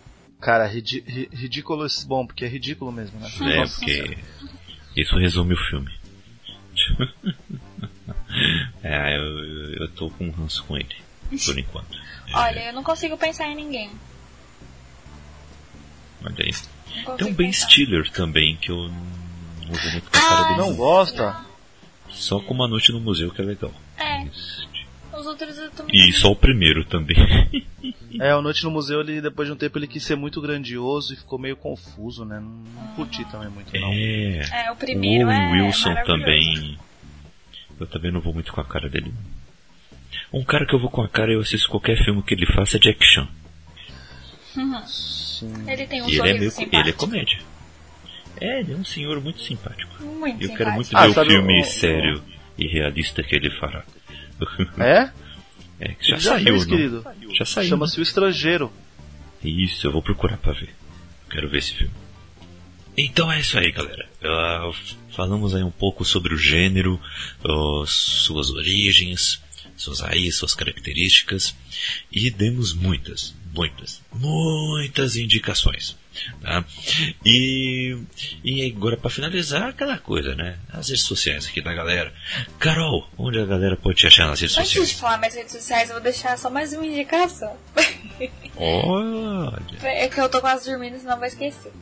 [0.45, 3.31] Cara, ridi ri- ridículo esse bom, porque é ridículo mesmo, né?
[3.41, 4.19] É, Nossa porque
[4.95, 5.91] isso resume o filme.
[8.83, 9.23] é, eu,
[9.81, 10.95] eu tô com um ranço com ele,
[11.47, 11.99] por enquanto.
[12.35, 13.91] Olha, eu não consigo pensar em ninguém.
[16.23, 16.53] Olha aí.
[17.07, 17.71] Não Tem um Ben pensar.
[17.71, 20.59] Stiller também, que eu não uso muito com a Ah, cara dele.
[20.59, 21.45] Não gosta?
[22.11, 23.73] Só com uma noite no museu que é legal.
[23.97, 24.69] É, Isso.
[25.21, 25.95] Os outros eu também.
[26.09, 27.17] E só o primeiro também.
[28.21, 31.13] É, o Noite no Museu, ele, depois de um tempo, ele quis ser muito grandioso
[31.13, 32.39] e ficou meio confuso, né?
[32.39, 33.93] Não, não curti também muito, não.
[33.93, 34.67] É.
[34.67, 35.49] É, o O primeiro é.
[35.49, 36.79] Owen Wilson também.
[37.81, 39.13] Eu também não vou muito com a cara dele.
[40.33, 42.47] Um cara que eu vou com a cara e eu assisto qualquer filme que ele
[42.47, 43.27] faça é Jack Chan.
[44.87, 45.53] Sim.
[45.69, 46.77] Ele tem um E ele é, meio, simpático.
[46.77, 47.39] ele é comédia.
[48.41, 49.93] É, ele é um senhor muito simpático.
[50.03, 50.75] Muito Eu quero simpático.
[50.77, 52.23] muito Ah, ver o filme o- sério
[52.57, 53.85] e realista que ele fará.
[54.79, 55.11] É?
[55.81, 56.77] É, que já, já saiu, fez, não?
[56.77, 57.07] querido.
[57.35, 57.69] Já saiu.
[57.69, 58.73] Chama-se O Estrangeiro.
[59.43, 59.51] né?
[59.51, 60.75] Isso, eu vou procurar pra ver.
[61.31, 61.93] Quero ver esse filme.
[62.97, 64.09] Então é isso aí, galera.
[64.23, 64.71] Ah,
[65.11, 67.01] falamos aí um pouco sobre o gênero,
[67.45, 69.43] ah, suas origens,
[69.77, 71.55] suas raízes, suas características
[72.11, 75.97] e demos muitas, muitas, muitas indicações.
[76.41, 76.65] Tá?
[77.25, 77.97] E,
[78.43, 80.59] e agora para finalizar aquela coisa, né?
[80.73, 82.13] As redes sociais aqui da galera.
[82.59, 85.01] Carol, onde a galera pode te achar nas redes Antes de sociais?
[85.01, 87.57] falar mais redes sociais, eu vou deixar só mais uma indicação.
[88.57, 91.73] Olha, É que eu tô quase dormindo, senão vou esquecer.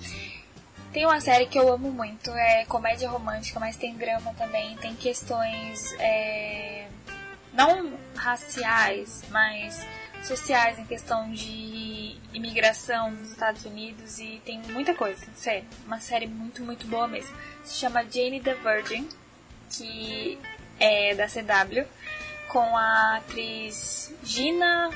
[0.92, 4.94] Tem uma série que eu amo muito, é comédia romântica, mas tem drama também, tem
[4.94, 6.86] questões é,
[7.54, 9.86] não raciais, mas
[10.28, 15.64] sociais em questão de imigração nos Estados Unidos e tem muita coisa, sério.
[15.86, 17.36] Uma série muito, muito boa mesmo.
[17.64, 19.08] Se chama Jane the Virgin,
[19.70, 20.38] que
[20.78, 21.86] é da CW,
[22.48, 24.90] com a atriz Gina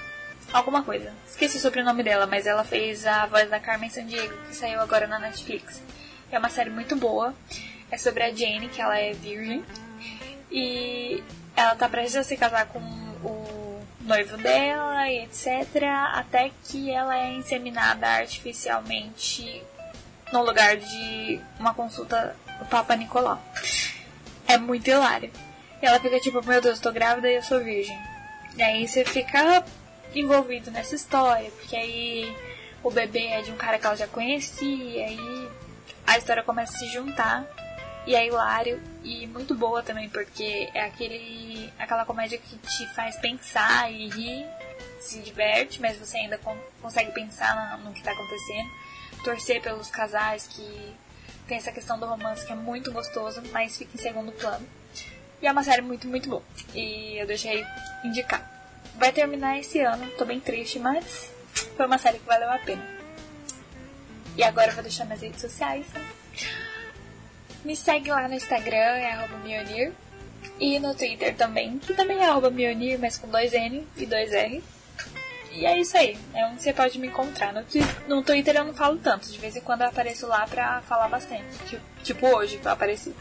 [0.53, 1.13] alguma coisa.
[1.27, 5.07] Esqueci o sobrenome dela, mas ela fez a voz da Carmen Sandiego, que saiu agora
[5.07, 5.83] na Netflix.
[6.31, 7.35] É uma série muito boa.
[7.91, 9.65] É sobre a Jane, que ela é virgem.
[10.51, 11.23] E
[11.55, 13.66] ela tá prestes a se casar com o
[14.07, 15.83] noivo dela e etc.
[16.13, 19.63] Até que ela é inseminada artificialmente
[20.33, 23.41] no lugar de uma consulta do Papa Nicolau.
[24.49, 25.31] É muito hilário.
[25.83, 27.99] E ela fica tipo, meu Deus, tô grávida e eu sou virgem.
[28.57, 29.63] E aí você fica
[30.15, 32.35] envolvido nessa história, porque aí
[32.83, 35.49] o bebê é de um cara que ela já conhecia, e aí
[36.07, 37.45] a história começa a se juntar.
[38.07, 43.17] E é hilário e muito boa também, porque é aquele, aquela comédia que te faz
[43.17, 44.47] pensar e rir,
[45.01, 48.71] se diverte, mas você ainda con consegue pensar no, no que tá acontecendo.
[49.25, 50.95] Torcer pelos casais que
[51.49, 54.65] tem essa questão do romance que é muito gostoso, mas fica em segundo plano.
[55.43, 56.43] E é uma série muito, muito boa.
[56.73, 57.65] E eu deixei
[58.05, 58.49] indicar.
[58.95, 61.33] Vai terminar esse ano, tô bem triste, mas
[61.77, 62.87] foi uma série que valeu a pena.
[64.37, 65.87] E agora eu vou deixar minhas redes sociais.
[65.93, 66.66] né?
[67.67, 69.93] Me segue lá no Instagram, é arroba Mionir.
[70.61, 74.33] E no Twitter também, que também é arroba Mionir, mas com dois N e dois
[74.33, 74.63] R.
[75.53, 77.53] E é isso aí, é onde você pode me encontrar.
[77.53, 77.65] No,
[78.09, 81.09] no Twitter eu não falo tanto, de vez em quando eu apareço lá pra falar
[81.09, 81.43] bastante.
[81.67, 83.13] Tipo, tipo hoje que eu apareci.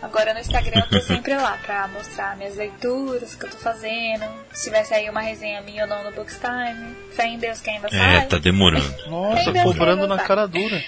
[0.00, 3.56] Agora no Instagram eu tô sempre lá pra mostrar minhas leituras, o que eu tô
[3.58, 4.24] fazendo.
[4.52, 6.96] Se tiver sair uma resenha minha ou não no Bookstime.
[7.12, 8.26] Fé em Deus que ainda É, sai.
[8.26, 9.08] tá demorando.
[9.08, 10.82] Nossa, cobrando na cara dura.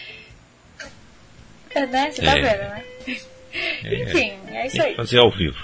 [1.75, 2.11] É, né?
[2.11, 2.41] Você tá É.
[2.43, 2.85] vendo, né?
[3.85, 4.95] Enfim, é isso aí.
[4.95, 5.59] fazer ao vivo.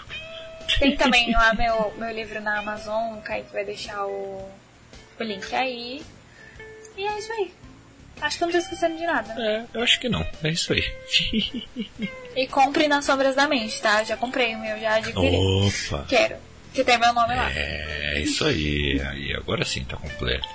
[0.78, 4.50] Tem também lá meu, meu livro na Amazon, o Kaique vai deixar o,
[5.18, 6.02] o link aí.
[6.96, 7.52] E é isso aí.
[8.20, 9.34] Acho que eu não tô esquecendo de nada.
[9.38, 10.26] É, eu acho que não.
[10.42, 10.82] É isso aí.
[12.34, 14.02] E compre nas Sombras da Mente, tá?
[14.04, 15.36] Já comprei o meu, já adquiri.
[15.36, 16.04] Opa!
[16.08, 16.36] Quero.
[16.72, 17.50] Que tem meu nome lá.
[17.52, 19.00] É isso aí.
[19.08, 20.46] Aí agora sim tá completo.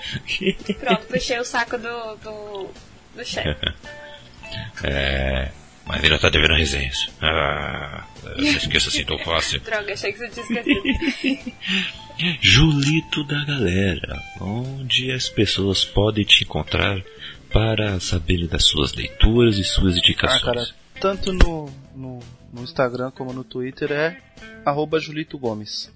[0.80, 2.70] Pronto, puxei o saco do, do,
[3.16, 3.56] do chefe.
[4.84, 5.52] É.
[5.86, 7.10] Mas ainda tá devendo resenhas.
[7.22, 8.06] Ah,
[8.38, 9.60] você esqueça assim tão fácil.
[9.66, 11.54] Droga, achei que você tinha esquecido.
[12.40, 17.02] Julito da galera, onde as pessoas podem te encontrar
[17.52, 20.44] para saberem das suas leituras e suas Ah, indicações.
[20.44, 20.68] cara,
[21.00, 22.20] tanto no, no,
[22.54, 24.18] no Instagram como no Twitter é
[24.64, 25.92] arroba Julito Gomes.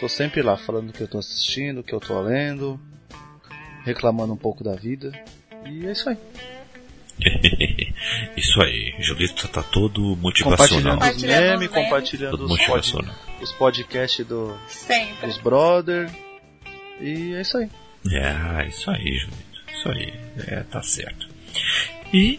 [0.00, 2.80] Tô sempre lá falando o que eu tô assistindo, o que eu tô lendo,
[3.84, 5.12] reclamando um pouco da vida.
[5.66, 6.16] E é isso aí.
[8.36, 10.98] Isso aí, Julito tá todo motivacional.
[10.98, 11.84] Compartilhando os Compartilhando os memes, memes.
[11.84, 15.26] compartilhando Todo os, pod, os podcasts do, Sempre.
[15.26, 16.10] dos brother.
[17.00, 17.68] E é isso aí.
[18.12, 19.44] É, isso aí, Julito.
[19.72, 20.14] Isso aí.
[20.48, 21.28] É, tá certo.
[22.12, 22.38] E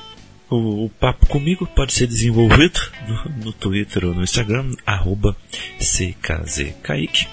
[0.50, 5.36] o, o papo comigo pode ser desenvolvido no, no Twitter ou no Instagram, arroba
[5.80, 7.28] CKZKaique.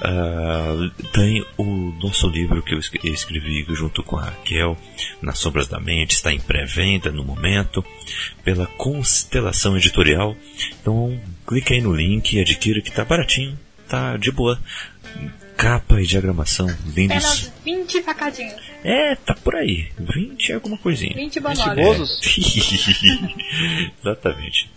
[0.00, 4.76] Ah, tem o nosso livro que eu escre- escrevi junto com a Raquel,
[5.20, 7.84] Nas Sombras da Mente, está em pré-venda no momento,
[8.44, 10.36] pela Constelação Editorial.
[10.80, 13.58] Então, clique aí no link e adquira que tá baratinho,
[13.88, 14.60] tá de boa.
[15.62, 17.16] Capa e diagramação lindos.
[17.16, 18.60] Apenas 20 facadinhos.
[18.82, 19.92] É, tá por aí.
[19.96, 21.14] 20 é alguma coisinha.
[21.14, 21.86] 20 Vinte bonórios.
[21.86, 22.20] bozos?
[24.02, 24.68] Exatamente.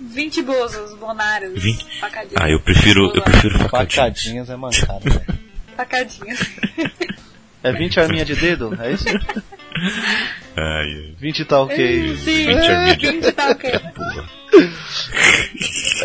[0.00, 1.62] 20 bozos, bonários.
[1.62, 2.00] 20.
[2.00, 2.34] Facadinhos.
[2.36, 3.94] Ah, eu prefiro, eu prefiro facadinhos.
[3.94, 5.38] Facadinhas é mancada, velho.
[5.76, 6.40] Facadinhos.
[7.60, 8.72] É 20 arminha de dedo?
[8.80, 9.04] É isso?
[10.56, 12.16] Ai, 20 tá ok.
[12.18, 13.72] Sim, 20 arminha de 20 tá ok.
[13.96, 14.28] boa.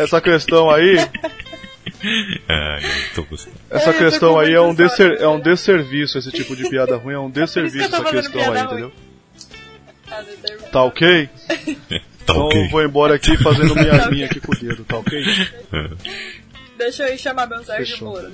[0.00, 0.96] Essa questão aí,
[2.48, 3.56] Ai, eu tô gostando.
[3.70, 7.14] essa É, questão aí é um, desser, é um desserviço, esse tipo de piada ruim
[7.14, 8.64] é um desserviço que eu tô essa questão aí, ruim.
[8.66, 8.92] entendeu?
[10.10, 10.70] Ah, determinado.
[10.70, 11.28] Tá ok?
[12.24, 15.22] Tá então vou embora aqui fazendo minha arminha aqui com o dedo, tá ok?
[16.78, 18.08] Deixa eu ir chamar meu Sérgio Fechou.
[18.12, 18.32] Moro.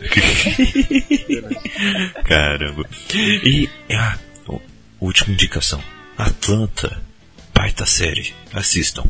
[2.24, 2.88] Caramba.
[3.12, 4.16] E a
[5.00, 5.82] última indicação.
[6.16, 7.02] Atlanta.
[7.52, 8.32] Baita série.
[8.52, 9.04] Assistam.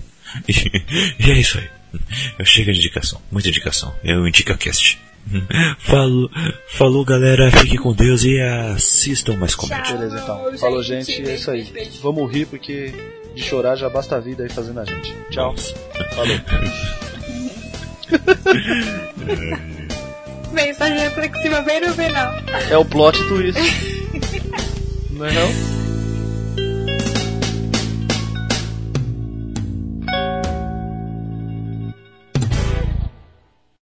[0.49, 1.69] E, é isso aí.
[2.39, 3.21] Eu chego de indicação.
[3.31, 3.95] Muita indicação.
[4.03, 4.99] Eu indico a cast.
[5.79, 6.31] Falou,
[6.67, 9.95] falou galera, fique com Deus e assistam mais comédia.
[9.97, 10.59] Beleza, então.
[10.59, 11.13] Falou, gente.
[11.13, 11.91] é isso aí.
[12.03, 12.93] Vamos rir porque
[13.35, 15.15] de chorar já basta a vida aí fazendo a gente.
[15.31, 15.55] Tchau.
[16.15, 16.41] Falou.
[20.53, 22.33] Mensagem reflexiva bem no final.
[22.71, 23.61] É o plot twist.
[25.11, 25.80] Não é não?